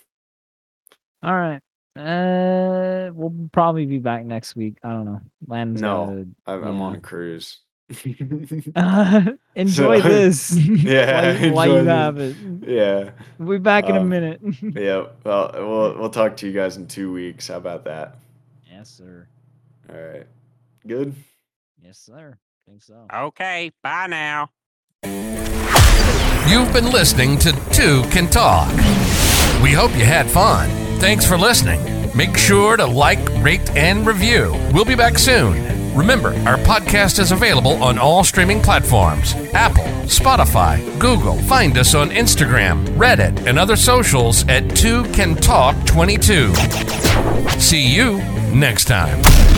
All 1.23 1.33
right. 1.33 1.61
Uh, 1.97 3.09
we'll 3.13 3.49
probably 3.53 3.85
be 3.85 3.99
back 3.99 4.25
next 4.25 4.55
week. 4.55 4.77
I 4.83 4.89
don't 4.89 5.05
know. 5.05 5.21
Landon's 5.47 5.81
No, 5.81 6.25
I'm, 6.45 6.63
I'm 6.63 6.81
on 6.81 6.95
a 6.95 6.99
cruise. 6.99 7.59
gotta- 8.75 9.37
enjoy 9.55 10.01
So- 10.01 10.07
this. 10.09 10.55
Yeah, 10.57 11.21
while, 11.21 11.39
you- 11.45 11.53
while 11.53 11.65
enjoy 11.65 11.77
you 11.77 11.83
this. 11.83 11.87
have 11.93 12.17
it. 12.19 12.35
yeah, 12.67 13.09
We'll 13.37 13.57
be 13.59 13.61
back 13.63 13.89
in 13.89 13.95
a 13.95 14.01
Um, 14.01 14.09
minute. 14.09 14.41
yeah. 14.61 15.05
Well, 15.23 15.51
we'll 15.53 15.97
we'll 15.99 16.09
talk 16.09 16.35
to 16.37 16.47
you 16.47 16.53
guys 16.53 16.77
in 16.77 16.87
two 16.87 17.11
weeks. 17.13 17.47
How 17.47 17.57
about 17.57 17.83
that? 17.85 18.15
yes, 18.71 18.89
sir. 18.89 19.27
All 19.89 19.95
right. 19.99 20.25
Good. 20.87 21.13
Yes, 21.83 21.99
sir. 21.99 22.37
think 22.67 22.81
so. 22.81 23.05
Okay, 23.13 23.71
bye 23.83 24.07
now. 24.07 24.49
You've 26.47 26.71
been 26.73 26.91
listening 26.91 27.37
to 27.39 27.51
Two 27.71 28.03
Can 28.09 28.27
Talk. 28.29 28.69
We 29.63 29.71
hope 29.71 29.95
you 29.97 30.05
had 30.05 30.29
fun. 30.29 30.69
Thanks 30.99 31.25
for 31.25 31.37
listening. 31.37 31.81
Make 32.15 32.37
sure 32.37 32.77
to 32.77 32.85
like, 32.85 33.19
rate, 33.43 33.69
and 33.75 34.05
review. 34.05 34.51
We'll 34.73 34.85
be 34.85 34.95
back 34.95 35.17
soon. 35.17 35.55
Remember, 35.95 36.29
our 36.45 36.57
podcast 36.57 37.19
is 37.19 37.31
available 37.31 37.81
on 37.81 37.97
all 37.97 38.23
streaming 38.25 38.61
platforms 38.61 39.33
Apple, 39.53 39.85
Spotify, 40.03 40.77
Google. 40.99 41.37
Find 41.43 41.77
us 41.77 41.95
on 41.95 42.09
Instagram, 42.09 42.85
Reddit, 42.97 43.47
and 43.47 43.57
other 43.57 43.77
socials 43.77 44.45
at 44.49 44.75
2 44.75 45.03
Can 45.13 45.35
Talk 45.35 45.75
22. 45.85 46.53
See 47.59 47.87
you 47.87 48.17
next 48.53 48.85
time. 48.85 49.54